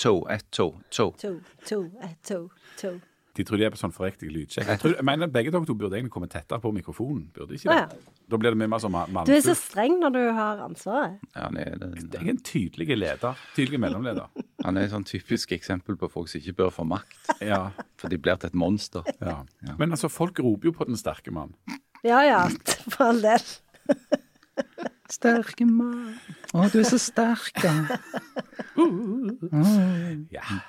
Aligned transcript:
to, 0.00 0.16
ett 0.32 0.46
to, 0.50 0.70
to. 0.90 1.10
To, 1.20 1.36
to, 1.68 1.84
ett, 2.02 2.18
to, 2.26 2.42
to. 2.80 2.96
De 3.38 3.44
tror 3.46 3.60
de 3.60 3.64
er 3.68 3.70
på 3.72 3.78
sånn 3.78 3.92
forriktig 3.94 4.26
lydsjekk. 4.34 4.66
Jeg, 4.66 4.78
tror, 4.82 4.94
jeg 4.98 5.06
mener 5.06 5.28
begge 5.30 5.52
dere 5.54 5.64
to 5.68 5.74
burde 5.78 5.94
egentlig 5.96 6.10
komme 6.12 6.26
tettere 6.28 6.58
på 6.60 6.72
mikrofonen. 6.74 7.28
Burde 7.36 7.54
ikke 7.54 7.70
det? 7.70 7.76
Ja. 7.78 8.16
Da 8.32 8.38
blir 8.42 8.52
det 8.52 8.58
mye 8.58 8.68
mer 8.72 8.82
som 8.82 8.96
Du 9.28 9.30
er 9.32 9.44
så 9.44 9.54
streng 9.56 9.94
når 10.02 10.12
du 10.16 10.18
har 10.36 10.58
ansvaret. 10.64 11.20
Ja, 11.36 11.44
han, 11.46 11.56
er, 11.62 11.76
det- 11.78 12.02
Jeg 12.16 12.26
er 12.26 12.32
en 12.34 12.42
tydelig 12.42 12.96
leder. 12.98 13.38
Tydelig 13.54 13.80
mellomleder. 13.80 14.26
han 14.64 14.76
er 14.76 14.88
et 14.88 14.90
sånn 14.92 15.06
typisk 15.06 15.54
eksempel 15.56 15.96
på 15.96 16.10
folk 16.10 16.28
som 16.28 16.40
ikke 16.42 16.56
bør 16.58 16.74
få 16.74 16.84
makt, 16.90 17.16
Ja, 17.40 17.70
for 17.96 18.10
de 18.10 18.18
blir 18.18 18.36
til 18.42 18.50
et 18.50 18.58
monster. 18.58 19.06
ja. 19.22 19.38
Men 19.78 19.92
altså, 19.94 20.10
folk 20.10 20.42
roper 20.42 20.72
jo 20.72 20.72
på 20.72 20.84
den 20.90 20.98
sterke 20.98 21.30
mann. 21.32 21.54
Ja 22.04 22.22
ja, 22.26 22.42
for 22.90 23.12
all 23.12 23.22
del. 23.22 23.46
Sterke 25.10 25.66
mann, 25.66 26.14
å 26.54 26.68
du 26.70 26.78
er 26.80 26.86
så 26.86 26.98
sterk, 26.98 27.58
ja. 27.64 27.74
Ja. 30.30 30.60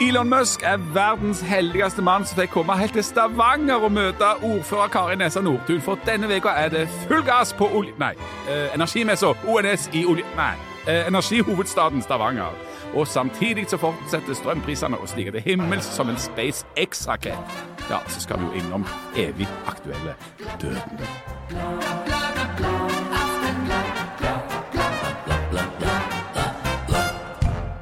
Elon 0.00 0.28
Musk 0.28 0.62
er 0.62 0.76
verdens 0.94 1.40
heldigste 1.40 2.02
mann 2.02 2.24
som 2.24 2.38
fikk 2.38 2.52
komme 2.54 2.76
helt 2.78 2.92
til 2.94 3.04
Stavanger 3.04 3.82
og 3.88 3.92
møte 3.96 4.28
ordfører 4.44 4.92
Kari 4.92 5.16
Nessa 5.16 5.40
Nordtun. 5.42 5.80
For 5.82 5.98
denne 6.06 6.28
veka 6.30 6.52
er 6.54 6.70
det 6.70 6.86
full 7.08 7.24
gass 7.26 7.52
på 7.56 7.66
olje... 7.74 7.96
Nei, 7.98 8.12
eh, 8.46 8.68
energimessa 8.76 9.32
ONS 9.48 9.90
i 9.96 10.04
olje... 10.06 10.28
Nei, 10.36 10.54
eh, 10.86 11.08
energihovedstaden 11.08 12.04
Stavanger. 12.04 12.65
Og 12.96 13.06
samtidig 13.06 13.66
så 13.68 13.76
fortsetter 13.80 14.34
strømprisene 14.38 14.96
å 14.96 15.08
stige 15.10 15.34
til 15.36 15.44
himmels 15.44 15.88
som 15.96 16.08
en 16.08 16.16
SpaceX-rakett. 16.20 17.58
Ja, 17.90 18.00
så 18.08 18.24
skal 18.24 18.40
vi 18.40 18.48
jo 18.48 18.62
innom 18.64 18.88
evig 19.20 19.48
aktuelle 19.68 20.16
døden. 20.62 22.06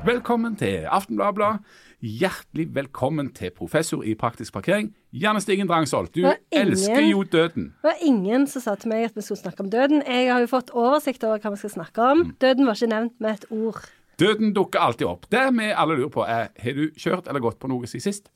Velkommen 0.04 0.56
til 0.56 0.84
Aftenbladet. 0.92 1.60
Hjertelig 2.04 2.66
velkommen 2.76 3.30
til 3.32 3.50
professor 3.56 4.02
i 4.04 4.12
praktisk 4.14 4.52
parkering, 4.52 4.90
Janne 5.12 5.40
Stigen 5.40 5.68
Drangsholt. 5.68 6.14
Du 6.14 6.20
ingen- 6.20 6.36
elsker 6.52 7.00
jo 7.10 7.22
døden. 7.22 7.64
Det 7.64 7.82
var 7.82 7.94
ingen 8.02 8.46
som 8.46 8.60
sa 8.62 8.74
til 8.74 8.88
meg 8.88 9.04
at 9.04 9.14
vi 9.16 9.20
skulle 9.22 9.38
snakke 9.38 9.60
om 9.60 9.70
døden. 9.70 10.02
Jeg 10.06 10.32
har 10.32 10.40
jo 10.40 10.46
fått 10.46 10.70
oversikt 10.74 11.24
over 11.24 11.38
hva 11.38 11.50
vi 11.50 11.56
skal 11.56 11.70
snakke 11.70 11.98
om. 12.02 12.36
Døden 12.40 12.66
var 12.66 12.74
ikke 12.74 12.86
nevnt 12.88 13.20
med 13.20 13.30
et 13.30 13.44
ord. 13.50 13.80
Døden 14.20 14.52
dukker 14.54 14.78
alltid 14.84 15.06
opp. 15.10 15.26
Det 15.32 15.42
vi 15.58 15.70
alle 15.72 15.96
lurer 15.98 16.12
på, 16.14 16.22
er 16.26 16.48
har 16.62 16.76
du 16.78 16.84
kjørt 17.00 17.28
eller 17.28 17.40
gått 17.44 17.58
på 17.62 17.68
noe 17.72 17.86
siden 17.90 18.04
sist? 18.12 18.30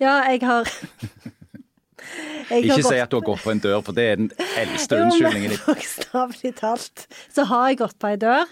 Ja, 0.00 0.20
jeg 0.30 0.42
har 0.46 0.68
jeg 2.50 2.64
Ikke 2.64 2.76
si 2.76 2.82
gått- 2.82 3.02
at 3.02 3.10
du 3.10 3.16
har 3.18 3.26
gått 3.26 3.42
på 3.44 3.50
en 3.54 3.60
dør, 3.64 3.80
for 3.84 3.96
det 3.96 4.04
er 4.12 4.16
den 4.20 4.30
eldste 4.60 4.96
Jo, 4.98 5.04
men 5.04 5.12
unnskyldningen 5.12 5.50
din. 5.54 5.62
Bokstavelig 5.66 6.54
talt 6.60 7.06
så 7.34 7.46
har 7.50 7.68
jeg 7.72 7.80
gått 7.82 7.98
på 8.02 8.10
ei 8.12 8.16
dør. 8.22 8.46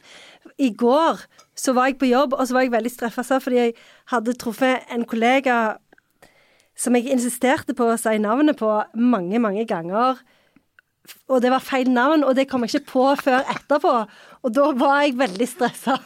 I 0.58 0.70
går 0.78 1.22
så 1.58 1.72
var 1.76 1.88
jeg 1.90 1.98
på 2.00 2.08
jobb, 2.10 2.34
og 2.34 2.46
så 2.46 2.54
var 2.56 2.64
jeg 2.66 2.74
veldig 2.74 2.90
stressa 2.92 3.38
fordi 3.42 3.60
jeg 3.60 3.74
hadde 4.12 4.34
truffet 4.38 4.90
en 4.94 5.04
kollega 5.08 5.58
som 6.76 6.96
jeg 6.98 7.06
insisterte 7.14 7.74
på 7.78 7.86
å 7.86 7.98
si 8.00 8.16
navnet 8.18 8.58
på 8.58 8.68
mange, 8.98 9.38
mange 9.38 9.62
ganger. 9.70 10.18
Og 11.30 11.38
det 11.44 11.50
var 11.52 11.62
feil 11.62 11.90
navn, 11.92 12.24
og 12.26 12.34
det 12.34 12.48
kom 12.50 12.64
jeg 12.64 12.74
ikke 12.80 12.90
på 12.90 13.04
før 13.22 13.44
etterpå. 13.52 13.92
Og 14.42 14.54
da 14.56 14.70
var 14.80 15.02
jeg 15.04 15.14
veldig 15.20 15.46
stressa. 15.46 15.98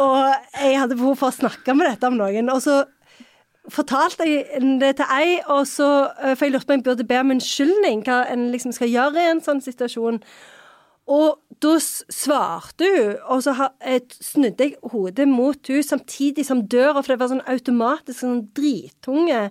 Og 0.00 0.30
jeg 0.56 0.78
hadde 0.80 0.96
behov 0.96 1.18
for 1.20 1.30
å 1.30 1.36
snakke 1.36 1.74
med 1.76 1.90
dette 1.90 2.08
om 2.08 2.16
noen. 2.18 2.48
Og 2.52 2.62
så 2.64 2.78
fortalte 3.70 4.26
jeg 4.26 4.62
det 4.80 4.94
til 4.98 5.12
ei, 5.12 5.40
og 5.46 5.66
så, 5.68 5.90
eh, 6.22 6.34
for 6.34 6.46
jeg 6.46 6.54
lurte 6.54 6.66
på 6.66 6.74
om 6.74 6.80
jeg 6.80 6.86
burde 6.88 7.08
be 7.08 7.20
om 7.20 7.34
unnskyldning, 7.34 8.04
hva 8.06 8.22
en 8.30 8.48
liksom 8.54 8.72
skal 8.72 8.88
gjøre 8.88 9.20
i 9.20 9.30
en 9.34 9.44
sånn 9.44 9.60
situasjon. 9.64 10.22
Og 11.10 11.40
da 11.60 11.74
svarte 11.80 12.86
hun, 12.86 13.16
og 13.28 13.42
så 13.44 13.54
eh, 13.80 14.00
snudde 14.22 14.68
jeg 14.68 14.92
hodet 14.92 15.26
mot 15.28 15.72
hun 15.72 15.82
samtidig 15.82 16.46
som 16.46 16.62
døra, 16.62 17.02
for 17.02 17.12
det 17.12 17.20
var 17.20 17.32
sånn 17.32 17.48
automatisk 17.50 18.22
sånn 18.22 18.44
drittunge 18.56 19.48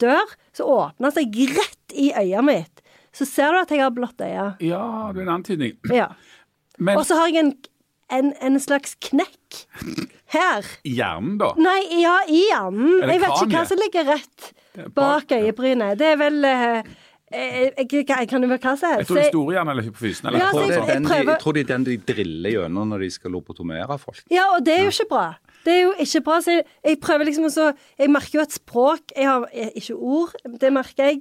dør, 0.00 0.36
så 0.56 0.68
åpna 0.70 1.10
seg 1.12 1.34
rett 1.50 1.96
i 1.98 2.12
øyet 2.16 2.46
mitt. 2.46 2.84
Så 3.12 3.26
ser 3.26 3.50
du 3.52 3.58
at 3.58 3.72
jeg 3.74 3.82
har 3.82 3.90
blått 3.90 4.22
øye. 4.22 4.52
Ja, 4.62 5.10
det 5.12 5.20
er 5.20 5.26
en 5.26 5.34
antydning. 5.40 5.76
Ja. 5.90 6.12
Men 6.78 6.96
Og 6.96 7.04
så 7.08 7.18
har 7.18 7.28
jeg 7.28 7.42
en, 7.42 7.52
en, 8.14 8.32
en 8.40 8.60
slags 8.62 8.94
knekk 9.02 9.34
her. 10.34 10.64
i 10.86 10.94
hjernen, 10.98 11.36
da? 11.40 11.52
Nei, 11.58 11.80
ja, 12.02 12.16
i 12.28 12.42
hjernen. 12.50 13.02
Er 13.02 13.14
Jeg 13.14 13.20
vet 13.24 13.36
ikke 13.42 13.56
hva 13.56 13.66
som 13.70 13.78
ligger 13.82 14.08
rett 14.14 14.50
bak, 14.94 14.94
bak 14.94 15.32
øyebrynet. 15.38 15.98
Det 16.00 16.06
er 16.12 16.16
vel 16.20 16.44
eh, 16.44 16.78
eh, 17.32 17.70
jeg, 17.82 17.90
jeg, 18.08 18.28
Kan 18.30 18.42
jo 18.46 18.48
være 18.52 18.62
hva 18.62 18.76
som 18.78 18.92
helst. 18.94 19.02
Jeg 19.02 19.06
tror 19.10 19.16
det 19.16 19.22
er 19.22 19.26
Jeg- 19.26 19.34
storhjernen 19.34 19.70
eller 19.74 19.86
hypofysen. 19.88 20.26
Eller 20.30 20.38
Ja, 20.38 20.46
jeg, 20.46 20.54
så 20.54 20.60
Det 20.60 20.76
jeg- 20.76 20.82
er 20.88 20.92
den 20.94 21.02
de, 21.02 21.08
prøver- 21.10 21.32
jeg 21.34 21.40
tror 21.44 21.52
det 21.58 21.60
er 21.64 21.70
den 21.74 21.84
de 21.84 21.96
driller 22.12 22.50
gjennom 22.56 22.88
når 22.94 22.98
de 23.06 23.10
skal 23.10 23.30
lobotomere 23.30 23.98
folk. 23.98 24.22
Ja, 24.30 24.44
og 24.54 24.64
det 24.64 24.78
er 24.78 24.82
jo 24.84 24.90
ikke 24.94 25.08
bra. 25.10 25.26
Det 25.64 25.72
er 25.74 25.82
jo 25.82 25.92
ikke 25.98 26.20
bra. 26.24 26.40
Så 26.40 26.50
jeg, 26.56 26.64
jeg 26.84 27.00
prøver 27.00 27.24
liksom 27.28 27.44
også 27.44 27.72
Jeg 27.98 28.08
merker 28.10 28.38
jo 28.38 28.40
et 28.40 28.52
språk 28.52 29.12
Jeg 29.16 29.26
har 29.28 29.44
eh, 29.52 29.70
ikke 29.76 29.94
ord, 29.96 30.32
det 30.60 30.72
merker 30.72 31.04
jeg. 31.10 31.20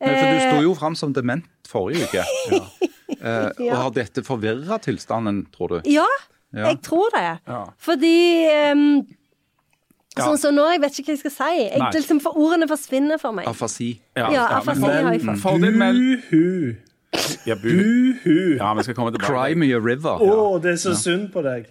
Men 0.00 0.08
for 0.18 0.26
Du 0.30 0.36
Eh, 0.36 0.52
sto 0.52 0.62
jo 0.62 0.74
fram 0.74 0.94
som 0.94 1.12
dement 1.12 1.44
forrige 1.68 2.04
uke. 2.08 2.24
Eh, 3.24 3.50
Ja. 3.60 3.72
Og 3.72 3.76
har 3.78 3.90
dette 3.90 4.22
forvirra 4.24 4.76
tilstanden, 4.82 5.46
tror 5.52 5.68
du? 5.68 5.80
Ja, 5.88 6.04
Ja. 6.54 6.70
jeg 6.70 6.80
tror 6.86 7.10
det. 7.14 7.26
Ja. 7.48 7.60
Fordi 7.78 8.16
um, 8.72 8.88
Ja. 10.14 10.28
Sånn 10.28 10.38
som 10.38 10.54
nå, 10.54 10.62
jeg 10.70 10.78
vet 10.78 10.98
ikke 11.00 11.08
hva 11.08 11.14
jeg 11.16 11.20
skal 11.24 11.32
si. 11.34 11.62
Jeg, 11.64 11.86
liksom, 11.96 12.20
for 12.22 12.36
Ordene 12.38 12.68
forsvinner 12.70 13.18
for 13.18 13.34
meg. 13.34 13.48
Afasi. 13.50 13.96
Ja, 14.14 14.28
ja 14.30 14.44
afasi 14.60 14.84
har 14.86 15.08
jeg 15.10 15.24
fått. 15.42 15.64
Buhu. 15.64 16.76
ja, 17.48 17.56
bu. 17.58 17.66
Buhu. 17.72 18.36
ja, 18.60 18.68
vi 18.78 18.84
skal 18.86 18.94
komme 18.94 19.10
tilbake. 19.10 19.26
Cry 19.26 19.58
me 19.58 19.72
a 19.74 19.80
river. 19.82 20.22
Å, 20.22 20.60
det 20.62 20.76
er 20.76 20.78
så 20.84 20.94
synd 20.94 21.32
på 21.34 21.42
deg. 21.42 21.66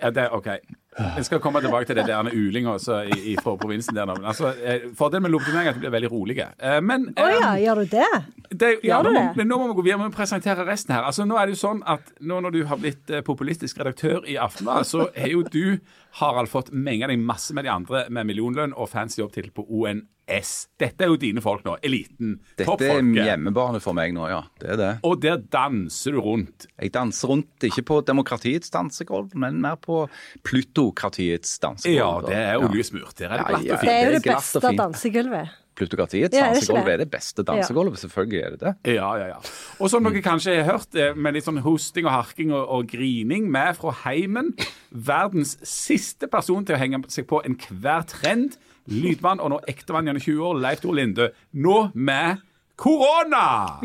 Ja, 0.00 0.08
det, 0.16 0.30
ok. 0.32 0.48
Jeg 0.94 1.24
skal 1.26 1.40
komme 1.42 1.58
tilbake 1.64 1.88
til 1.88 1.96
det 1.98 2.04
der 2.06 2.22
med 2.22 2.36
uling 2.38 2.68
også 2.70 3.00
i, 3.10 3.16
i, 3.32 3.36
fra 3.42 3.56
provinsen 3.58 3.96
der 3.96 4.06
nå. 4.06 4.14
Men 4.20 4.28
altså, 4.30 4.52
eh, 4.62 4.84
fordelen 4.94 5.24
med 5.26 5.32
lobotomering 5.34 5.66
er 5.66 5.72
at 5.74 5.78
de 5.80 5.82
blir 5.82 5.94
veldig 5.96 6.10
rolige. 6.12 6.46
Eh, 6.62 6.76
Men 6.86 7.08
Å 7.18 7.26
ja, 7.32 7.48
um, 7.50 7.58
gjør 7.64 7.80
du 7.82 7.96
det? 7.96 8.10
det, 8.54 8.70
ja, 8.84 9.00
Gjør 9.00 9.08
du 9.08 9.10
nå, 9.10 9.18
det? 9.20 9.36
men 9.40 9.50
nå 9.50 9.58
må 9.58 9.66
vi 9.72 9.76
gå 9.80 9.86
videre 9.88 10.04
med 10.04 10.12
å 10.12 10.16
presentere 10.16 10.66
resten 10.68 10.94
her. 10.94 11.02
Altså, 11.08 11.26
nå 11.26 11.34
er 11.40 11.50
det 11.50 11.56
jo 11.56 11.62
sånn 11.64 11.82
at 11.96 12.14
nå 12.20 12.38
når 12.44 12.54
du 12.54 12.60
har 12.70 12.78
blitt 12.78 13.10
populistisk 13.26 13.82
redaktør 13.82 14.22
i 14.30 14.38
Aftenbladet, 14.38 14.86
så 14.92 15.08
er 15.18 15.32
jo 15.34 15.42
du, 15.50 15.78
Harald, 16.20 16.48
fått 16.48 16.70
menga 16.70 17.08
deg 17.10 17.18
masse 17.18 17.54
med 17.56 17.66
de 17.66 17.72
andre 17.72 18.04
med 18.12 18.28
millionlønn 18.28 18.74
og 18.78 18.86
fancy 18.92 19.18
jobbtittel 19.18 19.50
på 19.54 19.64
ONS. 19.66 20.52
Dette 20.78 21.02
er 21.02 21.10
jo 21.10 21.16
dine 21.18 21.42
folk 21.42 21.64
nå. 21.66 21.74
Eliten. 21.82 22.36
Dette 22.58 22.86
er 22.86 23.02
hjemmebane 23.02 23.80
for 23.82 23.96
meg 23.98 24.14
nå, 24.14 24.28
ja. 24.30 24.44
Det 24.62 24.70
er 24.76 24.78
det. 24.78 24.92
Og 25.08 25.18
der 25.24 25.42
danser 25.42 26.14
du 26.14 26.20
rundt. 26.22 26.68
Jeg 26.78 26.94
danser 26.94 27.34
rundt, 27.34 27.66
ikke 27.66 27.82
på 27.90 27.98
demokratiets 28.06 28.70
dansegulv, 28.74 29.34
men 29.34 29.58
mer 29.64 29.74
på 29.82 30.04
plutokratiets 30.46 31.58
dansegulv. 31.64 31.98
Ja, 31.98 32.14
det 32.30 32.40
er 32.44 32.62
oljesmurt. 32.62 33.16
Der 33.18 33.34
er 33.34 33.42
det 33.42 33.50
glatt 33.50 33.66
og 33.66 33.82
fint. 33.82 33.90
Det 33.90 33.98
er 33.98 34.06
jo 34.06 34.16
det 34.20 34.24
beste 34.30 34.74
dansegulvet. 34.84 35.60
Plutokratiets 35.74 36.36
Ja, 36.36 36.48
er 36.48 36.54
det 36.54 36.60
dansegulv 36.62 36.90
er 36.92 37.00
det 37.02 37.08
beste 37.10 37.44
dansegulvet. 37.46 37.98
Selvfølgelig 38.04 38.40
er 38.40 38.54
det 38.54 38.60
det. 38.60 38.74
Ja, 38.94 39.08
ja, 39.18 39.26
ja. 39.34 39.38
Og 39.82 39.90
som 39.90 40.06
dere 40.06 40.22
kanskje 40.22 40.54
har 40.60 40.68
hørt, 40.68 40.94
eh, 40.94 41.16
med 41.16 41.34
litt 41.34 41.48
sånn 41.48 41.58
hosting 41.64 42.06
og 42.06 42.14
harking 42.14 42.52
og, 42.54 42.62
og 42.68 42.86
grining, 42.92 43.50
med 43.50 43.74
fra 43.80 43.94
heimen, 44.04 44.52
verdens 44.90 45.56
siste 45.66 46.30
person 46.30 46.64
til 46.66 46.76
å 46.76 46.80
henge 46.80 47.02
seg 47.12 47.26
på 47.30 47.42
enhver 47.46 48.06
trend, 48.10 48.58
lydmann 48.90 49.40
og 49.40 49.50
nå 49.54 49.60
ektemann 49.70 50.06
gjennom 50.10 50.22
20 50.22 50.46
år, 50.50 50.60
Leif 50.62 50.84
Tor 50.84 50.94
Linde, 50.98 51.30
nå 51.52 51.78
med 51.94 52.42
korona! 52.76 53.80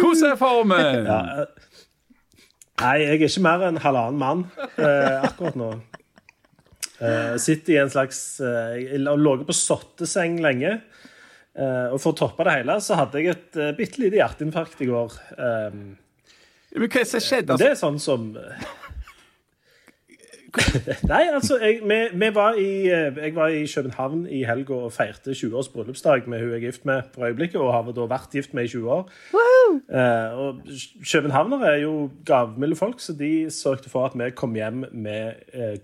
Hvordan 0.00 0.32
er 0.32 0.38
formen? 0.40 1.08
Nei, 2.78 2.94
jeg 3.02 3.08
er 3.10 3.22
ikke 3.26 3.42
mer 3.42 3.64
enn 3.66 3.80
halvannen 3.82 4.20
mann 4.20 4.44
eh, 4.78 5.24
akkurat 5.26 5.56
nå. 5.58 5.72
Eh, 6.98 7.36
sitter 7.38 7.76
i 7.76 7.78
en 7.82 7.92
slags 7.92 8.40
uh, 8.42 8.74
ligget 8.74 9.46
på 9.46 9.54
sotteseng 9.54 10.40
lenge. 10.42 10.80
Uh, 11.58 11.94
og 11.94 11.98
for 12.02 12.12
å 12.12 12.18
toppe 12.18 12.46
det 12.46 12.56
hele, 12.60 12.78
så 12.82 12.98
hadde 12.98 13.22
jeg 13.22 13.34
et 13.34 13.58
uh, 13.58 13.70
bitte 13.78 14.02
lite 14.02 14.20
hjerteinfarkt 14.20 14.82
i 14.82 14.90
går. 14.90 15.14
Um, 15.38 15.96
Men 16.74 16.84
hva 16.84 17.00
er 17.00 17.06
det 17.06 17.08
som 17.10 17.24
skjedde? 17.24 17.54
det 17.54 17.56
Altså, 17.56 17.70
er 17.70 17.80
sånn 17.80 18.02
som 18.02 18.28
Nei, 21.12 21.22
altså, 21.34 21.58
jeg, 21.60 21.80
vi, 21.84 21.98
vi 22.18 22.28
var 22.34 22.56
i, 22.60 22.88
jeg 22.88 23.34
var 23.36 23.52
i 23.52 23.66
København 23.68 24.24
i 24.32 24.42
helga 24.48 24.78
og 24.86 24.94
feirte 24.94 25.34
20-års 25.36 25.68
bryllupsdag 25.74 26.28
med 26.30 26.42
hun 26.42 26.54
jeg 26.54 26.62
er 26.62 26.66
gift 26.66 26.86
med 26.88 27.10
for 27.14 27.28
øyeblikket, 27.28 27.60
og 27.60 27.72
har 27.74 27.90
da 27.92 28.08
vært 28.10 28.34
gift 28.38 28.56
med 28.56 28.68
i 28.68 28.72
20 28.72 28.90
år. 28.96 29.12
Eh, 29.92 30.38
og 30.40 30.62
københavnere 31.04 31.74
er 31.74 31.82
jo 31.84 31.94
gavmilde 32.26 32.80
folk, 32.80 33.00
så 33.04 33.12
de 33.18 33.50
sørget 33.52 33.90
for 33.92 34.08
at 34.08 34.16
vi 34.18 34.30
kom 34.36 34.56
hjem 34.56 34.86
med 34.92 35.52
eh, 35.52 35.76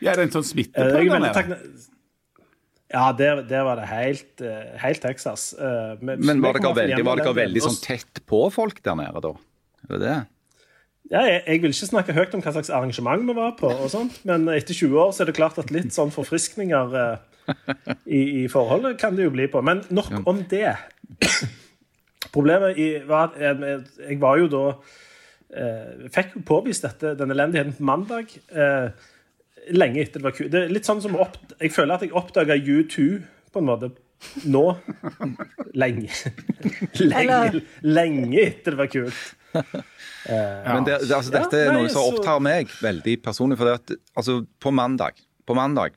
ja, 0.00 0.12
er 0.12 0.20
det 0.20 0.26
en 0.28 0.34
sånn 0.38 0.46
Eh, 0.46 0.52
smitteplan 0.52 1.28
er 1.28 1.36
der? 1.36 1.62
Ja, 2.88 3.10
der, 3.12 3.42
der 3.44 3.66
var 3.66 3.76
det 3.76 3.90
helt, 3.90 4.40
eh, 4.40 4.72
helt 4.80 5.02
Texas. 5.04 5.50
Men, 6.00 6.24
Men 6.24 6.40
var 6.40 6.56
dere 6.56 6.72
veldig, 6.76 7.04
var 7.04 7.20
dere 7.20 7.36
veldig 7.36 7.64
sånn 7.66 7.80
tett 7.84 8.22
på 8.28 8.46
folk 8.54 8.80
der 8.82 8.96
nede, 8.96 9.22
da? 9.24 9.34
Er 9.88 9.94
det 9.94 10.00
det? 10.06 10.18
Ja, 11.08 11.22
jeg, 11.24 11.40
jeg 11.46 11.62
vil 11.62 11.72
ikke 11.72 11.88
snakke 11.88 12.14
høyt 12.16 12.34
om 12.36 12.42
hva 12.44 12.52
slags 12.52 12.68
arrangement 12.74 13.24
vi 13.24 13.36
var 13.36 13.54
på, 13.56 13.68
og 13.72 13.88
sånt, 13.92 14.18
men 14.28 14.44
etter 14.52 14.76
20 14.76 14.98
år 15.00 15.12
så 15.16 15.24
er 15.24 15.30
det 15.30 15.38
klart 15.38 15.56
at 15.60 15.70
litt 15.72 15.94
sånn 15.94 16.12
forfriskninger 16.12 16.96
eh, 17.00 17.54
i, 18.04 18.20
i 18.42 18.48
forholdet, 18.52 18.98
kan 19.00 19.16
det 19.16 19.24
jo 19.24 19.32
bli 19.32 19.46
på. 19.48 19.62
Men 19.64 19.80
nok 19.88 20.10
om 20.28 20.42
det. 20.50 20.74
Problemet 22.34 22.76
i, 22.76 22.90
var 23.08 23.30
at 23.30 23.38
jeg, 23.40 23.78
jeg 24.04 24.18
var 24.20 24.40
jo 24.42 24.50
da 24.52 24.64
eh, 25.56 26.08
Fikk 26.12 26.36
påvist 26.48 26.84
dette, 26.84 27.14
den 27.16 27.32
elendigheten 27.32 27.78
på 27.78 27.88
mandag. 27.88 28.34
Eh, 28.52 28.90
lenge 29.74 30.02
etter 30.02 30.22
det 30.22 30.28
var 30.28 30.36
kult. 30.36 30.52
Det 30.52 30.64
er 30.64 30.74
litt 30.74 30.88
sånn 30.88 31.02
som 31.04 31.16
opp, 31.20 31.38
Jeg 31.60 31.72
føler 31.74 31.98
at 31.98 32.06
jeg 32.06 32.14
oppdaga 32.16 32.56
U2 32.56 33.08
på 33.52 33.62
en 33.62 33.68
måte 33.68 33.90
nå. 34.50 34.64
Lenge. 35.78 36.10
lenge, 36.98 37.62
lenge 37.86 38.40
etter 38.42 38.74
det 38.74 38.80
var 38.80 38.90
kult. 38.92 39.22
Men 40.28 40.84
det, 40.84 40.98
det, 41.06 41.14
altså, 41.14 41.32
Ja, 41.32 41.38
dette 41.38 41.62
er 41.62 41.72
noe 41.76 41.88
som 41.92 42.10
opptar 42.10 42.42
meg 42.44 42.72
veldig 42.82 43.16
personlig. 43.24 43.58
For 43.60 43.70
det 43.70 43.78
at, 43.78 43.96
altså, 44.18 44.42
på 44.60 44.74
mandag, 44.74 45.20
på 45.48 45.56
mandag 45.56 45.96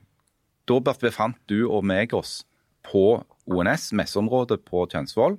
da 0.70 0.94
befant 0.96 1.40
du 1.52 1.66
og 1.68 1.84
meg 1.84 2.14
oss 2.16 2.46
på 2.88 3.22
ONS, 3.52 3.92
messeområdet 3.98 4.62
på 4.66 4.86
Tjønsvoll, 4.90 5.36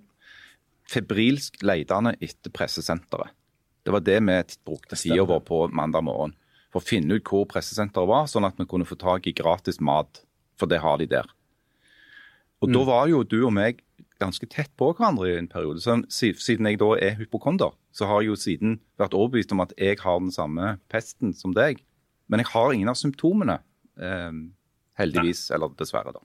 febrilsk 0.90 1.62
leitende 1.64 2.14
etter 2.20 2.52
pressesenteret. 2.52 3.32
Det 3.82 3.94
var 3.94 4.04
det 4.04 4.18
vi 4.20 4.36
brukte 4.66 4.98
tida 4.98 5.24
vår 5.26 5.40
på 5.46 5.64
mandag 5.74 6.04
morgen. 6.06 6.34
For 6.72 6.80
å 6.80 6.88
finne 6.88 7.18
ut 7.18 7.28
hvor 7.28 7.44
pressesenteret 7.50 8.08
var, 8.08 8.28
sånn 8.30 8.48
at 8.48 8.56
vi 8.58 8.66
kunne 8.68 8.88
få 8.88 8.96
tak 9.00 9.28
i 9.28 9.34
gratis 9.36 9.80
mat. 9.84 10.22
For 10.60 10.70
det 10.70 10.80
har 10.84 11.00
de 11.00 11.08
der. 11.10 11.28
Og 12.62 12.70
da 12.70 12.84
var 12.86 13.08
jo 13.10 13.24
du 13.26 13.40
og 13.42 13.52
meg 13.56 13.80
ganske 14.22 14.46
tett 14.46 14.70
på 14.78 14.92
hverandre 14.94 15.32
i 15.32 15.38
en 15.40 15.50
periode. 15.50 15.82
Så 15.82 15.96
siden 16.12 16.68
jeg 16.70 16.78
da 16.78 16.92
er 17.02 17.16
hypokonder, 17.18 17.74
så 17.92 18.06
har 18.06 18.22
jeg 18.22 18.30
jo 18.30 18.38
siden 18.38 18.76
vært 19.00 19.16
overbevist 19.18 19.52
om 19.52 19.64
at 19.64 19.74
jeg 19.76 19.98
har 20.00 20.20
den 20.22 20.30
samme 20.34 20.76
pesten 20.92 21.34
som 21.34 21.54
deg. 21.56 21.82
Men 22.30 22.44
jeg 22.44 22.52
har 22.52 22.72
ingen 22.72 22.92
av 22.92 23.00
symptomene. 23.00 23.58
Eh, 23.98 24.30
heldigvis, 25.00 25.48
eller 25.52 25.74
dessverre, 25.76 26.14
da. 26.14 26.22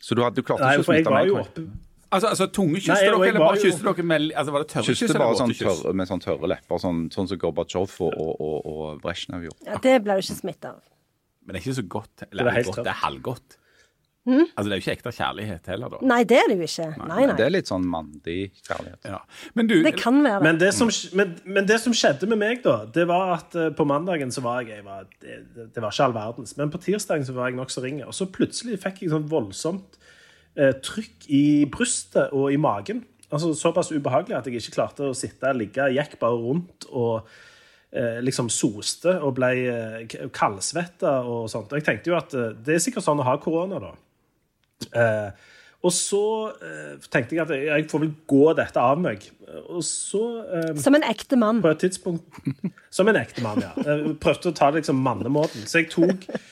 Så 0.00 0.16
du 0.16 0.22
hadde 0.24 0.42
jo 0.42 0.46
klart 0.46 0.62
Nei, 0.62 0.74
ikke 0.76 0.84
å 0.84 0.90
smitte 0.90 1.14
meg. 1.14 1.32
oppe 1.40 1.89
Altså, 2.10 2.26
altså 2.32 2.46
tunge 2.50 2.80
kysser 2.82 3.06
dere, 3.06 3.28
eller 3.28 3.38
bare 3.44 3.60
kysser 3.62 3.86
dere 3.86 4.02
med 4.02 4.32
altså, 4.34 4.50
Var 4.54 4.64
det 4.64 4.70
tørre 4.72 4.84
kyss 4.88 5.02
eller 5.06 5.22
bare 5.22 5.38
sånn 5.38 5.54
tørre, 5.54 5.92
med 5.94 6.10
sånn 6.10 6.22
tørre 6.24 6.50
lepper, 6.50 6.82
sånn, 6.82 7.04
sånn 7.14 7.30
som 7.30 7.38
Gorbatsjov 7.38 7.94
og, 8.08 8.16
og, 8.18 8.32
og, 8.42 8.56
og 8.74 9.00
Brezjnev 9.04 9.46
gjorde. 9.46 9.68
Ja, 9.70 9.78
det 9.86 9.96
ble 10.02 10.18
du 10.18 10.24
ikke 10.24 10.38
smitta 10.40 10.74
av. 10.74 10.82
Men 11.46 11.54
det 11.54 11.60
er 11.60 11.64
ikke 11.68 11.78
så 11.78 11.86
godt. 11.96 12.12
Det 12.18 12.28
Eller 12.32 12.50
det 12.50 12.56
er 12.58 12.70
godt, 12.70 12.84
det 12.84 12.92
er 12.92 13.02
halvgodt. 13.04 13.56
Mm. 14.28 14.42
Altså, 14.52 14.66
det 14.68 14.74
er 14.74 14.76
jo 14.76 14.82
ikke 14.84 14.92
ekte 14.98 15.10
kjærlighet 15.16 15.68
heller, 15.72 15.92
da. 15.94 15.98
Nei, 16.10 16.18
det 16.28 16.36
er 16.36 16.50
det 16.50 16.56
jo 16.58 16.66
ikke. 16.66 16.88
Nei, 17.08 17.20
nei. 17.24 17.36
Det 17.38 17.44
er 17.46 17.52
litt 17.54 17.70
sånn 17.70 17.86
mandig 17.88 18.36
kjærlighet. 18.66 19.08
Ja. 19.08 19.20
Men 19.56 19.70
du, 19.70 19.76
Det 19.86 19.94
kan 19.96 20.18
være 20.26 20.42
Men 20.44 20.58
det. 20.60 20.68
som, 20.76 20.90
men, 21.16 21.32
men 21.48 21.68
det 21.70 21.78
som 21.80 21.94
skjedde 21.96 22.28
med 22.28 22.42
meg, 22.42 22.60
da, 22.66 22.82
det 22.92 23.06
var 23.08 23.32
at 23.38 23.56
uh, 23.56 23.70
på 23.72 23.86
mandagen 23.88 24.34
så 24.34 24.44
var 24.44 24.60
jeg, 24.60 24.76
jeg 24.76 24.84
var, 24.84 25.06
det, 25.24 25.38
det- 25.56 25.80
var 25.80 25.88
ikke 25.94 26.10
all 26.10 26.16
verdens. 26.18 26.52
Men 26.60 26.74
på 26.74 26.82
tirsdagen 26.84 27.24
så 27.26 27.38
var 27.38 27.48
jeg 27.48 27.58
nokså 27.62 27.82
ringe. 27.86 28.04
Og 28.10 28.14
så 28.18 28.28
plutselig 28.28 28.76
fikk 28.84 29.00
jeg 29.06 29.14
sånn 29.14 29.30
voldsomt 29.30 29.96
trykk 30.84 31.28
i 31.36 31.44
brystet 31.72 32.34
og 32.36 32.50
i 32.52 32.58
magen. 32.60 33.04
Altså 33.30 33.52
Såpass 33.54 33.92
ubehagelig 33.94 34.36
at 34.36 34.48
jeg 34.50 34.58
ikke 34.58 34.74
klarte 34.80 35.06
å 35.10 35.14
sitte 35.16 35.52
ligge. 35.54 35.86
Jeg 35.94 36.10
gikk 36.10 36.18
bare 36.22 36.38
rundt 36.42 36.88
og 36.90 37.28
eh, 37.94 38.18
liksom 38.26 38.48
soste 38.50 39.14
og 39.22 39.36
ble 39.38 39.50
eh, 39.70 40.16
kaldsvetta 40.34 41.20
og 41.22 41.46
sånt. 41.52 41.70
Og 41.70 41.78
jeg 41.78 41.86
tenkte 41.86 42.10
jo 42.12 42.18
at 42.18 42.34
eh, 42.34 42.50
det 42.66 42.74
er 42.76 42.82
sikkert 42.82 43.06
sånn 43.06 43.22
å 43.22 43.28
ha 43.28 43.36
korona, 43.42 43.78
da. 43.86 43.92
Eh, 44.90 45.48
og 45.80 45.94
så 45.96 46.22
eh, 46.60 46.96
tenkte 47.08 47.38
jeg 47.38 47.44
at 47.46 47.52
jeg, 47.54 47.68
jeg 47.70 47.86
får 47.88 48.02
vel 48.02 48.10
gå 48.28 48.42
dette 48.58 48.82
av 48.82 48.98
meg. 49.00 49.22
Og 49.72 49.80
så 49.86 50.20
eh, 50.44 50.72
Som 50.82 50.98
en 50.98 51.06
ekte 51.08 51.38
mann. 51.40 51.62
på 51.64 51.70
et 51.72 51.80
tidspunkt 51.86 52.42
Som 52.98 53.08
en 53.08 53.16
ekte 53.22 53.42
mann, 53.46 53.62
ja. 53.64 53.70
Jeg 53.86 54.16
prøvde 54.20 54.50
å 54.52 54.56
ta 54.58 54.68
det 54.74 54.82
liksom 54.82 55.00
mannemåten. 55.06 55.64
Så 55.70 55.80
jeg 55.80 55.88
tok 55.94 56.26
eh, 56.34 56.42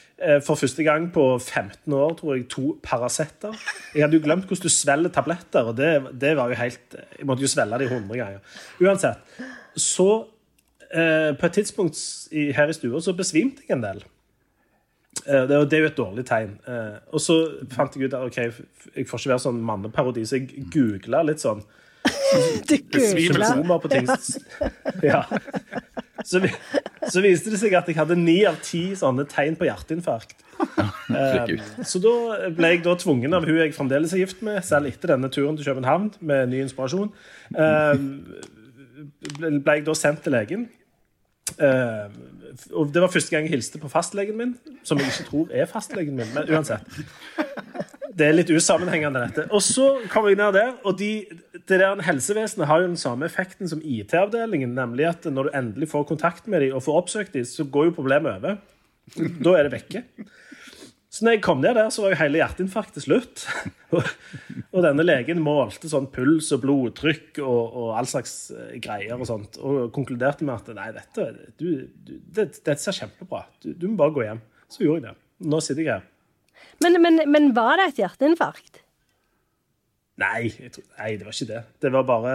for 0.42 0.58
første 0.58 0.82
gang 0.82 1.04
på 1.14 1.24
15 1.38 1.92
år 1.94 2.16
tror 2.18 2.34
jeg, 2.36 2.48
to 2.50 2.72
Paracet-er. 2.82 3.54
Jeg 3.94 4.02
hadde 4.04 4.18
jo 4.18 4.24
glemt 4.24 4.48
hvordan 4.50 4.64
du 4.66 4.72
svelger 4.74 5.12
tabletter, 5.14 5.68
og 5.70 5.76
det, 5.78 5.92
det 6.20 6.32
var 6.36 6.48
jo 6.50 6.58
helt 6.58 6.96
Jeg 7.18 7.26
måtte 7.28 7.44
jo 7.46 7.50
svelge 7.52 7.78
de 7.78 7.86
100 7.90 8.18
ganger. 8.18 8.40
Uansett. 8.82 9.18
Så 9.78 10.08
eh, 10.90 11.32
på 11.38 11.46
et 11.46 11.52
tidspunkt 11.60 12.00
i, 12.32 12.48
her 12.56 12.68
i 12.72 12.74
stua 12.76 13.00
så 13.04 13.14
besvimte 13.14 13.62
jeg 13.68 13.76
en 13.78 13.84
del. 13.86 14.02
Eh, 15.26 15.44
Det, 15.46 15.58
det 15.70 15.78
er 15.78 15.84
jo 15.86 15.90
et 15.92 15.98
dårlig 16.02 16.24
tegn. 16.26 16.58
Eh, 16.66 16.98
Og 17.12 17.20
så 17.22 17.38
fant 17.74 17.94
jeg 17.96 18.08
ut 18.10 18.14
at 18.18 18.26
ok, 18.26 18.38
jeg 18.96 19.06
får 19.06 19.18
ikke 19.22 19.34
være 19.36 19.44
sånn 19.46 19.62
manneparodi, 19.62 20.26
så 20.26 20.40
jeg 20.40 20.66
googla 20.74 21.22
litt 21.30 21.40
sånn 21.46 21.62
Du 22.68 22.74
googla? 22.74 23.06
symptomer 23.52 23.78
på 23.82 23.88
ting. 23.94 24.08
Ja. 25.12 25.22
Så, 26.26 26.40
så 27.08 27.22
viste 27.24 27.50
det 27.52 27.58
seg 27.60 27.74
at 27.78 27.88
jeg 27.90 27.96
hadde 27.98 28.16
ni 28.18 28.38
av 28.48 28.58
ti 28.64 28.90
sånne 28.98 29.24
tegn 29.30 29.56
på 29.58 29.68
hjerteinfarkt. 29.68 30.36
Eh, 31.08 31.52
Så 31.86 32.00
da 32.02 32.48
ble 32.54 32.72
jeg 32.74 32.82
da 32.84 32.94
tvungen 32.98 33.32
av 33.36 33.46
hun 33.48 33.60
jeg 33.60 33.74
fremdeles 33.76 34.12
er 34.12 34.24
gift 34.24 34.42
med, 34.44 34.58
selv 34.66 34.90
etter 34.90 35.14
denne 35.14 35.30
turen 35.32 35.56
til 35.56 35.68
København 35.70 36.10
med 36.20 36.50
ny 36.52 36.60
inspirasjon, 36.66 37.12
eh, 37.56 37.94
ble 39.38 39.76
jeg 39.78 39.86
da 39.86 39.94
sendt 39.96 40.24
til 40.26 40.34
legen. 40.36 40.66
Eh, 41.56 42.08
og 42.74 42.92
Det 42.92 43.00
var 43.00 43.12
første 43.12 43.30
gang 43.32 43.46
jeg 43.46 43.54
hilste 43.56 43.78
på 43.80 43.88
fastlegen 43.92 44.36
min, 44.36 44.56
som 44.84 44.98
jeg 44.98 45.12
ikke 45.12 45.28
tror 45.30 45.54
er 45.54 45.70
fastlegen 45.70 46.16
min. 46.18 46.28
Men 46.34 46.50
uansett. 46.50 46.82
Det 48.18 48.26
er 48.26 48.34
litt 48.34 48.50
usammenhengende, 48.50 49.20
dette. 49.28 49.44
Og 49.54 49.62
så 49.62 49.92
kommer 50.10 50.32
jeg 50.32 50.40
ned 50.40 50.56
der, 50.56 50.72
og 50.82 50.96
de, 50.98 51.12
det 51.54 51.78
der 51.78 52.02
helsevesenet 52.02 52.66
har 52.70 52.82
jo 52.82 52.88
den 52.90 52.98
samme 52.98 53.28
effekten 53.28 53.70
som 53.70 53.82
IT-avdelingen, 53.84 54.74
nemlig 54.74 55.06
at 55.12 55.28
når 55.30 55.48
du 55.48 55.56
endelig 55.60 55.90
får 55.92 56.08
kontakt 56.08 56.50
med 56.50 56.64
dem 56.64 56.74
og 56.74 56.82
får 56.86 56.98
oppsøkt 57.04 57.38
dem, 57.38 57.46
så 57.46 57.68
går 57.68 57.90
jo 57.90 57.96
problemet 58.00 58.40
over. 58.40 58.58
Da 59.16 59.54
er 59.54 59.68
det 59.68 59.76
vekke. 59.76 60.02
Så 61.08 61.24
når 61.24 61.38
jeg 61.38 61.44
kom 61.46 61.62
ned 61.62 61.78
der, 61.78 61.88
så 61.90 62.04
var 62.04 62.12
jo 62.12 62.18
hele 62.20 62.40
hjerteinfarktet 62.42 63.06
slutt. 63.06 63.46
Og, 64.68 64.82
denne 64.84 65.06
legen 65.06 65.40
målte 65.40 65.88
sånn 65.88 66.10
puls 66.12 66.50
og 66.52 66.60
blodtrykk 66.62 67.40
og, 67.40 67.78
og 67.80 67.94
all 67.96 68.06
slags 68.06 68.34
eh, 68.52 68.74
greier 68.84 69.16
og 69.16 69.24
sånt, 69.26 69.56
og 69.64 69.88
konkluderte 69.96 70.44
med 70.44 70.60
at 70.60 70.68
nei, 70.76 70.90
dette, 70.92 71.24
du, 71.56 71.88
du, 71.96 72.12
det, 72.20 72.50
dette 72.60 72.76
ser 72.82 72.98
kjempebra. 73.00 73.46
Du, 73.64 73.72
du 73.72 73.88
må 73.88 73.96
bare 74.02 74.14
gå 74.14 74.26
hjem. 74.26 74.44
Så 74.68 74.84
gjorde 74.84 75.00
jeg 75.00 75.06
det. 75.08 75.48
Nå 75.48 75.62
sitter 75.64 75.82
jeg 75.82 75.94
her. 75.94 76.06
Men, 76.84 77.00
men, 77.02 77.24
men 77.26 77.50
var 77.56 77.80
det 77.80 77.88
et 77.92 78.04
hjerteinfarkt? 78.04 78.82
Nei, 80.18 80.48
jeg 80.50 80.72
tror, 80.74 80.84
nei, 80.98 81.10
det 81.14 81.26
var 81.26 81.34
ikke 81.34 81.48
det. 81.52 81.58
Det 81.82 81.90
var 81.94 82.06
bare 82.06 82.30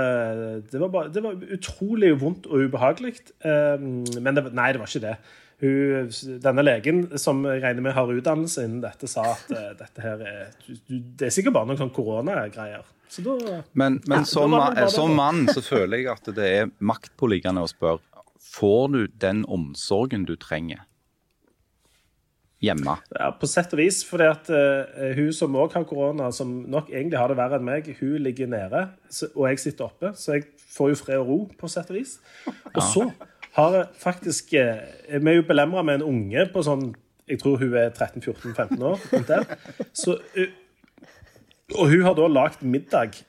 Det 0.71 0.79
var, 0.79 0.91
bare, 0.91 1.11
det 1.11 1.23
var 1.23 1.39
utrolig 1.57 2.13
vondt 2.21 2.47
og 2.47 2.67
ubehagelig. 2.67 3.17
Um, 3.43 4.05
men 4.23 4.37
det, 4.37 4.45
nei, 4.55 4.69
det 4.71 4.79
var 4.79 4.91
ikke 4.91 5.03
det. 5.03 5.15
Hun, 5.63 6.09
denne 6.43 6.63
legen, 6.63 7.03
som 7.19 7.43
jeg 7.47 7.61
regner 7.63 7.83
med 7.85 7.95
har 7.95 8.09
utdannelse 8.11 8.65
innen 8.65 8.81
dette, 8.83 9.07
sa 9.07 9.29
at 9.31 9.51
eh, 9.53 9.69
dette 9.79 10.03
her 10.03 10.23
er 10.27 10.49
du, 10.65 10.73
du, 10.75 10.95
Det 11.19 11.29
er 11.29 11.35
sikkert 11.35 11.55
bare 11.55 11.69
noen 11.69 11.79
sånn 11.79 11.93
koronagreier. 11.93 12.83
Så 13.07 13.23
da 13.23 13.61
Men, 13.77 14.01
men 14.09 14.25
som, 14.27 14.51
da 14.51 14.87
som 14.91 15.13
mann 15.15 15.45
så 15.51 15.63
føler 15.63 16.01
jeg 16.01 16.09
at 16.11 16.31
det 16.35 16.49
er 16.49 16.73
maktpåliggende 16.83 17.63
å 17.63 17.69
spørre 17.69 18.01
Får 18.53 18.89
du 18.93 18.99
den 19.21 19.45
omsorgen 19.49 20.27
du 20.29 20.35
trenger 20.37 20.83
hjemme? 22.63 22.95
Ja, 23.17 23.29
på 23.35 23.47
sett 23.49 23.73
og 23.75 23.81
vis. 23.81 23.99
For 24.07 24.23
at 24.25 24.49
eh, 24.53 25.11
hun 25.17 25.33
som 25.35 25.55
òg 25.59 25.75
har 25.75 25.85
korona, 25.89 26.29
som 26.35 26.53
nok 26.71 26.89
egentlig 26.93 27.19
har 27.19 27.31
det 27.31 27.37
verre 27.39 27.59
enn 27.59 27.67
meg, 27.67 27.89
hun 27.99 28.17
ligger 28.23 28.49
nede, 28.51 28.85
så, 29.11 29.29
og 29.35 29.49
jeg 29.51 29.61
sitter 29.65 29.89
oppe. 29.89 30.13
Så 30.19 30.37
jeg 30.37 30.47
får 30.73 30.93
jo 30.93 30.99
fred 31.01 31.21
og 31.21 31.29
ro, 31.29 31.39
på 31.59 31.69
sett 31.71 31.91
og 31.91 31.99
vis. 31.99 32.17
Og 32.73 32.81
så 32.87 33.07
har 33.57 33.75
jeg 33.77 33.89
faktisk 34.01 34.55
uh, 34.57 34.79
Vi 35.13 35.29
er 35.29 35.35
jo 35.37 35.45
belemra 35.45 35.83
med 35.85 35.99
en 36.01 36.07
unge 36.09 36.47
på 36.49 36.63
sånn 36.65 36.87
Jeg 37.29 37.37
tror 37.43 37.59
hun 37.61 37.75
er 37.77 37.91
13-14-15 37.93 38.81
år. 38.81 39.03
Så, 39.93 40.17
uh, 40.17 41.03
og 41.77 41.91
hun 41.91 42.01
har 42.07 42.17
da 42.17 42.25
lagd 42.31 42.63
middag 42.65 43.19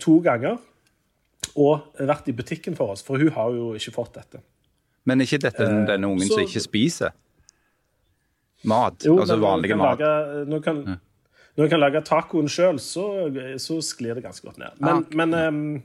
to 0.00 0.20
ganger. 0.22 0.60
Og 1.58 1.98
vært 1.98 2.28
i 2.30 2.36
butikken 2.36 2.76
for 2.78 2.94
oss, 2.94 3.02
for 3.04 3.18
hun 3.20 3.32
har 3.34 3.50
jo 3.52 3.72
ikke 3.76 3.92
fått 3.96 4.14
dette. 4.20 4.40
Men 5.04 5.20
er 5.20 5.26
ikke 5.26 5.42
dette 5.48 5.66
den- 5.66 5.86
denne 5.88 6.06
ungen 6.06 6.28
som 6.28 6.38
så- 6.38 6.46
ikke 6.46 6.62
spiser 6.62 7.10
mat? 8.68 9.04
Jo, 9.06 9.18
altså 9.18 9.36
men 9.36 9.42
når 9.42 9.48
vanlig 9.48 9.70
jeg 9.70 9.76
kan 9.76 9.82
mat? 9.84 10.02
Lage, 10.02 10.44
når, 10.48 10.58
jeg 10.58 10.66
kan, 10.66 10.98
når 11.56 11.64
jeg 11.66 11.72
kan 11.74 11.82
lage 11.82 12.04
tacoen 12.08 12.52
sjøl, 12.52 12.78
så, 12.82 13.06
så 13.62 13.80
sklir 13.82 14.14
det 14.18 14.26
ganske 14.26 14.46
godt 14.46 14.60
ned. 14.62 14.78
Men, 14.78 15.02
Ah, 15.02 15.16
men, 15.22 15.34
um, 15.34 15.82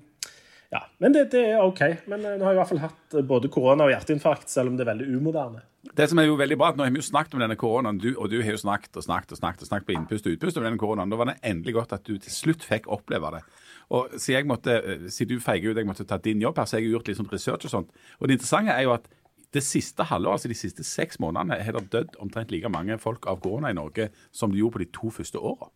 ja, 0.74 0.82
men 1.00 1.14
det, 1.16 1.30
det 1.32 1.46
er 1.54 1.64
OK. 1.64 1.80
Men 2.12 2.26
eh, 2.26 2.36
nå 2.36 2.44
har 2.44 2.52
jeg 2.52 2.58
i 2.58 2.62
hvert 2.62 2.72
fall 2.74 2.82
hatt 2.84 3.16
eh, 3.16 3.24
både 3.24 3.48
korona 3.54 3.86
og 3.88 3.94
hjerteinfarkt, 3.94 4.50
selv 4.52 4.72
om 4.72 4.76
det 4.78 4.84
er 4.84 4.92
veldig 4.92 5.08
umoderne. 5.16 5.62
Det 5.96 6.10
som 6.12 6.20
er 6.20 6.26
jo 6.28 6.36
veldig 6.36 6.58
bra, 6.60 6.74
at 6.74 6.80
Nå 6.80 6.84
har 6.84 6.92
vi 6.92 7.00
jo 7.00 7.06
snakket 7.08 7.38
om 7.38 7.40
denne 7.40 7.56
koronaen, 7.56 8.00
du, 8.04 8.10
og 8.20 8.28
du 8.34 8.42
har 8.44 8.52
jo 8.52 8.60
snakket 8.60 9.00
og 9.00 9.06
snakket 9.06 9.32
og 9.32 9.40
snakket 9.40 9.64
og 9.64 9.70
snakket 9.70 9.88
på 9.88 9.96
innpust 9.96 10.28
og 10.28 10.36
utpust 10.36 10.60
om 10.60 10.66
denne 10.68 10.82
koronaen. 10.82 11.14
Da 11.14 11.20
var 11.22 11.30
det 11.32 11.38
endelig 11.48 11.78
godt 11.78 11.96
at 11.96 12.04
du 12.04 12.18
til 12.20 12.34
slutt 12.34 12.66
fikk 12.68 12.90
oppleve 12.92 13.32
det. 13.38 13.42
Og 13.96 14.18
Siden 14.20 14.42
jeg 14.42 14.50
måtte, 14.50 14.76
eh, 14.84 15.08
siden 15.08 15.38
du 15.38 15.46
feiger 15.46 15.72
ut 15.72 15.80
jeg 15.80 15.88
måtte 15.88 16.08
ta 16.10 16.20
din 16.20 16.44
jobb 16.44 16.60
her, 16.60 16.68
så 16.68 16.76
har 16.76 16.84
jeg 16.84 16.92
gjort 16.98 17.08
litt 17.08 17.22
sånn 17.22 17.32
research 17.32 17.70
og 17.70 17.72
sånt. 17.78 18.04
Og 18.20 18.28
det 18.28 18.36
interessante 18.36 18.76
er 18.76 18.84
jo 18.84 18.92
at 18.98 19.08
det 19.54 19.64
siste 19.64 20.04
halvåret, 20.04 20.34
altså 20.42 20.48
de 20.52 20.58
siste 20.58 20.84
seks 20.84 21.20
månedene, 21.24 21.56
har 21.64 21.72
det 21.78 21.92
dødd 21.92 22.18
omtrent 22.20 22.52
like 22.52 22.70
mange 22.70 22.98
folk 23.00 23.26
av 23.28 23.40
korona 23.42 23.70
i 23.72 23.78
Norge 23.78 24.10
som 24.36 24.52
det 24.52 24.60
gjorde 24.60 24.74
på 24.78 24.84
de 24.84 24.90
to 24.94 25.10
første 25.10 25.40
åra. 25.40 25.70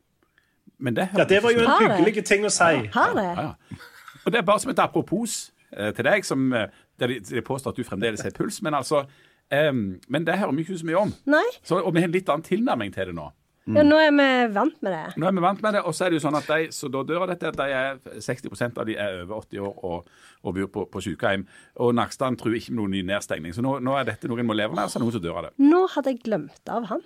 Men 0.80 0.96
det, 0.96 1.10
Ja, 1.18 1.24
Det 1.24 1.44
var 1.44 1.51
jo 1.51 1.60
en 1.60 1.92
hyggelig 2.06 2.25
ting 2.25 2.46
å 2.46 2.50
si. 2.51 2.88
Har 2.94 3.13
det? 3.16 3.24
Ja, 3.24 3.42
ja. 3.42 3.78
Og 4.25 4.32
det 4.32 4.38
er 4.42 4.46
bare 4.46 4.60
som 4.60 4.72
et 4.72 4.80
apropos 4.80 5.51
eh, 5.72 5.92
til 5.94 6.06
deg, 6.06 6.25
som, 6.25 6.54
eh, 6.54 6.68
der 7.00 7.08
de, 7.08 7.20
de 7.20 7.42
påstår 7.42 7.72
at 7.72 7.78
du 7.78 7.84
fremdeles 7.84 8.22
har 8.22 8.32
puls. 8.32 8.62
Men 8.62 8.74
altså, 8.74 9.06
eh, 9.51 9.72
men 9.74 10.25
det 10.28 10.38
hører 10.38 10.51
vi 10.51 10.66
ikke 10.66 10.78
så 10.78 10.86
mye 10.86 10.98
om. 11.08 11.13
Nei? 11.25 11.46
Så, 11.63 11.80
og 11.82 11.94
vi 11.94 12.04
har 12.04 12.10
en 12.10 12.16
litt 12.16 12.30
annen 12.30 12.46
tilnærming 12.46 12.94
til 12.94 13.12
det 13.12 13.16
nå. 13.18 13.30
Ja, 13.70 13.84
nå 13.86 13.98
er 14.01 14.10
vi 14.10 14.25
vant 14.56 14.80
med 14.82 14.94
det. 14.96 15.18
Nå 15.22 15.27
er 15.30 15.36
vi 15.38 15.41
vant 15.44 15.60
med 15.62 15.75
det, 15.77 15.82
og 15.86 15.94
så 15.94 16.06
er 16.08 16.10
det 16.10 16.18
jo 16.18 16.24
sånn 16.24 16.38
at 16.39 16.48
de 16.50 16.72
som 16.74 16.89
da 16.91 17.03
dør 17.06 17.27
av 17.27 17.30
dette, 17.30 17.51
de 17.60 17.68
er 17.77 18.00
60% 18.18 18.80
av 18.82 18.88
de 18.89 18.96
er 18.98 19.20
over 19.22 19.44
80 19.44 19.62
år 19.62 19.84
og, 19.86 20.08
og 20.41 20.56
bor 20.58 20.72
på, 20.74 20.86
på 20.96 21.03
sykehjem. 21.06 21.44
Og 21.86 21.94
Nakstad 21.94 22.39
tror 22.41 22.58
ikke 22.58 22.74
med 22.74 22.82
noen 22.82 22.96
ny 22.98 23.03
nedstengning. 23.12 23.53
Så 23.53 23.62
nå, 23.62 23.75
nå 23.86 23.94
er 24.00 24.10
dette 24.10 24.32
noe 24.32 24.41
en 24.41 24.50
må 24.50 24.58
leve 24.58 24.74
med, 24.74 24.88
og 24.88 24.89
så 24.89 24.98
er 24.98 25.03
det 25.03 25.08
noen 25.08 25.18
som 25.20 25.25
dør 25.27 25.38
av 25.44 25.48
det. 25.50 25.53
Nå 25.62 25.84
hadde 25.94 26.15
jeg 26.15 26.24
glemt 26.25 26.74
av 26.74 26.89
han. 26.89 27.06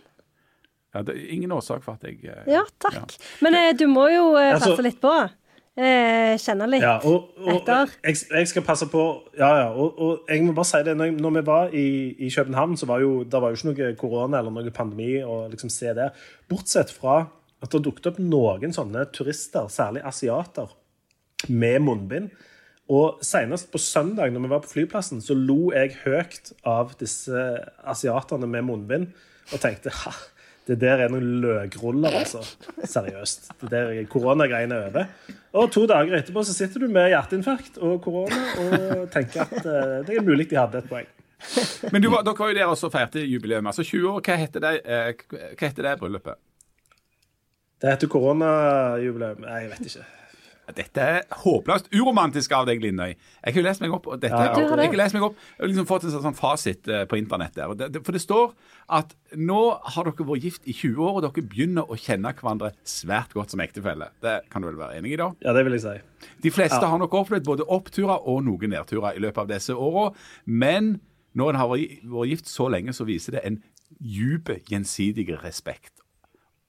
Ja, 0.95 1.01
det 1.03 1.17
er 1.17 1.33
ingen 1.35 1.51
årsak 1.51 1.83
for 1.83 1.99
at 1.99 2.07
jeg 2.07 2.21
eh, 2.23 2.45
Ja, 2.53 2.61
takk. 2.79 3.17
Men 3.43 3.57
eh, 3.59 3.73
du 3.75 3.83
må 3.91 4.07
jo 4.13 4.29
eh, 4.39 4.53
Altså- 4.53 4.71
passe 4.77 4.85
litt 4.87 5.01
på. 5.03 5.11
Eh, 5.75 6.37
kjenne 6.39 6.69
litt 6.71 6.83
Ja, 6.85 6.93
og, 7.03 7.33
og 7.43 7.49
etter. 7.57 7.89
jeg, 8.05 8.15
jeg 8.31 8.47
skal 8.47 8.63
passe 8.63 8.85
på 8.87 9.01
Ja, 9.35 9.49
ja. 9.59 9.65
Og, 9.75 9.97
og 9.99 10.29
jeg 10.31 10.45
må 10.47 10.53
bare 10.55 10.69
si 10.69 10.79
det, 10.87 10.93
når, 10.95 11.09
jeg, 11.09 11.15
når 11.19 11.33
vi 11.35 11.41
var 11.49 11.75
i, 11.75 11.87
i 12.15 12.29
København, 12.31 12.77
så 12.79 12.87
var 12.87 13.03
jo 13.03 13.25
det 13.27 13.41
var 13.43 13.51
jo 13.51 13.59
ikke 13.59 13.71
noe 13.73 13.97
korona 13.99 14.39
eller 14.39 14.55
noe 14.55 14.71
pandemi 14.75 15.17
å 15.19 15.41
liksom 15.51 15.73
se 15.73 15.91
det. 15.97 16.13
Bortsett 16.47 16.93
fra 16.95 17.25
at 17.63 17.71
det 17.75 17.83
dukket 17.83 18.07
opp 18.13 18.19
noen 18.23 18.71
sånne 18.75 19.03
turister, 19.15 19.67
særlig 19.73 20.03
asiater, 20.07 20.71
med 21.51 21.81
munnbind. 21.83 22.29
Og 22.95 23.19
senest 23.25 23.71
på 23.73 23.79
søndag, 23.81 24.31
når 24.31 24.43
vi 24.45 24.49
var 24.51 24.61
på 24.63 24.71
flyplassen, 24.75 25.19
så 25.25 25.33
lo 25.35 25.71
jeg 25.73 25.95
høyt 26.03 26.51
av 26.69 26.93
disse 26.99 27.33
asiaterne 27.83 28.47
med 28.47 28.67
munnbind 28.67 29.07
og 29.51 29.61
tenkte 29.61 29.91
ha, 30.03 30.13
det 30.65 30.79
der 30.81 31.03
er 31.05 31.11
noen 31.13 31.41
løkruller, 31.43 32.15
altså. 32.23 32.41
Seriøst. 32.89 33.51
Det 33.61 33.69
der 33.69 33.91
koronagreiene 34.09 34.79
er 34.79 34.87
over. 34.89 35.11
Og 35.55 35.69
to 35.71 35.85
dager 35.89 36.17
etterpå 36.17 36.41
så 36.43 36.55
sitter 36.55 36.81
du 36.81 36.87
med 36.91 37.11
hjerteinfarkt 37.13 37.77
og 37.77 37.99
korona 38.03 38.41
og 38.63 39.05
tenker 39.13 39.45
at 39.45 39.59
uh, 39.61 40.01
det 40.07 40.17
er 40.17 40.25
mulig 40.25 40.49
de 40.49 40.57
hadde 40.59 40.81
et 40.81 40.89
poeng. 40.89 41.11
Men 41.93 42.01
du, 42.01 42.09
dere 42.09 42.33
var 42.39 42.49
jo 42.49 42.57
der 42.57 42.71
også 42.71 42.89
og 42.89 42.95
feirte 42.95 43.21
jubileum. 43.21 43.67
Altså 43.69 43.85
20 43.85 44.09
år, 44.09 44.19
hva 44.25 44.37
heter 44.41 44.63
det, 44.63 44.73
eh, 44.83 45.11
hva 45.29 45.67
heter 45.67 45.85
det 45.85 45.95
bryllupet? 46.01 46.41
Det 47.81 47.91
heter 47.91 48.09
koronajubileum. 48.09 49.45
Nei, 49.45 49.61
jeg 49.65 49.73
vet 49.75 49.89
ikke. 49.91 50.05
Dette 50.73 51.01
er 51.01 51.25
håpløst 51.43 51.91
uromantisk 51.93 52.53
av 52.57 52.65
deg, 52.65 52.81
Lindøy. 52.81 53.11
Jeg 53.13 53.53
har 53.53 53.59
jo 53.59 53.65
lest 53.67 53.83
meg 53.83 53.93
opp 53.93 54.07
og 54.09 54.21
dette, 54.21 54.33
Ja, 54.33 54.55
jeg 54.57 54.89
har 54.89 54.97
lest 54.97 55.13
meg 55.13 55.25
opp, 55.27 55.35
og 55.59 55.69
liksom 55.69 55.87
fått 55.89 56.07
en 56.07 56.15
sånn 56.15 56.37
fasit 56.37 56.89
eh, 56.89 57.03
på 57.09 57.19
internett 57.19 57.57
der. 57.57 57.73
For 58.01 58.15
det 58.15 58.23
står 58.23 58.55
at 58.97 59.13
nå 59.37 59.59
har 59.95 60.09
dere 60.09 60.27
vært 60.27 60.47
gift 60.47 60.69
i 60.69 60.73
20 60.73 61.01
år, 61.05 61.19
og 61.19 61.25
dere 61.27 61.45
begynner 61.45 61.85
å 61.85 61.97
kjenne 61.99 62.33
hverandre 62.33 62.71
svært 62.87 63.35
godt 63.37 63.53
som 63.53 63.61
ektefelle. 63.61 64.09
Det 64.25 64.37
kan 64.49 64.63
du 64.63 64.69
vel 64.71 64.79
være 64.81 65.01
enig 65.01 65.13
i, 65.13 65.19
da? 65.21 65.31
Ja, 65.45 65.53
det 65.57 65.65
vil 65.67 65.77
jeg 65.77 65.85
si. 65.85 66.29
De 66.45 66.53
fleste 66.53 66.81
har 66.81 67.01
nok 67.01 67.13
opplevd 67.21 67.45
både 67.45 67.67
oppturer 67.69 68.25
og 68.25 68.41
noen 68.47 68.73
nedturer 68.73 69.17
i 69.17 69.21
løpet 69.23 69.43
av 69.45 69.51
disse 69.53 69.75
åra. 69.75 70.09
Men 70.45 70.95
når 71.35 71.53
en 71.53 71.61
har 71.61 71.71
vært 71.73 72.31
gift 72.31 72.49
så 72.49 72.69
lenge, 72.71 72.95
så 72.95 73.05
viser 73.07 73.37
det 73.37 73.45
en 73.45 73.61
dyp 73.99 74.49
gjensidig 74.69 75.27
respekt. 75.43 76.04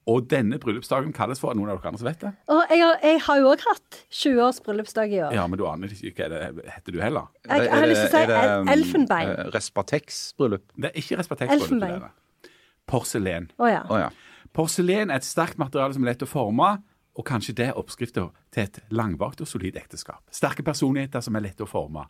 Og 0.07 0.29
denne 0.31 0.59
bryllupsdagen 0.63 1.11
kalles 1.13 1.41
for 1.43 1.55
noen 1.59 1.73
av 1.73 1.81
dere 1.81 1.91
andre 1.91 1.99
som 1.99 2.07
vet 2.07 2.21
det? 2.23 2.31
Og 2.55 2.61
jeg, 2.71 2.79
har- 2.85 3.01
jeg 3.03 3.21
har 3.27 3.39
jo 3.41 3.49
òg 3.51 3.65
hatt 3.67 3.97
20 4.15 4.43
års 4.45 4.61
bryllupsdag 4.63 5.11
i 5.17 5.19
år. 5.27 5.33
Ja, 5.35 5.47
men 5.51 5.59
du 5.59 5.65
aner 5.67 5.89
ikke 5.91 6.29
hva 6.29 6.29
det 6.31 6.69
heter 6.77 6.93
du 6.95 7.01
heller. 7.03 7.27
Jeg, 7.49 7.65
jeg 7.67 7.73
har 7.75 7.87
lyst 7.91 8.01
til 8.05 8.07
å 8.07 8.13
si 8.13 8.21
Er 8.23 8.31
det, 8.31 8.37
el 8.45 8.61
um, 8.61 8.69
elfenbein. 8.77 9.33
eh, 9.35 9.51
Respatex-bryllup? 9.57 10.63
Det 10.77 10.93
er 10.93 11.01
ikke 11.03 11.19
respektexbryllup. 11.19 11.83
Elfenbein. 11.83 12.55
Porselen. 12.87 13.51
Oh, 13.59 13.67
ja. 13.71 13.83
Oh, 13.91 13.99
ja. 13.99 14.11
Porselen 14.55 15.11
er 15.11 15.19
et 15.19 15.27
sterkt 15.27 15.59
materiale 15.59 15.97
som 15.97 16.05
er 16.07 16.13
lett 16.13 16.23
å 16.23 16.29
forme, 16.31 16.69
og 17.17 17.25
kanskje 17.27 17.55
det 17.59 17.67
er 17.73 17.79
oppskriften 17.81 18.31
til 18.55 18.63
et 18.63 18.79
langvart 18.95 19.41
og 19.43 19.49
solid 19.51 19.75
ekteskap. 19.81 20.23
Sterke 20.31 20.63
personligheter 20.63 21.25
som 21.25 21.35
er 21.39 21.47
lette 21.49 21.65
å 21.65 21.69
forme. 21.71 22.07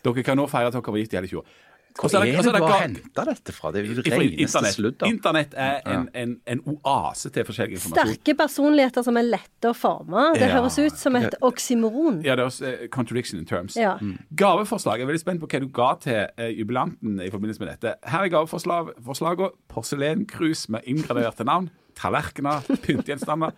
Dere 0.00 0.22
kan 0.24 0.38
nå 0.40 0.46
feire 0.48 0.70
at 0.70 0.76
dere 0.78 0.94
var 0.94 1.02
gift 1.02 1.12
i 1.12 1.18
hele 1.18 1.28
20 1.28 1.42
år. 1.42 1.56
Hvor 1.98 2.12
er 2.14 2.24
det 2.30 2.44
du 2.44 2.64
har 2.64 2.80
henta 2.84 3.24
dette 3.26 3.52
fra? 3.52 3.70
Det 3.74 3.80
er 3.82 3.88
jo 3.90 4.02
reneste 4.04 4.42
Internett. 4.44 4.74
sludder. 4.76 5.06
Internett 5.10 5.54
er 5.58 5.80
en, 5.90 6.04
en, 6.14 6.36
en 6.46 6.60
oase 6.84 7.30
til 7.34 7.44
forskjellig 7.48 7.76
informasjon. 7.78 8.12
Sterke 8.14 8.34
personligheter 8.38 9.04
som 9.04 9.18
er 9.20 9.26
lette 9.26 9.68
å 9.68 9.74
forme. 9.76 10.26
Det 10.38 10.46
Ja. 10.48 10.54
høres 10.60 10.78
ut 10.78 10.96
som 10.96 11.16
et 11.16 11.34
oksymoron. 11.42 12.22
Ja, 12.24 12.36
det 12.38 12.44
er 12.44 12.48
også 12.52 12.66
eh, 12.70 12.86
contradiction 12.88 13.40
in 13.40 13.46
terms. 13.46 13.76
Ja. 13.76 13.96
Gaveforslag. 14.36 14.98
Jeg 15.00 15.08
er 15.08 15.12
veldig 15.12 15.24
spent 15.24 15.40
på 15.42 15.50
hva 15.50 15.60
du 15.60 15.68
ga 15.80 15.90
til 16.00 16.20
eh, 16.38 16.52
jubilanten 16.60 17.20
i 17.20 17.30
forbindelse 17.30 17.60
med 17.64 17.72
dette. 17.74 17.96
Her 18.08 18.24
er 18.28 18.32
gaveforslagene. 18.36 19.50
Porselenkrus 19.68 20.68
med 20.72 20.86
inngraderte 20.86 21.44
navn. 21.44 21.68
Tallerkener, 21.98 22.62
pyntegjenstander 22.86 23.50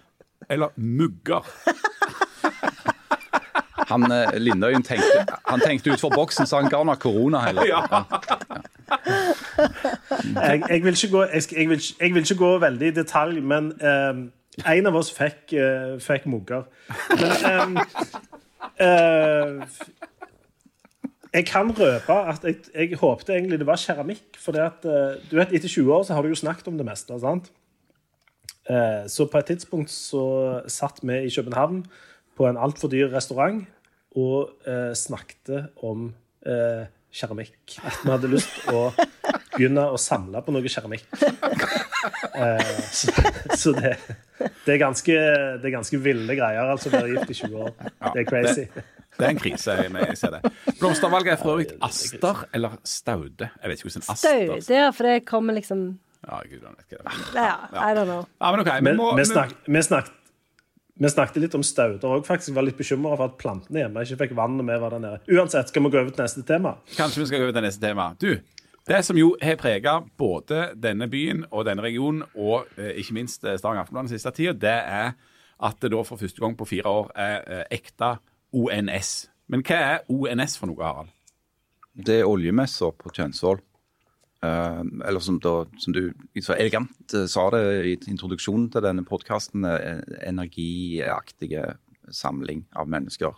eller 0.51 0.73
mugger. 0.77 1.45
Han 3.93 4.07
eh, 4.13 4.35
Lindøyen 4.41 4.85
tenkte, 4.87 5.25
han 5.49 5.63
tenkte 5.63 5.93
utfor 5.95 6.13
boksen, 6.15 6.49
så 6.49 6.63
han 6.63 6.71
ga 6.73 6.83
nok 6.87 7.03
korona 7.03 7.43
heller. 7.47 7.69
Ja. 7.69 7.83
Jeg, 10.23 10.63
jeg, 10.69 10.83
vil 10.85 10.97
ikke 10.97 11.11
gå, 11.13 11.23
jeg, 11.33 11.43
jeg, 11.57 11.69
vil, 11.69 11.81
jeg 12.01 12.15
vil 12.15 12.27
ikke 12.27 12.41
gå 12.41 12.51
veldig 12.63 12.91
i 12.91 12.95
detalj, 12.97 13.41
men 13.41 13.73
um, 13.81 14.23
en 14.69 14.91
av 14.91 14.99
oss 15.01 15.09
fikk, 15.17 15.55
uh, 15.57 15.97
fikk 16.03 16.27
mugger. 16.29 16.67
Men 17.17 17.33
um, 17.79 17.81
uh, 18.83 19.81
jeg 21.33 21.47
kan 21.49 21.73
røpe 21.73 22.19
at 22.35 22.45
jeg, 22.45 22.61
jeg 22.75 23.01
håpte 23.01 23.33
egentlig 23.33 23.63
det 23.63 23.67
var 23.71 23.81
keramikk. 23.81 24.37
For 24.39 24.53
det 24.53 24.67
at, 24.67 24.85
du 25.31 25.39
vet, 25.39 25.55
etter 25.57 25.69
20 25.69 25.95
år 25.95 26.05
så 26.05 26.19
har 26.19 26.23
du 26.23 26.29
jo 26.29 26.43
snakket 26.43 26.69
om 26.69 26.77
det 26.77 26.87
meste. 26.87 27.17
sant? 27.23 27.49
Eh, 28.71 29.09
så 29.11 29.27
på 29.27 29.41
et 29.41 29.49
tidspunkt 29.51 29.91
så 29.91 30.63
satt 30.71 31.01
vi 31.03 31.25
i 31.27 31.31
København 31.35 31.83
på 32.39 32.47
en 32.47 32.57
altfor 32.57 32.89
dyr 32.89 33.11
restaurant 33.11 33.65
og 34.19 34.66
eh, 34.69 34.92
snakket 34.99 35.52
om 35.85 36.11
eh, 36.47 36.85
keramikk. 37.12 37.78
At 37.85 38.00
vi 38.02 38.12
hadde 38.12 38.31
lyst 38.33 38.66
å 38.73 38.88
begynne 39.54 39.87
å 39.92 40.00
samle 40.00 40.42
på 40.45 40.54
noe 40.54 40.75
keramikk. 40.75 41.09
Eh, 42.33 42.78
så 42.90 43.12
så 43.54 43.73
det, 43.76 43.90
det, 44.64 44.73
er 44.73 44.78
ganske, 44.81 45.14
det 45.61 45.69
er 45.69 45.75
ganske 45.75 45.99
ville 46.02 46.35
greier, 46.35 46.71
altså, 46.73 46.88
å 46.88 46.95
være 46.95 47.12
gift 47.12 47.31
i 47.31 47.37
20 47.37 47.61
år. 47.66 47.75
Det 47.85 48.23
er 48.23 48.26
crazy. 48.26 48.64
Det 49.19 49.26
er 49.26 49.35
en 49.35 49.40
krise. 49.42 49.75
Jeg, 49.76 50.16
ser 50.19 50.33
det. 50.38 50.52
Blomstervalget 50.81 51.35
er 51.35 51.42
for 51.42 51.52
øvrig 51.54 51.66
Aster 51.85 52.47
eller 52.57 52.78
Staude. 52.88 53.50
Jeg 53.61 53.71
vet 53.71 53.83
ikke 53.83 53.90
hvordan 53.90 54.07
Aster 54.14 54.40
Staude, 54.40 54.78
ja, 54.78 54.88
for 54.97 55.11
det 55.11 55.26
kommer 55.28 55.59
liksom 55.59 55.85
Ja, 56.25 56.40
gud, 56.47 56.59
jeg 56.59 56.62
vet 56.62 56.87
ikke 56.88 57.02
det. 57.04 57.14
Ja, 57.37 57.52
I 57.75 57.92
don't 57.99 58.09
know. 58.09 58.25
Ja, 58.40 58.50
men 58.54 58.64
ok. 58.64 58.73
Vi 58.81 58.97
må, 58.97 59.12
vi, 59.19 59.28
snak, 59.28 59.54
vi, 59.66 59.83
snakket, 59.83 60.16
vi 61.03 61.11
snakket 61.11 61.43
litt 61.43 61.55
om 61.59 61.65
stauder 61.67 62.15
òg, 62.15 62.25
faktisk. 62.27 62.55
Var 62.55 62.67
litt 62.67 62.79
bekymra 62.79 63.17
for 63.17 63.27
at 63.27 63.39
plantene 63.41 63.83
hjemme 63.83 64.05
ikke 64.07 64.21
fikk 64.21 64.35
vann 64.39 64.59
når 64.59 64.69
vi 64.69 64.81
var 64.85 64.95
der 64.95 65.03
nede. 65.03 65.23
Uansett, 65.35 65.73
skal 65.73 65.87
vi 65.87 65.91
gå 65.93 66.01
over 66.01 66.13
til 66.15 66.23
neste 66.23 66.45
tema? 66.47 66.77
Kanskje 66.95 67.23
vi 67.23 67.31
skal 67.31 67.43
gå 67.43 67.49
over 67.49 67.57
til 67.57 67.67
neste 67.67 67.83
tema. 67.83 68.09
Du, 68.23 68.31
det 68.87 69.01
som 69.07 69.19
jo 69.19 69.33
har 69.43 69.59
prega 69.61 69.97
både 70.19 70.73
denne 70.79 71.09
byen 71.11 71.45
og 71.51 71.67
denne 71.67 71.85
regionen, 71.85 72.25
og 72.35 72.71
eh, 72.79 72.95
ikke 73.03 73.17
minst 73.19 73.45
eh, 73.45 73.59
Stavanger 73.59 73.85
Aftenblad 73.85 74.09
den 74.09 74.15
siste 74.15 74.35
tida, 74.37 74.55
det 74.55 74.79
er 74.79 75.13
at 75.63 75.83
det 75.83 75.93
da 75.95 76.03
for 76.07 76.19
første 76.19 76.43
gang 76.43 76.57
på 76.59 76.67
fire 76.67 76.91
år 76.91 77.11
er 77.19 77.37
eh, 77.47 77.65
ekte 77.79 78.17
ONS. 78.53 79.13
Men 79.51 79.63
hva 79.67 79.83
er 79.95 80.07
ONS 80.11 80.59
for 80.59 80.71
noe, 80.71 80.83
Harald? 80.83 81.13
Det 81.93 82.23
er 82.23 82.31
oljemessa 82.31 82.91
på 82.97 83.13
Kjønsvoll. 83.13 83.61
Eh, 84.43 84.83
eller 85.07 85.23
som, 85.23 85.39
da, 85.43 85.55
som 85.79 85.95
du 85.95 86.03
så 86.43 86.57
elegant 86.57 87.15
eh, 87.15 87.29
sa 87.31 87.47
det 87.55 87.63
i 87.87 87.95
introduksjonen 88.11 88.69
til 88.73 88.85
denne 88.85 89.07
podkasten, 89.07 89.67
energiaktige 90.27 91.77
samling 92.11 92.67
av 92.77 92.91
mennesker. 92.91 93.37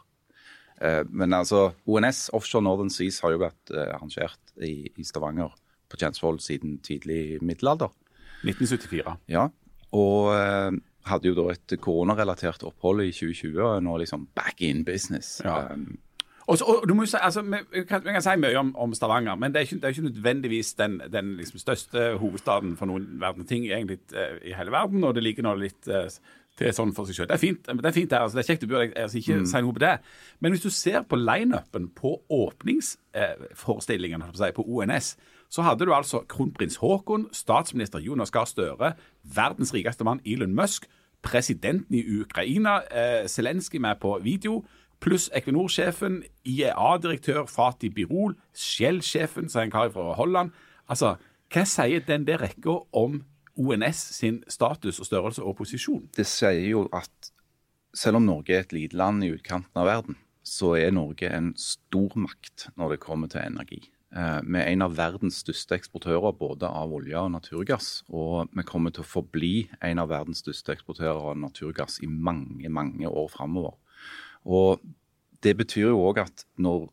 Eh, 0.81 1.03
men 1.11 1.35
altså, 1.37 1.69
ONS, 1.87 2.29
Offshore 2.35 2.65
Northern 2.65 2.91
Seas, 2.91 3.21
har 3.25 3.35
jo 3.35 3.43
vært 3.45 3.75
eh, 3.75 3.93
arrangert 3.95 4.55
i, 4.59 4.91
i 4.97 5.07
Stavanger 5.07 5.55
på 5.91 6.01
Kjensvoll 6.01 6.41
siden 6.43 6.79
tidlig 6.85 7.39
middelalder. 7.45 7.93
1974. 8.45 9.15
Ja, 9.33 9.49
og 9.95 10.33
eh, 10.35 10.81
hadde 11.09 11.31
jo 11.31 11.37
da 11.39 11.47
et 11.53 11.77
koronarelatert 11.85 12.65
opphold 12.67 13.05
i 13.05 13.13
2020, 13.15 13.61
og 13.63 13.85
nå 13.87 14.01
liksom 14.03 14.29
back 14.37 14.65
in 14.65 14.85
business. 14.87 15.39
Ja. 15.45 15.71
Um, 15.73 15.99
Og, 16.47 16.59
så, 16.59 16.65
og 16.65 16.89
du 16.89 16.95
må 16.95 17.07
jo 17.07 17.11
si, 17.11 17.17
altså, 17.21 17.43
vi, 17.43 17.85
kan, 17.89 18.05
vi 18.05 18.13
kan 18.13 18.23
si 18.25 18.37
mye 18.37 18.59
om, 18.61 18.75
om 18.77 18.95
Stavanger, 18.95 19.37
men 19.41 19.53
det 19.53 19.61
er 19.61 19.69
ikke, 19.69 19.77
det 19.81 19.85
er 19.85 19.97
ikke 19.97 20.09
nødvendigvis 20.09 20.75
den, 20.75 21.01
den 21.13 21.37
liksom 21.41 21.59
største 21.59 22.17
hovedstaden 22.21 22.77
for 22.77 22.91
noen 22.91 23.21
verden 23.21 23.47
ting 23.49 23.65
egentlig 23.71 23.99
eh, 24.13 24.51
i 24.51 24.57
hele 24.57 24.73
verden, 24.75 25.05
og 25.05 25.15
det 25.17 25.25
ligger 25.25 25.47
nå 25.47 25.55
litt 25.63 25.89
eh, 25.89 26.11
til 26.59 26.75
sånn 26.75 26.93
for 26.95 27.09
seg 27.09 27.17
selv. 27.19 27.31
Det 27.31 27.37
er 27.39 27.43
fint, 27.43 27.67
det 27.67 27.89
er 27.89 27.97
fint 27.97 28.11
der, 28.11 28.27
altså, 28.27 28.39
det 28.39 28.45
er 28.45 28.51
kjekt, 28.53 28.67
å 28.67 28.73
bør 28.75 28.85
altså, 28.87 29.19
ikke 29.21 29.39
si 29.51 29.63
noe 29.65 29.77
på 29.77 29.85
det. 29.85 29.95
Men 30.45 30.55
hvis 30.55 30.67
du 30.67 30.71
ser 30.75 31.07
på 31.09 31.19
lineupen 31.19 31.89
på 31.97 32.11
åpningsforestillingen 32.33 34.27
si, 34.37 34.51
på 34.55 34.67
ONS, 34.69 35.15
så 35.55 35.65
hadde 35.65 35.87
du 35.87 35.95
altså 35.95 36.25
kronprins 36.31 36.77
Haakon, 36.83 37.29
statsminister 37.35 38.03
Jonas 38.03 38.33
Gahr 38.35 38.49
Støre, 38.51 38.95
verdens 39.23 39.75
rikeste 39.75 40.07
mann 40.07 40.23
Elon 40.27 40.55
Musk, 40.57 40.89
presidenten 41.25 41.95
i 41.97 42.05
Ukraina, 42.21 42.81
eh, 42.91 43.27
Zelenskyj 43.31 43.81
med 43.81 43.97
på 44.03 44.19
video, 44.23 44.65
pluss 45.05 45.29
Equinor-sjefen, 45.37 46.23
IEA-direktør 46.49 47.45
Fatih 47.51 47.93
Birol, 47.93 48.35
Shell-sjefen, 48.57 49.51
som 49.53 49.61
er 49.61 49.69
en 49.69 49.75
kar 49.75 49.93
fra 49.93 50.15
Holland. 50.17 50.55
Altså, 50.89 51.15
hva 51.53 51.65
sier 51.69 52.05
den 52.09 52.25
der 52.27 52.41
rekka 52.41 52.81
om 52.97 53.21
ONS 53.55 54.01
sin 54.17 54.43
status 54.51 54.99
og 55.03 55.07
størrelse 55.07 55.45
og 55.45 55.59
posisjon? 55.61 56.09
det 56.17 56.27
sier 56.27 56.65
jo 56.73 56.89
at 56.93 57.31
selv 57.95 58.19
om 58.19 58.27
Norge 58.27 58.57
er 58.57 58.65
et 58.65 58.73
lite 58.75 58.97
land 58.99 59.23
i 59.23 59.31
utkanten 59.31 59.79
av 59.79 59.87
verden, 59.87 60.17
så 60.45 60.75
er 60.77 60.91
Norge 60.93 61.29
en 61.31 61.53
stormakt 61.57 62.69
når 62.77 62.97
det 62.97 63.05
kommer 63.05 63.31
til 63.31 63.45
energi. 63.45 63.83
Eh, 64.17 64.41
Vi 64.43 64.59
er 64.59 64.73
en 64.73 64.83
av 64.83 64.97
verdens 64.97 65.39
største 65.45 65.77
eksportører 65.79 66.35
både 66.39 66.67
av 66.67 66.93
olje 66.93 67.17
og 67.19 67.31
naturgass. 67.37 68.03
Og 68.09 68.49
vi 68.53 68.63
kommer 68.63 68.91
til 68.91 69.05
å 69.05 69.13
forbli 69.13 69.69
en 69.81 69.99
av 69.99 70.09
verdens 70.09 70.43
største 70.43 70.75
eksportører 70.75 71.31
av 71.31 71.39
naturgass 71.39 72.01
i 72.03 72.07
mange, 72.07 72.69
mange 72.69 73.07
år 73.09 73.29
framover. 73.31 73.79
Og 74.45 74.83
det 75.45 75.57
betyr 75.59 75.91
jo 75.91 76.05
òg 76.09 76.23
at 76.25 76.47
når 76.61 76.89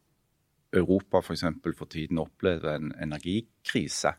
Europa 0.75 1.19
f.eks. 1.19 1.45
For, 1.63 1.75
for 1.77 1.91
tiden 1.91 2.19
opplever 2.21 2.75
en 2.77 2.91
energikrise, 3.03 4.15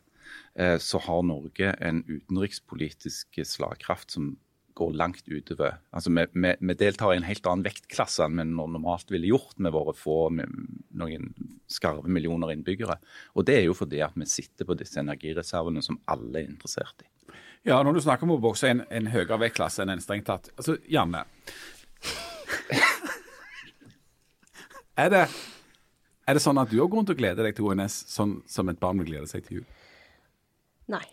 eh, 0.54 0.78
så 0.80 1.00
har 1.06 1.26
Norge 1.26 1.74
en 1.80 2.02
utenrikspolitisk 2.08 3.40
slagkraft 3.48 4.16
som 4.16 4.34
går 4.74 4.92
langt 4.96 5.28
utover. 5.28 5.78
Altså, 5.92 6.10
vi, 6.10 6.24
vi, 6.32 6.52
vi 6.60 6.76
deltar 6.80 7.12
i 7.12 7.18
en 7.20 7.26
helt 7.28 7.46
annen 7.48 7.64
vektklasse 7.66 8.24
enn 8.24 8.38
vi 8.40 8.46
normalt 8.48 9.10
ville 9.12 9.28
gjort 9.28 9.58
med 9.60 9.74
våre 9.74 9.92
få 9.96 10.30
noen 10.32 11.32
skarve 11.70 12.08
millioner 12.08 12.54
innbyggere. 12.54 12.96
Og 13.36 13.46
det 13.48 13.58
er 13.58 13.66
jo 13.66 13.76
fordi 13.76 14.00
at 14.04 14.16
vi 14.16 14.28
sitter 14.28 14.68
på 14.68 14.76
disse 14.80 15.00
energireservene 15.00 15.84
som 15.84 16.00
alle 16.12 16.40
er 16.40 16.48
interessert 16.48 17.04
i. 17.04 17.10
Ja, 17.68 17.82
når 17.84 17.98
du 17.98 18.02
snakker 18.02 18.26
om 18.26 18.34
å 18.38 18.42
bokse 18.42 18.72
en, 18.72 18.82
en 18.90 19.12
høyere 19.12 19.38
vektklasse 19.44 19.84
enn 19.84 19.92
en 19.94 20.02
strengt 20.02 20.26
tatt 20.26 20.50
Altså, 20.56 20.80
Janne. 20.90 21.26
Er, 24.98 25.08
det, 25.12 25.24
er 26.28 26.36
det 26.36 26.44
sånn 26.44 26.60
at 26.60 26.70
du 26.70 26.78
har 26.80 26.90
grunn 26.92 27.08
til 27.08 27.16
å 27.16 27.20
glede 27.22 27.46
deg 27.46 27.56
til 27.56 27.70
ONS 27.70 28.02
sånn 28.12 28.38
som 28.50 28.68
et 28.72 28.80
barn 28.82 29.00
vil 29.02 29.12
glede 29.14 29.30
seg 29.30 29.46
til 29.46 29.60
jul? 29.60 29.66
Nei. 30.92 31.04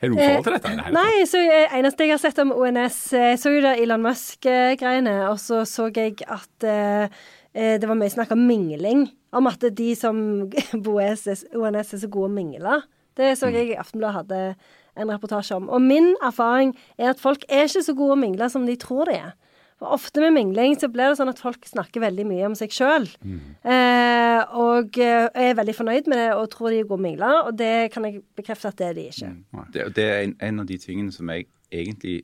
Har 0.00 0.08
du 0.08 0.16
noe 0.16 0.24
forhold 0.24 0.46
til 0.46 0.54
dette? 0.56 0.70
i 0.70 0.78
det 0.80 0.92
Nei, 0.96 1.24
så 1.28 1.40
eh, 1.44 1.74
eneste 1.76 2.06
jeg 2.06 2.14
har 2.14 2.20
sett 2.22 2.38
om 2.40 2.54
ONS, 2.56 2.98
jeg 3.12 3.40
så 3.40 3.52
jo 3.52 3.60
det 3.64 3.74
Elon 3.82 4.00
Musk-greiene, 4.04 5.16
og 5.28 5.36
så 5.42 5.60
så 5.68 5.90
jeg 5.92 6.22
at 6.24 6.64
eh, 6.64 7.20
eh, 7.52 7.74
det 7.80 7.88
var 7.88 7.98
mye 8.00 8.12
snakk 8.12 8.32
om 8.32 8.46
mingling. 8.48 9.10
Om 9.36 9.46
at 9.50 9.66
de 9.76 9.90
som 9.98 10.16
bor 10.84 11.02
ONS 11.02 11.26
er 11.28 11.42
ONS 11.52 11.92
er 11.98 12.04
så 12.06 12.08
gode 12.08 12.30
å 12.30 12.36
mingle. 12.38 12.80
Det 13.18 13.34
så 13.36 13.50
jeg 13.52 13.74
i 13.74 13.78
Aftenbladet 13.78 14.22
hadde 14.22 14.40
en 15.00 15.12
reportasje 15.12 15.58
om. 15.58 15.68
Og 15.68 15.84
min 15.84 16.14
erfaring 16.24 16.72
er 16.96 17.12
at 17.12 17.20
folk 17.20 17.44
er 17.48 17.68
ikke 17.68 17.84
så 17.84 17.94
gode 17.98 18.16
å 18.16 18.22
mingle 18.22 18.48
som 18.52 18.64
de 18.66 18.78
tror 18.80 19.10
de 19.10 19.18
er. 19.20 19.36
For 19.80 19.94
ofte 19.96 20.20
med 20.20 20.34
mingling 20.36 20.74
så 20.76 20.90
blir 20.92 21.08
det 21.08 21.16
sånn 21.16 21.30
at 21.32 21.38
folk 21.40 21.64
snakker 21.64 22.02
veldig 22.04 22.26
mye 22.28 22.50
om 22.50 22.56
seg 22.58 22.74
sjøl. 22.76 23.06
Eh, 23.64 24.40
og 24.60 24.98
eh, 25.00 25.28
er 25.32 25.56
veldig 25.56 25.74
fornøyd 25.78 26.10
med 26.12 26.20
det 26.20 26.28
og 26.36 26.50
tror 26.52 26.68
de 26.68 26.82
er 26.82 26.90
gode 26.90 27.06
mingler, 27.06 27.46
og 27.48 27.56
det 27.56 27.88
kan 27.94 28.04
jeg 28.04 28.20
bekrefte 28.36 28.68
at 28.68 28.76
det 28.76 28.90
er 28.90 28.98
de 28.98 29.06
ikke. 29.08 29.32
Det, 29.72 29.86
det 29.96 30.04
er 30.04 30.20
en, 30.26 30.36
en 30.50 30.60
av 30.60 30.68
de 30.68 30.76
tingene 30.82 31.16
som 31.16 31.32
jeg 31.32 31.48
egentlig 31.72 32.18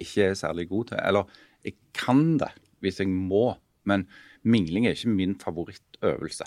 ikke 0.00 0.28
er 0.28 0.36
særlig 0.36 0.68
god 0.68 0.92
til. 0.92 1.00
Eller 1.00 1.40
jeg 1.64 1.78
kan 1.96 2.36
det 2.42 2.52
hvis 2.84 3.00
jeg 3.00 3.08
må, 3.08 3.54
men 3.88 4.04
mingling 4.44 4.86
er 4.88 4.96
ikke 4.96 5.12
min 5.12 5.36
favorittøvelse. 5.40 6.44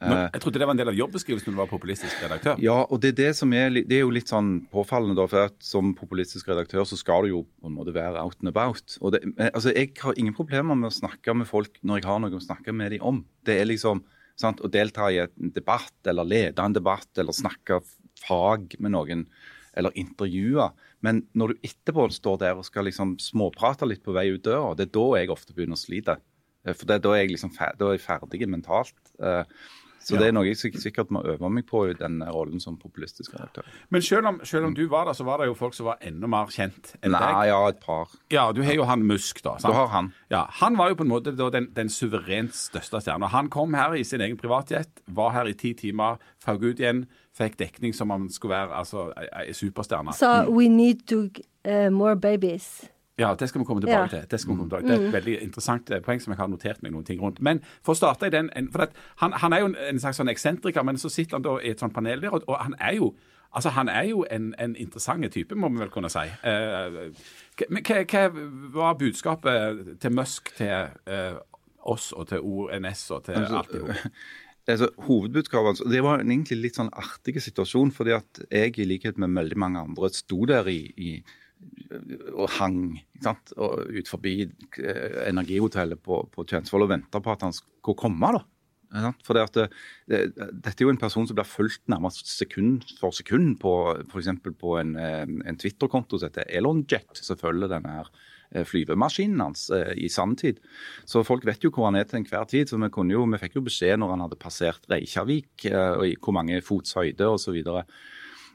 Men 0.00 0.12
Eh, 0.12 0.30
jeg 0.34 0.42
trodde 0.42 0.60
det 0.60 0.66
var 0.68 0.74
en 0.74 0.80
del 0.80 0.90
av 0.92 0.96
jobbeskrivelsen 0.98 1.48
når 1.48 1.56
du 1.56 1.60
var 1.62 1.70
populistisk 1.70 2.18
redaktør. 2.20 2.58
Ja, 2.60 2.82
og 2.84 3.00
det 3.00 3.14
er 3.14 3.16
det 3.16 3.30
som 3.38 3.52
er, 3.56 3.70
det 3.72 3.96
er 3.96 4.02
jo 4.02 4.12
litt 4.12 4.28
sånn 4.28 4.66
påfallende, 4.72 5.16
da, 5.16 5.24
for 5.30 5.48
at 5.48 5.56
som 5.64 5.94
populistisk 5.96 6.50
redaktør 6.50 6.84
så 6.84 6.98
skal 7.00 7.24
du 7.24 7.30
jo 7.30 7.40
på 7.46 7.70
en 7.70 7.78
måte 7.78 7.94
være 7.96 8.20
out 8.20 8.36
and 8.42 8.52
about. 8.52 8.98
Og 9.00 9.14
det, 9.14 9.22
altså, 9.48 9.72
Jeg 9.72 9.94
har 10.02 10.18
ingen 10.20 10.36
problemer 10.36 10.76
med 10.76 10.90
å 10.90 10.98
snakke 10.98 11.32
med 11.34 11.48
folk 11.48 11.80
når 11.82 12.02
jeg 12.02 12.08
har 12.10 12.20
noe 12.20 12.36
å 12.36 12.44
snakke 12.44 12.74
med 12.76 12.92
dem 12.92 13.06
om. 13.08 13.24
Det 13.46 13.56
er 13.56 13.70
liksom 13.70 14.04
sant, 14.36 14.60
å 14.60 14.68
delta 14.68 15.08
i 15.08 15.22
en 15.24 15.52
debatt, 15.54 15.96
eller 16.04 16.28
lede 16.28 16.60
en 16.60 16.76
debatt, 16.76 17.08
eller 17.16 17.32
snakke 17.32 17.80
fag 18.20 18.76
med 18.78 18.92
noen, 18.92 19.24
eller 19.76 19.96
intervjue. 19.96 20.68
Men 21.00 21.22
når 21.32 21.54
du 21.54 21.68
etterpå 21.70 22.10
står 22.12 22.38
der 22.44 22.60
og 22.60 22.68
skal 22.68 22.84
liksom 22.84 23.16
småprate 23.20 23.88
litt 23.88 24.04
på 24.04 24.12
vei 24.12 24.28
ut 24.34 24.44
døra, 24.44 24.74
det 24.76 24.90
er 24.90 24.94
da 24.96 25.06
jeg 25.16 25.32
ofte 25.32 25.56
begynner 25.56 25.76
å 25.76 25.80
slite. 25.80 26.20
Eh, 26.66 26.74
For 26.76 26.84
det, 26.84 27.00
da 27.04 27.16
er 27.16 27.24
jeg 27.24 27.32
liksom 27.36 27.56
da 27.56 27.88
er 27.88 27.96
jeg 27.96 28.04
ferdig 28.04 28.48
mentalt. 28.48 29.00
Så 30.06 30.18
det 30.20 30.28
er 30.28 30.34
noe 30.36 30.46
jeg 30.46 30.56
sikkert 30.78 31.10
må 31.10 31.18
øve 31.26 31.48
meg 31.50 31.64
på 31.66 31.80
i 31.90 31.94
den 31.98 32.20
rollen 32.30 32.60
som 32.62 32.76
populistisk 32.78 33.34
redaktør. 33.34 33.66
Men 33.90 34.04
selv 34.06 34.30
om, 34.30 34.40
selv 34.46 34.68
om 34.68 34.74
du 34.76 34.84
var 34.92 35.08
der, 35.08 35.16
så 35.18 35.26
var 35.26 35.42
det 35.42 35.48
jo 35.48 35.56
folk 35.58 35.74
som 35.74 35.88
var 35.88 35.98
enda 36.06 36.28
mer 36.30 36.46
kjent 36.54 36.92
enn 37.00 37.10
Nei, 37.16 37.20
deg. 37.24 37.48
ja, 37.50 37.58
et 37.72 37.80
par. 37.82 38.14
Ja, 38.30 38.44
du 38.54 38.62
har 38.62 38.78
jo 38.78 38.86
han 38.86 39.02
Musk, 39.06 39.42
da. 39.42 39.56
sant? 39.58 39.72
Du 39.72 39.76
har 39.76 39.90
han. 39.90 40.12
Ja, 40.30 40.44
Han 40.60 40.78
var 40.78 40.90
jo 40.94 41.00
på 41.00 41.06
en 41.06 41.10
måte 41.10 41.34
da 41.34 41.50
den, 41.50 41.68
den 41.74 41.90
suverent 41.90 42.54
største 42.54 43.00
stjerna. 43.02 43.26
Han 43.34 43.50
kom 43.50 43.74
her 43.74 43.94
i 43.98 44.04
sin 44.06 44.22
egen 44.22 44.38
privatjet, 44.38 45.02
var 45.06 45.34
her 45.34 45.50
i 45.50 45.54
ti 45.58 45.74
timer, 45.74 46.22
faug 46.38 46.62
ut 46.62 46.78
igjen, 46.78 47.06
fikk 47.36 47.58
dekning 47.58 47.92
som 47.94 48.10
om 48.14 48.20
han 48.28 48.30
skulle 48.32 48.54
være 48.54 48.78
altså, 48.78 49.08
ei, 49.34 49.50
superstjerne. 49.52 50.14
Sa 50.14 50.44
'we 50.46 50.68
need 50.70 51.02
to 51.10 51.26
uh, 51.66 51.90
more 51.90 52.14
babies'. 52.16 52.86
Ja, 53.18 53.34
det 53.34 53.48
skal 53.48 53.60
vi 53.62 53.64
komme 53.64 53.80
tilbake 53.80 54.02
Ja. 54.02 54.06
til. 54.08 54.26
Det 54.30 54.40
skal 54.40 54.52
vi 54.52 54.56
komme 54.58 54.70
tilbake. 54.70 54.86
Det 54.88 54.96
er 55.00 55.06
et 55.06 55.12
veldig 55.12 55.36
interessant 55.42 55.90
eh, 55.90 56.00
poeng 56.04 56.20
som 56.20 56.32
jeg 56.34 56.38
har 56.38 56.48
notert 56.52 56.82
meg 56.82 56.92
noen 56.92 57.04
ting 57.04 57.20
rundt. 57.22 57.40
Men 57.40 57.62
for 57.82 57.94
å 57.94 57.96
starte 57.96 58.26
i 58.28 58.30
den 58.34 58.50
for 58.72 58.82
at 58.82 58.92
han, 59.22 59.32
han 59.32 59.52
er 59.52 59.60
jo 59.64 59.70
en, 59.72 59.76
en 59.88 59.98
slags 60.02 60.20
sånn 60.20 60.28
eksentriker, 60.28 60.84
men 60.84 60.98
så 61.00 61.08
sitter 61.08 61.38
han 61.38 61.42
da 61.46 61.56
i 61.62 61.70
et 61.72 61.80
sånt 61.80 61.94
panel 61.96 62.20
der, 62.20 62.34
og, 62.36 62.44
og 62.48 62.60
han 62.60 62.76
er 62.80 62.98
jo 63.00 63.14
Altså, 63.56 63.70
Han 63.70 63.88
er 63.88 64.02
jo 64.10 64.26
en, 64.30 64.54
en 64.58 64.76
interessant 64.76 65.24
type, 65.32 65.54
må 65.54 65.68
vi 65.72 65.78
vel 65.80 65.88
kunne 65.88 66.10
si. 66.12 66.18
Eh, 66.44 66.96
men 67.70 67.82
hva, 67.86 68.02
hva 68.04 68.24
var 68.74 68.98
budskapet 69.00 69.94
til 70.02 70.12
Musk 70.12 70.50
til 70.58 70.90
eh, 71.08 71.38
oss 71.80 72.10
og 72.12 72.28
til 72.28 72.42
ONS 72.44 73.10
og 73.16 73.24
til 73.24 73.34
alt 73.46 73.72
i 73.72 73.78
hop? 73.80 73.96
Altså, 74.68 74.88
hovedbudskapet 75.06 75.66
hans, 75.66 75.82
Det 75.86 76.02
var 76.02 76.18
en 76.20 76.30
egentlig 76.34 76.56
litt 76.58 76.76
sånn 76.76 76.90
artig 76.92 77.38
situasjon, 77.40 77.92
fordi 77.94 78.12
at 78.16 78.40
jeg, 78.50 78.74
i 78.82 78.84
likhet 78.84 79.16
med 79.16 79.30
veldig 79.38 79.56
mange 79.62 79.78
andre, 79.78 80.10
sto 80.10 80.44
der 80.44 80.66
i, 80.68 80.80
i 80.98 81.22
og 82.34 82.50
hang 82.58 82.80
sant? 83.24 83.54
Og 83.56 83.86
ut 83.96 84.10
forbi 84.10 84.42
eh, 84.44 85.22
energihotellet 85.28 86.02
på, 86.02 86.20
på 86.32 86.44
Tjensvoll 86.48 86.86
og 86.86 86.92
venta 86.92 87.22
på 87.22 87.32
at 87.32 87.46
han 87.46 87.56
skulle 87.56 87.98
komme. 87.98 88.34
da. 88.36 88.44
For 89.26 89.34
det 89.34 89.42
at 89.48 89.56
det, 89.56 89.66
det, 90.08 90.20
Dette 90.62 90.78
er 90.78 90.86
jo 90.86 90.92
en 90.94 91.00
person 91.00 91.26
som 91.26 91.36
blir 91.36 91.48
fulgt 91.48 91.84
nærmest 91.90 92.28
sekund 92.30 92.86
for 93.00 93.14
sekund 93.14 93.58
på 93.62 93.72
f.eks. 94.06 94.30
på 94.46 94.76
en, 94.80 94.94
eh, 95.00 95.26
en 95.26 95.58
Twitter-konto 95.58 96.20
som 96.20 96.30
heter 96.30 96.48
Elonjet, 96.48 97.10
som 97.18 97.38
følger 97.40 97.70
denne 97.72 97.98
her 97.98 98.10
eh, 98.52 98.66
flyvemaskinen 98.66 99.42
hans 99.42 99.68
eh, 99.74 99.92
i 99.98 100.10
sanntid. 100.12 100.62
Så 101.04 101.24
folk 101.26 101.46
vet 101.48 101.64
jo 101.66 101.72
hvor 101.74 101.90
han 101.90 101.98
er 101.98 102.06
til 102.08 102.22
enhver 102.22 102.46
tid. 102.50 102.70
så 102.70 102.78
Vi, 102.78 102.90
jo, 103.12 103.24
vi 103.26 103.42
fikk 103.42 103.58
jo 103.58 103.66
beskjed 103.66 103.98
når 104.00 104.14
han 104.14 104.26
hadde 104.26 104.42
passert 104.42 104.86
Reykjavik, 104.92 105.66
eh, 105.70 105.96
og 105.96 106.22
hvor 106.22 106.38
mange 106.38 106.62
fots 106.64 106.96
høyde 106.96 107.32
osv. 107.34 107.58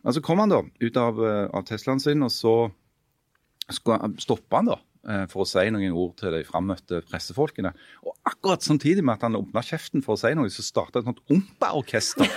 Men 0.02 0.16
så 0.16 0.22
kom 0.24 0.42
han 0.42 0.50
da 0.50 0.64
ut 0.64 0.98
av, 0.98 1.20
eh, 1.26 1.48
av 1.54 1.66
Teslaen 1.68 2.02
sin, 2.02 2.24
og 2.24 2.32
så 2.34 2.56
stoppa 3.76 4.60
han 4.60 4.70
da 4.72 4.78
eh, 5.08 5.24
for 5.32 5.44
å 5.44 5.48
si 5.50 5.64
noen 5.74 5.96
ord 5.98 6.14
til 6.20 6.34
de 6.36 6.42
frammøtte 6.48 7.02
pressefolkene. 7.10 7.72
Og 8.06 8.14
akkurat 8.28 8.64
samtidig 8.66 9.04
med 9.06 9.18
at 9.18 9.26
han 9.28 9.38
åpna 9.40 9.64
kjeften 9.66 10.04
for 10.06 10.16
å 10.16 10.22
si 10.22 10.34
noe, 10.38 10.52
så 10.54 10.66
starta 10.66 11.02
et 11.02 11.10
sånt 11.10 11.22
ompa-orkester 11.32 12.28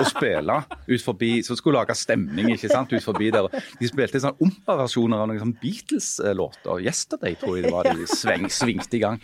å 0.00 0.06
spille 0.08 0.58
ut 0.88 1.04
forbi, 1.04 1.32
som 1.46 1.58
skulle 1.58 1.80
lage 1.80 1.96
stemning 1.98 2.52
ikke 2.54 2.72
sant, 2.72 2.94
ut 2.94 3.06
forbi 3.06 3.30
der. 3.34 3.50
De 3.80 3.90
spilte 3.90 4.22
sånn 4.22 4.38
ompa-versjoner 4.44 5.24
av 5.24 5.30
noen 5.30 5.42
sånn 5.42 5.56
Beatles-låter. 5.62 6.82
'Yesterday' 6.84 7.38
tror 7.40 7.58
jeg 7.58 7.68
det 7.68 7.74
var 7.74 7.90
de 7.90 8.08
sving, 8.10 8.48
svingte 8.52 8.98
i 8.98 9.04
gang. 9.04 9.22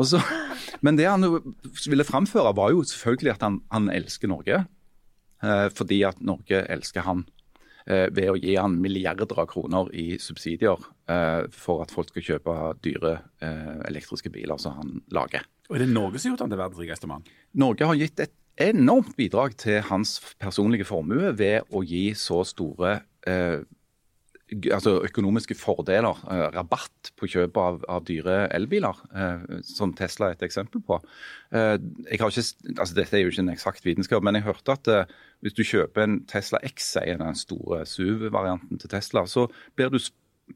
Så, 0.00 0.18
men 0.82 0.98
det 0.98 1.06
han 1.06 1.22
ville 1.86 2.06
framføre, 2.06 2.54
var 2.56 2.74
jo 2.74 2.82
selvfølgelig 2.88 3.36
at 3.36 3.46
han, 3.46 3.60
han 3.70 3.92
elsker 3.92 4.30
Norge. 4.30 4.64
Eh, 5.44 5.68
fordi 5.74 6.02
at 6.06 6.20
Norge 6.24 6.64
elsker 6.72 7.04
han 7.06 7.24
ved 7.84 8.30
å 8.32 8.36
gi 8.40 8.54
han 8.56 8.78
milliarder 8.80 9.40
av 9.42 9.48
kroner 9.50 9.90
i 9.92 10.14
subsidier 10.22 10.80
eh, 11.10 11.44
for 11.52 11.84
at 11.84 11.92
folk 11.92 12.08
skal 12.12 12.24
kjøpe 12.30 12.54
dyre 12.84 13.18
eh, 13.44 13.74
elektriske 13.90 14.32
biler 14.32 14.60
som 14.60 14.78
han 14.78 14.94
lager. 15.12 15.44
Og 15.68 15.76
er 15.76 15.84
det 15.84 15.92
Norge 15.92 16.20
som 16.20 16.30
har 16.30 16.34
gjort 16.34 16.46
han 16.46 16.54
til 16.54 16.62
verdens 16.62 16.80
rikeste 16.80 17.10
mann? 17.10 17.28
Norge 17.60 17.88
har 17.88 18.00
gitt 18.00 18.24
et 18.24 18.34
enormt 18.64 19.16
bidrag 19.18 19.56
til 19.58 19.80
hans 19.88 20.18
personlige 20.40 20.86
formue 20.86 21.32
ved 21.36 21.64
å 21.74 21.82
gi 21.84 22.06
så 22.18 22.42
store 22.46 23.00
eh, 23.26 23.64
altså 24.52 24.98
økonomiske 25.06 25.56
fordeler, 25.58 26.20
eh, 26.30 26.44
rabatt 26.54 27.12
på 27.18 27.28
kjøp 27.30 27.56
av, 27.60 27.80
av 27.88 28.04
dyre 28.06 28.44
elbiler, 28.54 29.00
eh, 29.14 29.60
som 29.66 29.94
Tesla 29.96 30.30
er 30.30 30.36
et 30.36 30.44
eksempel 30.46 30.82
på. 30.84 31.00
Eh, 31.52 31.76
jeg 32.10 32.20
har 32.20 32.30
ikke, 32.30 32.76
altså 32.78 32.94
Dette 32.94 33.18
er 33.18 33.24
jo 33.24 33.32
ikke 33.32 33.44
en 33.46 33.54
eksakt 33.54 33.86
vitenskap, 33.86 34.22
men 34.22 34.38
jeg 34.38 34.46
hørte 34.48 34.76
at 34.76 34.92
eh, 34.92 35.16
hvis 35.44 35.56
du 35.56 35.64
kjøper 35.66 36.06
en 36.06 36.20
Tesla 36.30 36.60
X, 36.64 36.94
sier 36.96 37.20
den 37.20 37.36
store 37.36 37.82
SUV-varianten 37.84 38.80
til 38.80 38.92
Tesla, 38.92 39.26
så 39.28 39.46
blir 39.76 39.92
du 39.92 40.00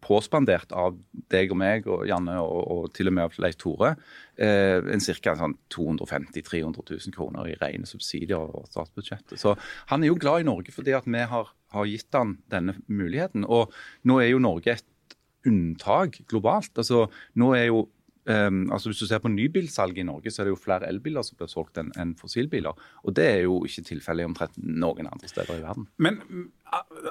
påspandert 0.05 0.73
av 0.77 0.97
deg 1.33 1.53
og 1.53 1.59
meg 1.61 1.87
og 1.89 2.03
Janne 2.09 2.35
og, 2.43 2.59
og 2.73 2.89
til 2.97 3.09
og 3.09 3.15
med 3.17 3.25
av 3.25 3.37
Leif 3.41 3.57
Tore 3.61 3.95
eh, 4.37 4.85
en 4.85 5.01
ca. 5.01 5.35
Sånn 5.39 5.57
250 5.73 6.43
000-300 6.45 6.85
000 6.93 7.17
kroner 7.17 7.49
i 7.49 7.57
rene 7.61 7.89
subsidier 7.89 8.37
over 8.37 8.69
statsbudsjettet. 8.69 9.41
Så 9.41 9.55
han 9.89 10.05
er 10.05 10.13
jo 10.13 10.21
glad 10.21 10.45
i 10.45 10.49
Norge 10.49 10.75
fordi 10.75 10.97
at 10.97 11.09
vi 11.09 11.25
har, 11.33 11.53
har 11.73 11.89
gitt 11.89 12.17
han 12.17 12.37
denne 12.53 12.77
muligheten. 12.87 13.49
Og 13.49 13.73
nå 14.09 14.21
er 14.21 14.33
jo 14.33 14.43
Norge 14.45 14.77
et 14.77 15.17
unntak 15.49 16.21
globalt. 16.29 16.75
Altså, 16.77 17.07
nå 17.41 17.55
er 17.57 17.71
jo 17.71 17.87
Um, 18.29 18.67
altså 18.73 18.91
Hvis 18.91 18.99
du 19.01 19.07
ser 19.09 19.23
på 19.25 19.31
nybilsalget 19.33 20.03
i 20.03 20.05
Norge, 20.05 20.31
så 20.31 20.43
er 20.43 20.49
det 20.49 20.53
jo 20.53 20.61
flere 20.61 20.89
elbiler 20.89 21.25
som 21.25 21.39
blir 21.39 21.49
solgt 21.49 21.81
enn 21.81 21.95
en 21.97 22.15
fossilbiler. 22.19 22.77
Og 23.09 23.17
det 23.17 23.25
er 23.25 23.39
jo 23.47 23.63
ikke 23.65 23.87
tilfellet 23.89 24.29
omtrent 24.29 24.59
noen 24.61 25.09
andre 25.09 25.31
steder 25.31 25.57
i 25.57 25.65
verden. 25.65 25.87
Men 25.97 26.21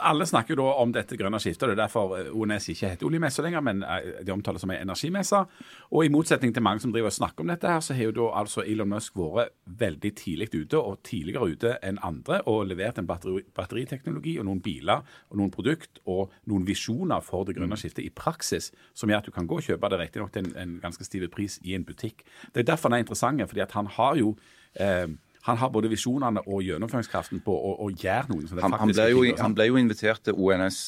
alle 0.02 0.26
snakker 0.26 0.54
jo 0.54 0.60
da 0.62 0.74
om 0.82 0.92
dette 0.94 1.18
grønne 1.18 1.40
skiftet. 1.42 1.70
Det 1.70 1.76
er 1.76 1.82
derfor 1.84 2.14
eh, 2.18 2.30
ONS 2.36 2.70
ikke 2.74 2.92
heter 2.92 3.08
oljemesse 3.08 3.44
lenger, 3.46 3.64
men 3.66 3.84
eh, 3.86 4.22
de 4.26 4.34
omtales 4.34 4.64
som 4.64 4.72
en 4.74 4.82
energimesse. 4.82 5.40
Og 5.92 6.06
i 6.06 6.12
motsetning 6.14 6.54
til 6.54 6.66
mange 6.66 6.84
som 6.84 6.94
driver 6.94 7.12
og 7.12 7.18
snakker 7.18 7.46
om 7.46 7.52
dette, 7.52 7.70
her, 7.72 7.84
så 7.84 7.96
har 7.98 8.10
jo 8.10 8.16
da 8.20 8.28
altså 8.42 8.66
Elon 8.66 8.92
Musk 8.92 9.18
vært 9.18 9.56
veldig 9.80 10.12
tidlig 10.20 10.50
ute, 10.54 10.80
og 10.80 11.02
tidligere 11.08 11.52
ute 11.54 11.76
enn 11.86 12.02
andre, 12.06 12.42
og 12.50 12.68
levert 12.70 13.02
en 13.02 13.10
batteri, 13.10 13.44
batteriteknologi 13.58 14.38
og 14.42 14.48
noen 14.50 14.62
biler 14.64 15.06
og 15.32 15.40
noen 15.42 15.54
produkt 15.54 16.02
og 16.06 16.34
noen 16.50 16.68
visjoner 16.68 17.24
for 17.26 17.48
det 17.48 17.58
grønne 17.58 17.80
skiftet 17.80 18.06
i 18.06 18.14
praksis, 18.14 18.72
som 18.98 19.10
gjør 19.10 19.24
at 19.24 19.30
du 19.30 19.36
kan 19.36 19.50
gå 19.50 19.60
og 19.60 19.70
kjøpe 19.70 19.92
det 19.94 20.02
riktignok 20.04 20.34
til 20.36 20.48
en, 20.48 20.54
en 20.62 20.78
ganske 20.84 21.08
stiv 21.08 21.28
pris 21.34 21.58
i 21.66 21.76
en 21.78 21.86
butikk. 21.88 22.26
Det 22.54 22.64
er 22.64 22.72
derfor 22.72 22.92
han 22.92 23.00
er 23.00 23.06
interessant, 23.06 23.42
fordi 23.48 23.64
at 23.64 23.74
han 23.76 23.90
har 23.98 24.18
jo 24.20 24.36
eh, 24.80 25.08
han 25.48 25.60
har 25.62 25.72
både 25.72 25.90
visjonene 25.92 26.44
og 26.44 26.64
gjennomføringskraften 26.66 27.40
på 27.46 27.54
å, 27.56 27.78
å 27.86 27.88
gjøre 27.94 28.34
noe. 28.34 28.50
Han, 28.60 28.76
han, 28.82 28.92
ble 28.92 29.06
jo, 29.14 29.24
han, 29.40 29.56
ble 29.56 29.70
jo, 29.70 29.78
invitert 29.80 30.26
til 30.28 30.36
ONS 30.36 30.82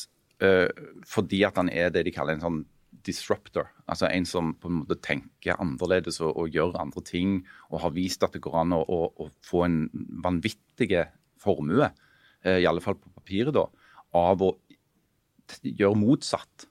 uh, 0.44 0.68
fordi 1.08 1.46
at 1.48 1.60
han 1.62 1.72
er 1.72 1.94
det 1.96 2.04
de 2.08 2.14
kaller 2.16 2.36
en 2.36 2.44
sånn 2.44 2.60
disruptor. 3.08 3.70
Altså 3.88 4.10
en 4.10 4.28
som 4.28 4.52
på 4.60 4.68
en 4.68 4.82
måte 4.82 5.00
tenker 5.06 5.56
annerledes 5.56 6.20
og, 6.20 6.34
og 6.36 6.52
gjør 6.52 6.76
andre 6.82 7.04
ting, 7.08 7.40
og 7.72 7.86
har 7.86 7.96
vist 7.96 8.26
at 8.28 8.36
det 8.36 8.44
går 8.44 8.60
an 8.66 8.76
å, 8.76 8.82
å, 8.84 9.00
å 9.16 9.30
få 9.48 9.64
en 9.70 9.80
vanvittig 10.26 10.92
formue, 11.40 11.88
uh, 11.88 12.58
i 12.60 12.68
alle 12.68 12.84
fall 12.84 13.00
på 13.00 13.16
papiret, 13.16 13.56
da, 13.56 13.64
av 14.20 14.44
å 14.44 14.54
gjøre 15.64 15.96
motsatt, 15.98 16.68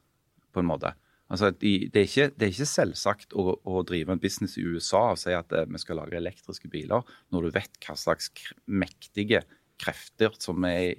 på 0.53 0.61
en 0.61 0.69
måte. 0.69 0.93
Altså, 1.29 1.51
det, 1.53 1.93
er 1.93 2.07
ikke, 2.07 2.31
det, 2.33 2.47
er 2.47 2.53
ikke, 2.55 2.69
selvsagt 2.71 3.35
å, 3.37 3.53
å, 3.61 3.83
drive 3.87 4.15
en 4.15 4.21
business 4.23 4.57
i 4.57 4.65
USA 4.65 5.11
og 5.13 5.21
si 5.21 5.35
at 5.37 5.53
eh, 5.53 5.67
vi 5.69 5.81
skal 5.81 6.01
lage 6.01 6.17
elektriske 6.17 6.71
biler, 6.73 7.05
når 7.35 7.49
du 7.49 7.57
vet 7.59 7.81
hva 7.85 7.97
slags 8.01 8.31
mektige 8.65 9.43
krefter 9.79 10.33
som 10.41 10.65
er 10.67 10.97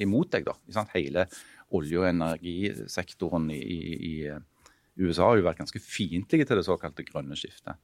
imot 0.00 0.32
deg. 0.32 0.48
da. 0.48 0.86
Hele 0.94 1.26
olje- 1.76 2.00
og 2.00 2.08
energisektoren 2.08 3.50
i, 3.52 3.60
i, 3.60 4.12
i 4.24 5.04
USA 5.04 5.28
har 5.28 5.38
jo 5.38 5.46
vært 5.46 5.60
ganske 5.60 5.82
fiendtlige 5.84 6.48
til 6.48 6.58
det 6.58 6.66
såkalte 6.66 7.04
grønne 7.06 7.36
skiftet. 7.38 7.76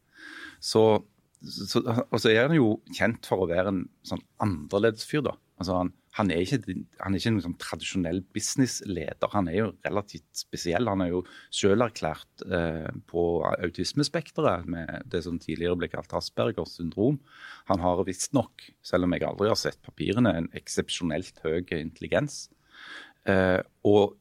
Så, 0.59 1.05
så, 1.45 1.85
og 1.85 2.17
så 2.17 2.33
er 2.33 2.49
han 2.49 2.57
jo 2.57 2.79
kjent 2.97 3.29
for 3.29 3.45
å 3.45 3.51
være 3.51 3.71
en 3.71 3.85
sånn 4.09 4.25
annerledes 4.43 5.05
fyr. 5.09 5.23
da. 5.29 5.37
Altså 5.61 5.83
han, 5.83 5.93
han, 6.15 6.31
er 6.31 6.45
ikke, 6.45 6.75
han 7.01 7.15
er 7.15 7.21
ikke 7.21 7.31
en 7.33 7.41
sånn 7.43 7.57
tradisjonell 7.59 8.21
businessleder. 8.35 9.31
Han 9.33 9.49
er 9.51 9.57
jo 9.59 9.69
relativt 9.83 10.29
spesiell. 10.39 10.87
Han 10.91 11.03
er 11.03 11.11
jo 11.11 11.23
selv 11.55 11.89
erklært 11.89 12.45
eh, 12.47 12.91
på 13.11 13.25
autismespekteret 13.51 14.69
med 14.71 15.09
det 15.11 15.25
som 15.27 15.41
tidligere 15.43 15.81
ble 15.81 15.91
kalt 15.91 16.15
Aspergers 16.15 16.77
syndrom. 16.79 17.19
Han 17.73 17.83
har 17.83 18.05
visstnok, 18.07 18.69
selv 18.87 19.09
om 19.09 19.17
jeg 19.17 19.27
aldri 19.27 19.51
har 19.51 19.59
sett 19.59 19.83
papirene, 19.83 20.37
en 20.39 20.51
eksepsjonelt 20.55 21.43
høy 21.43 21.65
intelligens. 21.81 22.45
Eh, 23.27 23.61
og 23.83 24.15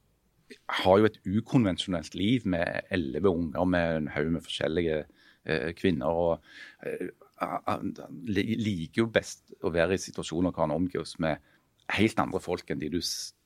har 0.82 1.00
jo 1.00 1.08
et 1.08 1.20
ukonvensjonelt 1.26 2.14
liv 2.18 2.46
med 2.48 2.90
elleve 2.94 3.30
unger 3.30 3.64
med 3.68 3.96
en 4.00 4.08
haug 4.14 4.32
med 4.34 4.44
forskjellige 4.44 5.04
eh, 5.46 5.70
kvinner. 5.78 6.06
og 6.06 6.42
eh, 6.86 7.12
han 7.44 7.90
liker 8.30 9.02
jo 9.02 9.10
best 9.10 9.52
å 9.62 9.72
være 9.74 9.96
i 9.96 10.00
situasjoner 10.02 10.52
hvor 10.54 10.64
han 10.64 10.74
omgås 10.76 11.18
med 11.22 11.42
helt 11.92 12.20
andre 12.20 12.40
folk 12.40 12.70
enn 12.70 12.80
de 12.80 12.92
du 12.92 13.00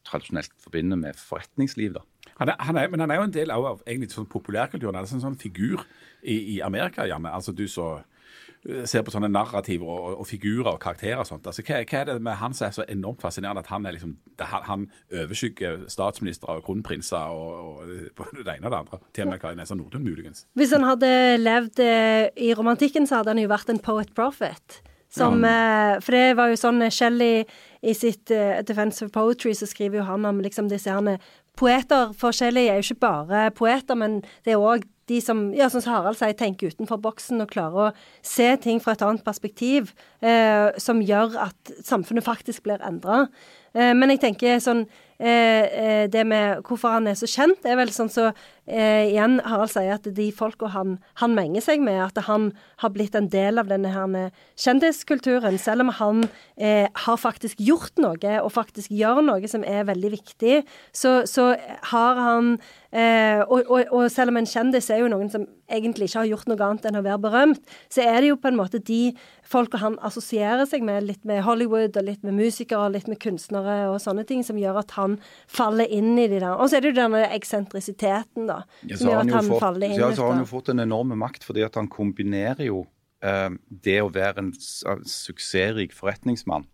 tradisjonelt 0.09 0.53
forbinder 0.63 0.97
med 0.97 1.19
forretningsliv. 1.21 1.95
da. 1.95 2.05
Han 2.39 2.49
er, 2.49 2.55
han 2.59 2.77
er, 2.77 2.89
men 2.89 3.01
han 3.01 3.11
er 3.11 3.19
jo 3.19 3.27
en 3.29 3.35
del 3.35 3.51
av 3.51 3.83
egentlig 3.87 4.13
sånn 4.15 4.29
populærkulturen. 4.31 4.95
Han 4.95 5.05
er 5.05 5.17
en 5.19 5.27
sånn 5.27 5.41
figur 5.41 5.83
i, 6.23 6.39
i 6.55 6.61
Amerika, 6.65 7.07
Janne. 7.09 7.33
Altså 7.35 7.53
du 7.53 7.65
så 7.69 7.89
eh, 7.99 8.85
ser 8.87 9.03
på 9.03 9.11
sånne 9.11 9.31
narrativer 9.33 9.91
og, 9.91 10.21
og, 10.21 10.27
figurer 10.29 10.71
og 10.71 10.79
karakterer 10.83 11.25
og 11.25 11.27
sånt. 11.29 11.49
Altså, 11.51 11.65
hva, 11.67 11.81
hva, 11.83 12.01
er 12.01 12.13
det 12.13 12.17
med 12.23 12.39
han 12.39 12.55
som 12.55 12.69
er 12.69 12.77
så 12.77 12.87
enormt 12.89 13.25
fascinerende 13.27 13.65
at 13.65 13.73
han 13.73 13.89
er 13.89 13.97
liksom, 13.97 14.15
han, 14.39 14.67
han 14.69 14.87
overskygger 15.25 15.89
statsministre 15.91 16.61
og 16.61 16.67
kronprinser 16.69 17.35
og, 17.35 17.83
og, 17.83 18.23
det 18.39 18.55
ene 18.55 18.71
og 18.71 18.71
det 18.71 18.83
andre? 18.85 19.03
Til 19.11 19.27
og 19.27 19.33
med 19.33 19.43
Kari 19.43 19.59
Nessa 19.59 19.79
Nordlund, 19.79 20.07
muligens. 20.07 20.47
Hvis 20.59 20.77
han 20.77 20.87
hadde 20.87 21.11
levd 21.43 21.83
eh, 21.83 22.29
i 22.49 22.55
romantikken, 22.55 23.11
så 23.11 23.21
hadde 23.21 23.35
han 23.35 23.43
jo 23.43 23.51
vært 23.51 23.75
en 23.75 23.83
poet 23.83 24.15
prophet. 24.15 24.81
Som, 25.11 25.45
ja. 25.45 25.95
eh, 25.95 26.01
for 26.05 26.17
det 26.17 26.37
var 26.37 26.53
jo 26.53 26.61
sånn 26.61 26.85
Shelley 26.93 27.45
i 27.81 27.95
sitt 27.97 28.33
uh, 28.35 28.59
Defense 28.67 29.05
of 29.05 29.13
Poetry 29.15 29.55
så 29.57 29.69
skriver 29.71 30.01
jo 30.01 30.09
han 30.09 30.27
om 30.29 30.41
liksom 30.45 30.69
disse 30.69 30.91
herne 30.91 31.17
Poeter 31.59 32.13
for 32.19 32.35
Shelly 32.35 32.69
er 32.69 32.79
jo 32.79 32.87
ikke 32.87 33.03
bare 33.03 33.49
poeter, 33.51 33.99
men 33.99 34.21
det 34.47 34.55
er 34.55 34.63
òg 34.63 34.85
de 35.09 35.21
som, 35.25 35.49
ja, 35.57 35.69
som 35.73 35.83
Harald 35.89 36.19
sier, 36.19 36.37
tenker 36.37 36.73
utenfor 36.73 37.01
boksen 37.03 37.43
og 37.43 37.51
klarer 37.53 37.89
å 37.89 37.93
se 38.23 38.49
ting 38.63 38.81
fra 38.83 38.95
et 38.95 39.05
annet 39.05 39.25
perspektiv, 39.27 39.95
eh, 40.21 40.69
som 40.79 41.01
gjør 41.01 41.39
at 41.49 41.73
samfunnet 41.87 42.27
faktisk 42.27 42.67
blir 42.67 42.85
endra. 42.85 43.25
Eh, 43.73 43.95
men 43.97 44.13
jeg 44.13 44.23
tenker 44.23 44.61
sånn 44.63 44.85
eh, 45.19 45.29
eh, 45.29 46.05
Det 46.09 46.23
med 46.27 46.63
hvorfor 46.67 46.95
han 46.99 47.09
er 47.11 47.19
så 47.19 47.29
kjent, 47.29 47.65
er 47.65 47.77
vel 47.81 47.93
sånn 47.95 48.13
så 48.13 48.31
eh, 48.69 49.09
Igjen, 49.11 49.39
Harald 49.45 49.73
sier 49.73 49.97
at 49.97 50.09
de 50.15 50.29
folka 50.35 50.71
han, 50.75 50.99
han 51.21 51.35
menger 51.37 51.65
seg 51.65 51.83
med, 51.85 51.99
at 52.05 52.23
han 52.29 52.51
har 52.83 52.93
blitt 52.95 53.17
en 53.19 53.31
del 53.33 53.61
av 53.61 53.71
denne 53.73 53.93
her 53.93 54.31
kjendiskulturen. 54.61 55.59
Selv 55.61 55.87
om 55.87 55.95
han 55.99 56.27
eh, 56.57 56.87
har 57.05 57.21
faktisk 57.21 57.61
gjort 57.61 57.99
noe, 57.99 58.35
og 58.43 58.53
faktisk 58.55 58.93
gjør 58.95 59.23
noe 59.27 59.51
som 59.51 59.65
er 59.67 59.89
veldig 59.89 60.13
viktig, 60.19 60.61
så, 60.93 61.21
så 61.29 61.53
har 61.93 62.23
han 62.23 62.55
Eh, 62.89 63.43
og, 63.45 63.67
og, 63.69 63.83
og, 63.93 64.07
selv 64.09 64.33
om 64.33 64.39
en 64.41 64.47
kjendis 64.49 64.87
er 64.89 65.03
jo 65.03 65.11
noen 65.13 65.29
som 65.29 65.43
egentlig 65.69 66.07
ikke 66.09 66.23
har 66.23 66.29
gjort 66.31 66.47
noe 66.49 66.63
annet 66.65 66.87
enn 66.89 66.97
å 66.97 67.03
være 67.05 67.21
berømt, 67.21 67.75
så 67.93 68.01
er 68.01 68.23
det 68.23 68.31
jo 68.31 68.39
på 68.41 68.49
en 68.49 68.57
måte 68.57 68.81
de 68.81 69.11
folka 69.45 69.77
han 69.83 69.99
assosierer 70.05 70.65
seg 70.69 70.87
med, 70.89 71.05
litt 71.05 71.27
med 71.29 71.43
Hollywood 71.45 71.99
og 72.01 72.07
litt 72.07 72.25
med 72.25 72.39
musikere 72.39 72.87
og 72.87 72.95
litt 72.97 73.11
med 73.11 73.21
kunstnere 73.21 73.91
og 73.91 73.99
sånne 74.01 74.25
ting, 74.29 74.41
som 74.41 74.57
gjør 74.57 74.81
at 74.81 74.97
han 74.97 75.19
faller 75.53 75.85
inn 75.93 76.15
i 76.17 76.31
de 76.33 76.41
der. 76.41 76.55
Og 76.57 76.71
så 76.71 76.79
er 76.79 76.87
det 76.87 76.95
jo 76.95 77.01
denne 77.03 77.27
eksentrisiteten, 77.37 78.49
da, 78.49 78.58
ja, 78.89 78.99
som 78.99 79.11
gjør 79.11 79.23
at 79.23 79.35
han 79.39 79.51
faller 79.59 79.91
inn. 79.91 80.01
Ja, 80.01 80.11
så 80.15 80.27
har 80.27 80.37
han 80.37 80.45
jo 80.45 80.51
fått 80.51 80.73
en 80.73 80.85
enorm 80.85 81.15
makt 81.21 81.47
fordi 81.49 81.65
at 81.67 81.79
han 81.81 81.91
kombinerer 81.93 82.69
jo 82.69 82.85
eh, 83.25 83.51
det 83.69 83.99
å 84.05 84.13
være 84.15 84.45
en 84.45 84.53
suksessrik 84.59 85.97
forretningsmann 85.97 86.69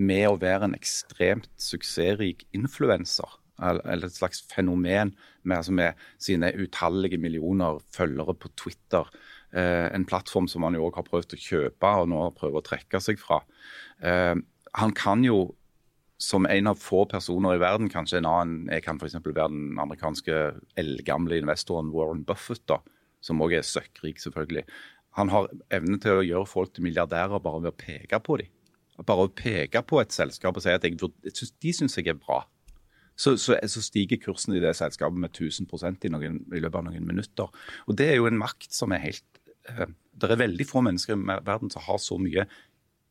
med 0.00 0.28
å 0.30 0.38
være 0.40 0.70
en 0.70 0.78
ekstremt 0.78 1.50
suksessrik 1.60 2.46
influenser 2.56 3.38
eller 3.60 4.06
et 4.06 4.16
slags 4.16 4.40
fenomen 4.48 5.12
med, 5.42 5.56
altså 5.56 5.74
med 5.76 5.98
sine 6.22 6.48
utallige 6.56 7.18
millioner 7.20 7.80
følgere 7.92 8.34
på 8.40 8.48
Twitter. 8.56 9.08
Eh, 9.52 9.86
en 9.92 10.06
plattform 10.08 10.48
som 10.48 10.64
han 10.64 10.78
jo 10.78 10.86
òg 10.88 10.96
har 10.96 11.08
prøvd 11.08 11.36
å 11.36 11.40
kjøpe 11.40 11.90
og 12.00 12.08
nå 12.12 12.22
prøver 12.38 12.60
å 12.60 12.66
trekke 12.66 13.02
seg 13.02 13.20
fra. 13.20 13.42
Eh, 14.00 14.36
han 14.80 14.94
kan 14.96 15.24
jo 15.26 15.50
som 16.20 16.46
en 16.46 16.68
av 16.68 16.78
få 16.80 17.06
personer 17.08 17.56
i 17.56 17.62
verden, 17.62 17.88
kanskje 17.92 18.20
en 18.20 18.28
annen 18.28 18.70
jeg 18.74 18.84
kan 18.84 19.00
f.eks. 19.00 19.16
være 19.24 19.48
den 19.48 19.80
amerikanske 19.80 20.40
eldgamle 20.80 21.40
investoren 21.40 21.92
Warren 21.94 22.26
Buffett, 22.28 22.66
da, 22.68 22.80
som 23.24 23.40
òg 23.40 23.56
er 23.56 23.66
søkkrik, 23.66 24.20
selvfølgelig. 24.20 24.66
Han 25.18 25.32
har 25.32 25.48
evne 25.74 25.98
til 26.02 26.20
å 26.20 26.26
gjøre 26.26 26.48
folk 26.48 26.74
til 26.74 26.86
milliardærer 26.86 27.42
bare 27.42 27.64
ved 27.64 27.72
å 27.72 27.78
peke 27.80 28.20
på 28.22 28.38
dem. 28.42 28.52
Bare 29.08 29.24
å 29.26 29.32
peke 29.32 29.80
på 29.88 30.02
et 30.02 30.12
selskap 30.12 30.58
og 30.58 30.62
si 30.62 30.72
at 30.74 30.84
jeg, 30.84 30.98
de 31.00 31.72
syns 31.72 31.96
jeg 31.96 32.12
er 32.12 32.20
bra 32.20 32.42
så, 33.20 33.34
så, 33.36 33.56
så, 33.68 33.82
stiger 33.84 34.20
kursen 34.20 34.54
i 34.56 34.62
det 34.62 34.72
selskapet 34.78 35.18
med 35.20 35.34
1000 35.34 35.68
i, 36.04 36.12
noen, 36.12 36.38
i 36.54 36.60
løpet 36.62 36.78
av 36.78 36.86
noen 36.86 37.06
minutter. 37.06 37.50
Og 37.86 37.96
Det 37.98 38.08
er 38.08 38.16
jo 38.16 38.28
en 38.30 38.40
makt 38.40 38.72
som 38.72 38.94
er 38.96 39.02
helt 39.04 39.40
uh, 39.68 39.88
Det 40.20 40.30
er 40.30 40.40
veldig 40.40 40.66
få 40.68 40.80
mennesker 40.84 41.16
i 41.16 41.38
verden 41.44 41.72
som 41.72 41.84
har 41.84 42.00
så 42.00 42.16
mye 42.20 42.46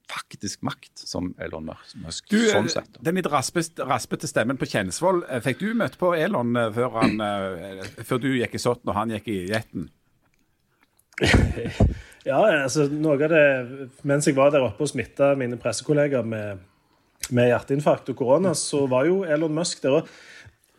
faktisk 0.09 0.63
makt 0.65 1.03
som 1.05 1.31
Elon 1.41 1.69
Musk. 1.69 2.29
Du, 2.31 2.39
sånn 2.49 2.69
sett. 2.71 2.97
Den 3.05 3.19
litt 3.19 3.29
raspete, 3.29 3.85
raspete 3.87 4.29
stemmen 4.29 4.59
på 4.59 4.67
Kjensvoll, 4.69 5.23
eh, 5.29 5.41
fikk 5.45 5.61
du 5.61 5.69
møtt 5.77 5.99
på 6.01 6.15
Elon 6.17 6.57
eh, 6.57 6.71
før, 6.75 6.97
han, 6.97 7.23
før 8.05 8.23
du 8.25 8.31
gikk 8.33 8.57
i 8.57 8.63
sotten 8.63 8.91
og 8.91 8.97
han 8.97 9.13
gikk 9.15 9.29
i 9.31 9.39
jetten? 9.51 9.89
ja, 12.29 12.39
altså 12.39 12.85
noe 12.87 13.17
av 13.17 13.31
det 13.33 13.41
Mens 14.07 14.29
jeg 14.29 14.37
var 14.37 14.53
der 14.53 14.63
oppe 14.63 14.85
og 14.85 14.87
smitta 14.87 15.33
mine 15.35 15.57
pressekollegaer 15.59 16.23
med 16.23 16.61
med 17.35 17.51
hjerteinfarkt 17.51 18.09
og 18.13 18.19
korona, 18.19 18.53
så 18.57 18.85
var 18.89 19.07
jo 19.09 19.21
Elon 19.27 19.53
Musk 19.53 19.83
der. 19.83 20.07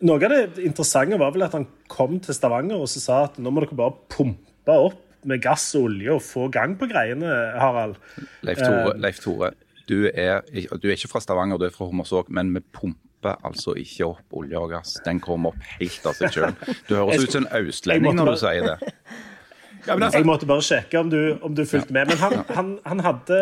Noe 0.07 0.17
av 0.17 0.33
det 0.33 0.65
interessante 0.65 1.19
var 1.21 1.33
vel 1.35 1.45
at 1.45 1.55
han 1.55 1.67
kom 1.91 2.17
til 2.23 2.35
Stavanger 2.35 2.81
og 2.81 2.89
så 2.91 3.03
sa 3.03 3.19
at 3.27 3.37
nå 3.39 3.53
må 3.53 3.63
dere 3.63 3.77
bare 3.77 3.97
pumpe 4.11 4.77
opp 4.89 4.99
med 5.29 5.41
gass 5.43 5.69
og 5.77 5.89
olje 5.89 6.15
og 6.15 6.23
få 6.25 6.47
gang 6.53 6.77
på 6.79 6.89
greiene, 6.91 7.29
Harald. 7.59 7.97
Leif 8.45 8.61
Tore, 8.61 8.95
eh, 8.95 9.01
Leif 9.01 9.21
Tore 9.23 9.51
du, 9.89 10.05
er, 10.13 10.41
du, 10.81 10.87
er, 10.87 10.95
ikke 10.95 11.09
fra 11.11 11.21
Stavanger, 11.23 11.57
du 11.59 11.65
er 11.67 11.73
fra 11.73 11.87
Hommersåk, 11.89 12.29
men 12.31 12.53
vi 12.55 12.61
pumper 12.73 13.35
altså 13.47 13.73
ikke 13.77 14.07
opp 14.07 14.37
olje 14.39 14.59
og 14.59 14.71
gass. 14.71 14.95
Den 15.05 15.19
kommer 15.23 15.51
opp 15.51 15.65
helt 15.79 16.07
av 16.07 16.15
seg 16.17 16.37
sjøl. 16.37 16.55
Du 16.87 16.95
høres 16.95 17.25
ut 17.25 17.35
som 17.35 17.47
en 17.47 17.67
østlending 17.67 18.17
når 18.17 18.33
du 18.33 18.39
sier 18.41 18.69
det. 18.71 18.93
Ja, 19.87 19.95
altså, 19.95 20.19
jeg 20.19 20.27
måtte 20.27 20.47
bare 20.49 20.63
sjekke 20.65 20.99
om 20.99 21.09
du, 21.09 21.19
om 21.41 21.55
du 21.55 21.63
fulgte 21.65 21.93
med. 21.95 22.11
Men 22.11 22.21
han, 22.21 22.37
han, 22.49 22.71
han, 22.85 23.03
hadde 23.05 23.39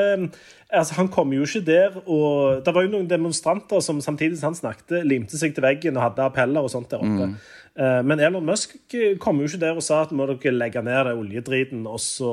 altså 0.70 1.00
Han 1.00 1.12
kom 1.12 1.34
jo 1.34 1.46
ikke 1.48 1.64
der 1.66 2.00
og 2.06 2.64
Det 2.66 2.74
var 2.76 2.86
jo 2.86 2.94
noen 2.94 3.10
demonstranter 3.10 3.84
som 3.84 4.02
samtidig 4.02 4.40
som 4.40 4.52
han 4.52 4.60
snakket, 4.60 5.00
limte 5.08 5.40
seg 5.40 5.56
til 5.56 5.66
veggen 5.66 5.98
og 5.98 6.06
hadde 6.08 6.28
appeller 6.30 6.66
og 6.66 6.72
sånt 6.72 6.92
der 6.92 7.04
oppe. 7.04 7.32
Mm. 7.32 7.38
Uh, 7.80 8.02
men 8.06 8.20
Elon 8.20 8.46
Musk 8.46 8.76
kom 9.22 9.40
jo 9.40 9.50
ikke 9.50 9.62
der 9.62 9.78
og 9.78 9.86
sa 9.86 10.04
at 10.04 10.16
må 10.16 10.28
dere 10.30 10.56
legge 10.56 10.84
ned 10.84 11.06
det 11.08 11.16
oljedriten 11.16 11.86
og 11.88 12.00
så 12.04 12.32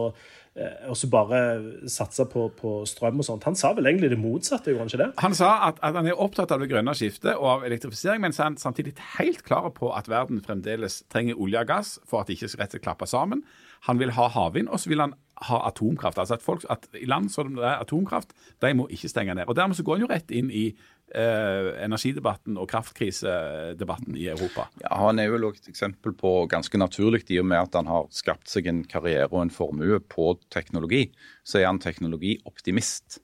eh, 0.56 0.88
og 0.88 0.96
så 0.96 1.10
bare 1.12 1.40
satse 1.92 2.24
på, 2.32 2.48
på 2.56 2.72
strøm 2.88 3.20
og 3.20 3.28
sånt. 3.28 3.44
Han 3.46 3.58
sa 3.58 3.70
vel 3.76 3.90
egentlig 3.90 4.10
det 4.14 4.18
motsatte, 4.18 4.72
gjorde 4.72 4.86
han 4.86 4.90
ikke 4.90 5.02
det? 5.04 5.10
Han 5.22 5.36
sa 5.36 5.52
at, 5.68 5.78
at 5.84 5.98
han 5.98 6.08
er 6.08 6.18
opptatt 6.24 6.54
av 6.54 6.64
det 6.64 6.70
grønne 6.72 6.96
skiftet 6.96 7.34
og 7.36 7.50
av 7.52 7.68
elektrifisering, 7.68 8.24
men 8.24 8.34
samtidig 8.34 8.96
helt 9.18 9.44
klar 9.46 9.68
på 9.76 9.92
at 9.94 10.08
verden 10.10 10.40
fremdeles 10.42 11.02
trenger 11.12 11.38
olje 11.38 11.62
og 11.62 11.70
gass 11.70 11.94
for 12.08 12.22
at 12.22 12.30
det 12.30 12.40
ikke 12.40 12.50
skal 12.54 12.64
rett 12.64 12.76
slett 12.76 12.88
klappe 12.88 13.10
sammen. 13.10 13.44
Han 13.86 14.00
vil 14.02 14.14
ha 14.16 14.26
havvind, 14.34 14.68
og 14.68 14.82
så 14.82 14.90
vil 14.90 15.04
han 15.04 15.14
ha 15.46 15.60
atomkraft. 15.68 16.18
Altså 16.18 16.38
at, 16.38 16.44
folk, 16.44 16.64
at 16.72 16.86
land 17.04 17.28
som 17.32 17.54
det 17.56 17.64
er 17.64 17.82
atomkraft, 17.82 18.32
de 18.64 18.72
må 18.74 18.86
ikke 18.92 19.10
stenge 19.12 19.34
ned. 19.36 19.46
Og 19.46 19.56
Dermed 19.56 19.76
så 19.76 19.84
går 19.84 19.98
han 19.98 20.06
jo 20.06 20.10
rett 20.10 20.32
inn 20.34 20.48
i 20.50 20.64
eh, 20.70 21.68
energidebatten 21.84 22.56
og 22.60 22.70
kraftkrisedebatten 22.72 24.16
i 24.16 24.28
Europa. 24.32 24.68
Ja, 24.82 24.96
Han 25.04 25.20
er 25.20 25.28
jo 25.28 25.50
et 25.50 25.68
eksempel 25.68 26.16
på 26.16 26.46
ganske 26.50 26.80
naturlig, 26.80 27.26
i 27.30 27.40
og 27.42 27.46
med 27.46 27.60
at 27.60 27.76
han 27.76 27.90
har 27.90 28.08
skapt 28.10 28.48
seg 28.48 28.70
en 28.70 28.82
karriere 28.88 29.28
og 29.30 29.42
en 29.44 29.54
formue 29.54 30.00
på 30.00 30.32
teknologi. 30.50 31.10
Så 31.44 31.60
er 31.60 31.68
han 31.68 31.82
teknologioptimist. 31.82 33.20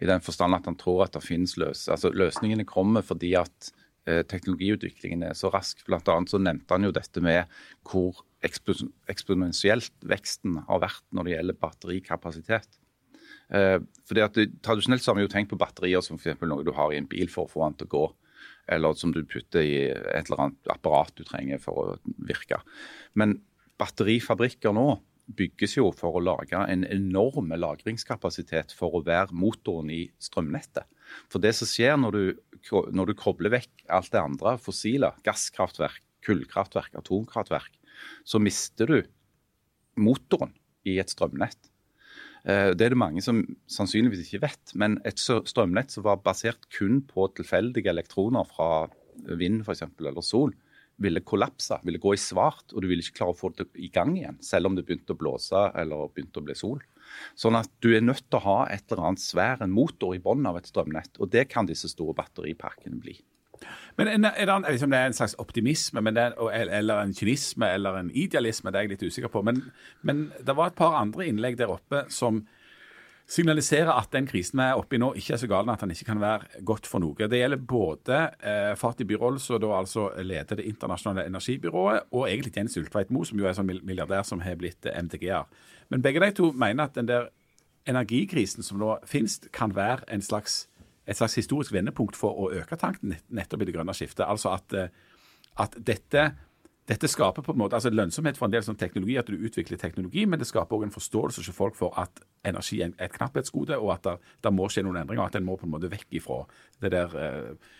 I 0.00 0.06
den 0.06 0.20
forstand 0.20 0.54
at 0.54 0.66
han 0.68 0.76
tror 0.76 1.06
at 1.06 1.14
det 1.16 1.24
finnes 1.24 1.54
løs 1.56 1.86
altså 1.88 2.10
løsningene 2.12 2.66
kommer 2.68 3.00
fordi 3.00 3.30
at 3.40 3.70
eh, 4.04 4.20
teknologiutviklingen 4.28 5.24
er 5.24 5.32
så 5.32 5.48
rask. 5.48 5.80
Blant 5.88 6.08
annet 6.12 6.32
så 6.32 6.40
nevnte 6.40 6.76
han 6.76 6.84
jo 6.84 6.92
dette 6.92 7.22
med 7.24 7.48
hvor 7.88 8.20
eksponentielt 8.44 9.94
veksten 10.06 10.60
har 10.68 10.82
vært 10.82 11.04
når 11.14 11.26
det 11.26 11.34
gjelder 11.34 11.60
batterikapasitet. 11.62 12.78
Eh, 13.54 13.78
fordi 14.08 14.22
at 14.24 14.38
det, 14.38 14.46
Tradisjonelt 14.64 15.04
så 15.04 15.12
har 15.12 15.20
vi 15.20 15.26
jo 15.26 15.32
tenkt 15.32 15.52
på 15.52 15.60
batterier 15.60 16.04
som 16.04 16.18
for 16.20 16.48
noe 16.50 16.66
du 16.66 16.72
har 16.76 16.92
i 16.92 17.00
en 17.00 17.10
bil 17.10 17.30
for 17.32 17.46
å 17.46 17.52
få 17.52 17.64
den 17.66 17.80
til 17.80 17.90
å 17.90 17.94
gå. 17.96 18.06
Eller 18.76 18.96
som 18.98 19.12
du 19.14 19.22
putter 19.22 19.62
i 19.62 19.76
et 19.90 20.26
eller 20.26 20.46
annet 20.46 20.72
apparat 20.72 21.14
du 21.16 21.24
trenger 21.26 21.60
for 21.62 21.82
å 21.82 22.16
virke. 22.26 22.58
Men 23.14 23.38
batterifabrikker 23.80 24.74
nå 24.74 24.88
bygges 25.36 25.76
jo 25.78 25.88
for 25.94 26.18
å 26.18 26.22
lage 26.22 26.58
en 26.58 26.84
enorm 26.86 27.50
lagringskapasitet 27.54 28.74
for 28.76 28.94
å 28.94 29.04
være 29.06 29.34
motoren 29.34 29.90
i 29.90 30.04
strømnettet. 30.22 30.86
For 31.30 31.42
det 31.42 31.54
som 31.58 31.70
skjer 31.70 31.96
når 31.98 32.18
du, 32.18 32.24
når 32.94 33.10
du 33.10 33.18
kobler 33.18 33.54
vekk 33.56 33.86
alt 33.94 34.12
det 34.14 34.22
andre 34.22 34.54
fossile, 34.62 35.12
gasskraftverk, 35.26 36.02
kullkraftverk, 36.26 36.94
atomkraftverk, 36.98 37.74
så 38.24 38.40
mister 38.42 38.90
du 38.90 38.98
motoren 40.00 40.52
i 40.86 40.98
et 41.02 41.10
strømnett. 41.10 41.70
Eh, 42.46 42.70
det 42.76 42.86
er 42.86 42.94
det 42.94 43.00
mange 43.00 43.24
som 43.24 43.42
sannsynligvis 43.70 44.26
ikke 44.26 44.44
vet. 44.46 44.74
Men 44.78 45.00
et 45.08 45.20
strømnett 45.20 45.94
som 45.94 46.06
var 46.06 46.22
basert 46.24 46.68
kun 46.74 47.00
på 47.08 47.28
tilfeldige 47.36 47.90
elektroner 47.92 48.46
fra 48.48 48.86
vind 49.26 49.64
for 49.64 49.74
eksempel, 49.74 50.10
eller 50.10 50.24
sol, 50.24 50.52
ville 51.02 51.20
kollapse, 51.24 51.76
ville 51.84 52.00
gå 52.00 52.14
i 52.14 52.20
svart, 52.20 52.72
og 52.72 52.82
du 52.82 52.88
ville 52.88 53.04
ikke 53.04 53.18
klare 53.18 53.34
å 53.34 53.38
få 53.38 53.50
det 53.56 53.68
i 53.80 53.90
gang 53.92 54.14
igjen, 54.16 54.38
selv 54.44 54.70
om 54.70 54.76
det 54.76 54.86
begynte 54.86 55.12
å 55.12 55.20
blåse 55.20 55.66
eller 55.76 56.12
begynte 56.12 56.40
å 56.40 56.46
bli 56.46 56.56
sol. 56.56 56.80
Sånn 57.38 57.58
at 57.58 57.70
du 57.84 57.90
er 57.94 58.04
nødt 58.04 58.24
til 58.26 58.40
å 58.40 58.46
ha 58.46 58.58
et 58.72 58.86
eller 58.90 59.10
annet 59.10 59.22
svær 59.22 59.62
en 59.64 59.74
motor 59.74 60.16
i 60.16 60.22
bunnen 60.22 60.48
av 60.50 60.58
et 60.60 60.68
strømnett, 60.70 61.20
og 61.20 61.30
det 61.32 61.46
kan 61.52 61.68
disse 61.68 61.90
store 61.92 62.16
batteriparkene 62.16 63.00
bli. 63.02 63.18
Men 63.96 64.26
er 64.28 64.44
det, 64.46 64.58
liksom, 64.70 64.92
det 64.92 64.98
er 64.98 65.10
en 65.10 65.16
slags 65.16 65.36
optimisme 65.42 66.02
er, 66.12 66.36
eller 66.52 67.00
en 67.00 67.14
kynisme 67.14 67.68
eller 67.72 68.00
en 68.00 68.10
idealisme? 68.10 68.70
Det 68.70 68.80
er 68.80 68.86
jeg 68.86 68.94
litt 68.96 69.06
usikker 69.08 69.32
på. 69.32 69.42
Men, 69.46 69.62
men 70.02 70.30
det 70.38 70.56
var 70.56 70.72
et 70.72 70.78
par 70.78 70.98
andre 71.00 71.26
innlegg 71.26 71.58
der 71.60 71.72
oppe 71.72 72.04
som 72.12 72.44
signaliserer 73.26 73.90
at 73.90 74.12
den 74.14 74.26
krisen 74.28 74.60
vi 74.60 74.66
er 74.68 74.78
oppe 74.78 74.96
i 74.96 75.00
nå, 75.02 75.08
ikke 75.18 75.34
er 75.34 75.40
så 75.42 75.48
gal 75.50 75.70
at 75.72 75.82
den 75.82 75.90
ikke 75.96 76.06
kan 76.12 76.20
være 76.22 76.60
godt 76.66 76.86
for 76.86 77.02
noe. 77.02 77.26
Det 77.26 77.40
gjelder 77.40 77.58
både 77.58 78.20
eh, 78.38 78.74
Fatih 78.78 79.08
Birol, 79.08 79.40
som 79.42 79.58
da 79.62 79.72
altså 79.80 80.08
leder 80.22 80.60
Det 80.60 80.66
internasjonale 80.70 81.26
energibyrået, 81.26 82.06
og 82.12 82.28
egentlig 82.28 82.54
Jens 82.56 82.78
Ulltveit 82.78 83.10
Moe, 83.10 83.26
som 83.26 83.38
jo 83.38 83.48
er 83.48 83.50
en 83.54 83.58
sånn 83.58 83.72
milliardær 83.82 84.22
som 84.26 84.44
har 84.46 84.54
blitt 84.60 84.86
MDG-er. 84.86 85.50
Men 85.90 86.06
begge 86.06 86.22
de 86.22 86.30
to 86.38 86.52
mener 86.52 86.86
at 86.86 86.94
den 86.94 87.10
der 87.10 87.28
energikrisen 87.86 88.62
som 88.66 88.78
nå 88.78 88.96
finnes, 89.06 89.40
kan 89.54 89.74
være 89.74 90.06
en 90.12 90.22
slags 90.22 90.66
et 91.06 91.18
slags 91.18 91.38
historisk 91.38 91.72
vendepunkt 91.74 92.18
for 92.18 92.34
å 92.34 92.50
øke 92.56 92.78
tanken 92.80 93.14
nettopp 93.28 93.62
i 93.62 93.68
det 93.68 93.76
grønne 93.76 93.94
skiftet. 93.94 94.26
Altså 94.26 94.52
at, 94.56 94.74
eh, 94.74 94.88
at 95.62 95.76
dette, 95.78 96.24
dette, 96.90 97.10
skaper 97.10 97.46
på 97.46 97.54
en 97.54 97.62
måte 97.62 97.78
altså 97.78 97.92
lønnsomhet 97.94 98.38
for 98.38 98.48
en 98.48 98.56
del 98.56 98.64
sånn 98.66 98.78
teknologi, 98.80 99.18
at 99.20 99.30
du 99.30 99.38
utvikler 99.38 99.80
teknologi, 99.80 100.26
men 100.26 100.42
det 100.42 100.48
skaper 100.50 100.78
òg 100.78 100.88
en 100.88 100.94
forståelse 100.94 101.42
hos 101.42 101.54
folk 101.54 101.78
for 101.78 101.94
at 102.00 102.22
energi 102.46 102.82
er 102.82 102.94
et 102.98 103.14
knapphetsgode, 103.14 103.78
og 103.78 103.94
at 103.96 104.10
det, 104.42 104.52
må 104.54 104.68
skje 104.70 104.86
noen 104.86 105.02
endringer, 105.02 105.26
at 105.26 105.38
en 105.38 105.46
må 105.46 105.58
på 105.60 105.68
en 105.68 105.76
måte 105.76 105.90
vekk 105.92 106.18
ifra 106.20 106.42
det 106.82 106.92
der 106.94 107.16
eh, 107.22 107.70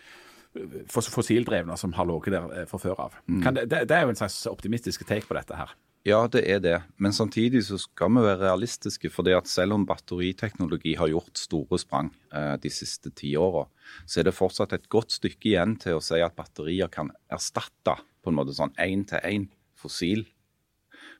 fossildrevne 0.90 1.76
som 1.76 1.92
har 1.98 2.06
ligget 2.08 2.38
der 2.38 2.62
eh, 2.62 2.68
fra 2.70 2.80
før 2.82 3.02
av. 3.08 3.18
Mm. 3.26 3.42
Det, 3.66 3.82
det, 3.88 3.96
er 3.96 4.06
jo 4.06 4.14
en 4.14 4.22
slags 4.22 4.38
optimistisk 4.50 5.06
take 5.06 5.26
på 5.26 5.36
dette 5.38 5.58
her. 5.58 5.74
Ja, 6.06 6.20
det 6.30 6.44
er 6.46 6.60
det. 6.62 6.76
Men 7.02 7.10
samtidig 7.10 7.64
så 7.66 7.80
skal 7.82 8.12
vi 8.14 8.22
være 8.22 8.44
realistiske. 8.44 9.10
for 9.10 9.24
det 9.24 9.34
at 9.34 9.48
Selv 9.48 9.72
om 9.72 9.86
batteriteknologi 9.86 10.94
har 10.94 11.08
gjort 11.08 11.36
store 11.38 11.78
sprang 11.78 12.14
eh, 12.32 12.56
de 12.56 12.70
siste 12.70 13.10
ti 13.10 13.34
åra, 13.36 13.66
så 14.06 14.20
er 14.20 14.24
det 14.24 14.34
fortsatt 14.34 14.72
et 14.72 14.88
godt 14.88 15.10
stykke 15.10 15.48
igjen 15.48 15.76
til 15.76 15.96
å 15.96 16.00
si 16.00 16.20
at 16.22 16.36
batterier 16.36 16.86
kan 16.86 17.10
erstatte 17.28 17.96
på 18.22 18.30
en 18.30 18.38
måte 18.38 18.54
sånn 18.54 18.70
én-til-én 18.78 19.48
fossil. 19.74 20.24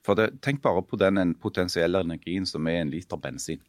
For 0.05 0.15
det, 0.15 0.39
Tenk 0.41 0.61
bare 0.61 0.81
på 0.81 0.95
den 0.95 1.35
potensielle 1.35 1.99
energien 1.99 2.45
som 2.45 2.65
er 2.67 2.79
en 2.85 2.89
liter 2.89 3.17
bensin. 3.17 3.59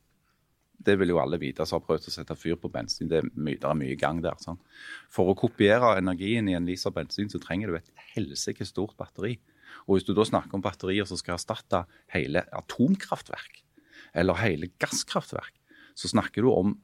Det 0.79 0.95
vil 1.01 1.11
jo 1.11 1.19
alle 1.19 1.39
vite 1.43 1.67
som 1.67 1.81
har 1.81 1.87
prøvd 1.89 2.07
å 2.07 2.15
sette 2.15 2.39
fyr 2.39 2.55
på 2.55 2.71
bensin. 2.71 3.09
Det 3.11 3.25
er 3.25 3.31
mye, 3.35 3.59
det 3.59 3.67
er 3.67 3.75
mye 3.75 3.99
gang 3.99 4.23
der. 4.23 4.39
Sånn. 4.39 4.63
For 5.11 5.27
å 5.27 5.35
kopiere 5.35 5.97
energien 5.99 6.47
i 6.47 6.55
en 6.55 6.69
liter 6.69 6.95
bensin, 6.95 7.27
så 7.27 7.43
trenger 7.43 7.73
du 7.73 7.81
et 7.81 7.91
helsike 8.15 8.63
stort 8.63 8.95
batteri. 8.95 9.41
Og 9.87 9.97
Hvis 9.97 10.09
du 10.09 10.15
da 10.17 10.27
snakker 10.27 10.59
om 10.59 10.65
batterier 10.65 11.09
som 11.09 11.21
skal 11.21 11.37
erstatte 11.37 11.85
hele 12.15 12.45
atomkraftverk 12.53 13.63
eller 14.15 14.41
hele 14.41 14.71
gasskraftverk, 14.81 15.55
så 15.99 16.11
snakker 16.11 16.43
du 16.43 16.53
om 16.53 16.77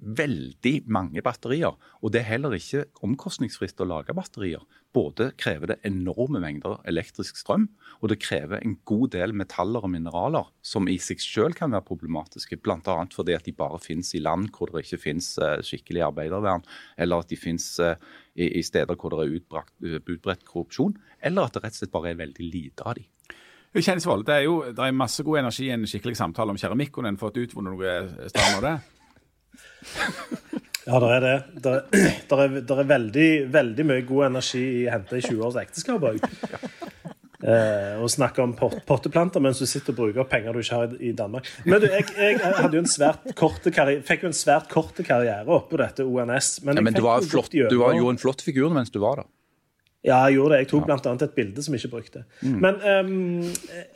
veldig 0.00 0.74
mange 0.92 1.22
batterier. 1.24 1.74
Og 2.00 2.12
det 2.12 2.22
er 2.22 2.30
heller 2.32 2.54
ikke 2.56 2.86
omkostningsfritt 3.04 3.80
å 3.82 3.88
lage 3.88 4.14
batterier. 4.16 4.62
Både 4.92 5.30
krever 5.40 5.72
det 5.72 5.78
enorme 5.88 6.40
mengder 6.42 6.80
elektrisk 6.88 7.38
strøm, 7.40 7.68
og 8.00 8.12
det 8.12 8.20
krever 8.22 8.60
en 8.60 8.76
god 8.88 9.12
del 9.14 9.36
metaller 9.36 9.84
og 9.84 9.92
mineraler 9.92 10.50
som 10.64 10.88
i 10.90 10.98
seg 11.00 11.22
selv 11.24 11.56
kan 11.58 11.72
være 11.72 11.86
problematiske. 11.88 12.60
Bl.a. 12.64 12.98
fordi 13.14 13.36
at 13.36 13.48
de 13.48 13.56
bare 13.56 13.80
finnes 13.82 14.12
i 14.16 14.22
land 14.22 14.50
hvor 14.52 14.72
det 14.72 14.84
ikke 14.86 15.02
finnes 15.06 15.34
eh, 15.40 15.60
skikkelig 15.64 16.06
arbeidervern, 16.10 16.66
eller 17.00 17.24
at 17.24 17.32
de 17.32 17.40
finnes 17.40 17.68
eh, 18.36 18.58
i 18.58 18.62
steder 18.66 18.98
hvor 18.98 19.14
det 19.14 19.24
er 19.24 19.36
utbrakt, 19.38 19.74
utbredt 19.82 20.44
korrupsjon, 20.48 20.96
eller 21.22 21.48
at 21.48 21.56
det 21.56 21.64
rett 21.64 21.76
og 21.76 21.82
slett 21.82 21.94
bare 21.94 22.12
er 22.12 22.20
veldig 22.22 22.48
lite 22.48 22.86
av 22.86 22.98
de. 22.98 23.06
Kjensvold, 23.72 24.26
det 24.28 24.34
er 24.34 24.42
jo 24.44 24.58
det 24.68 24.84
er 24.84 24.92
masse 24.92 25.24
god 25.24 25.40
energi 25.40 25.70
i 25.70 25.72
en 25.72 25.86
skikkelig 25.88 26.18
samtale 26.18 26.52
om 26.52 26.58
keramikk. 26.60 26.90
Kunne 26.92 27.08
en 27.14 27.20
fått 27.20 27.38
utvunnet 27.40 27.72
noe 27.72 28.28
sted 28.28 28.58
av 28.58 28.66
det? 28.66 28.76
Ja, 30.82 30.98
det 30.98 31.08
er 31.14 31.20
det. 31.22 31.34
Det 31.62 31.72
er, 31.72 31.82
er, 32.42 32.56
er 32.74 32.88
veldig, 32.90 33.28
veldig, 33.54 33.84
mye 33.86 34.02
god 34.06 34.24
energi 34.32 34.62
i 34.80 34.88
henta 34.90 35.18
i 35.18 35.22
20 35.22 35.44
års 35.46 35.58
ekteskap 35.62 36.02
òg. 36.08 36.18
Eh, 37.42 37.98
og 37.98 38.06
snakke 38.12 38.38
om 38.44 38.52
pot 38.54 38.76
potteplanter 38.86 39.42
mens 39.42 39.58
du 39.58 39.66
sitter 39.66 39.90
og 39.90 39.98
bruker 39.98 40.28
penger 40.30 40.54
du 40.54 40.62
ikke 40.62 40.78
har 40.78 40.96
i 41.02 41.12
Danmark. 41.18 41.50
Men 41.66 41.82
du, 41.82 41.88
jeg, 41.90 42.06
jeg 42.14 42.38
hadde 42.38 42.78
jo 42.78 42.82
en 42.84 42.90
svært 42.90 43.32
korte 43.38 43.72
fikk 44.06 44.26
jo 44.26 44.30
en 44.30 44.36
svært 44.36 44.70
kort 44.70 44.98
karriere 45.02 45.46
oppå 45.50 45.80
dette 45.80 46.06
ONS. 46.06 46.58
Men, 46.62 46.78
ja, 46.78 46.86
men 46.86 46.94
du, 46.94 47.02
var 47.02 47.24
flott, 47.26 47.50
du 47.50 47.78
var 47.82 47.96
jo 47.98 48.10
en 48.12 48.20
flott 48.20 48.44
figur 48.46 48.70
mens 48.74 48.94
du 48.94 49.00
var 49.02 49.24
der. 49.24 49.30
Ja, 50.02 50.24
jeg 50.26 50.40
gjorde 50.40 50.56
det. 50.56 50.62
Jeg 50.64 50.68
tok 50.72 50.86
bl.a. 50.88 51.12
et 51.14 51.34
bilde 51.36 51.62
som 51.62 51.74
jeg 51.76 51.84
ikke 51.84 51.92
brukte. 51.92 52.24
Mm. 52.42 52.54
Men 52.64 52.78
um, 52.82 53.50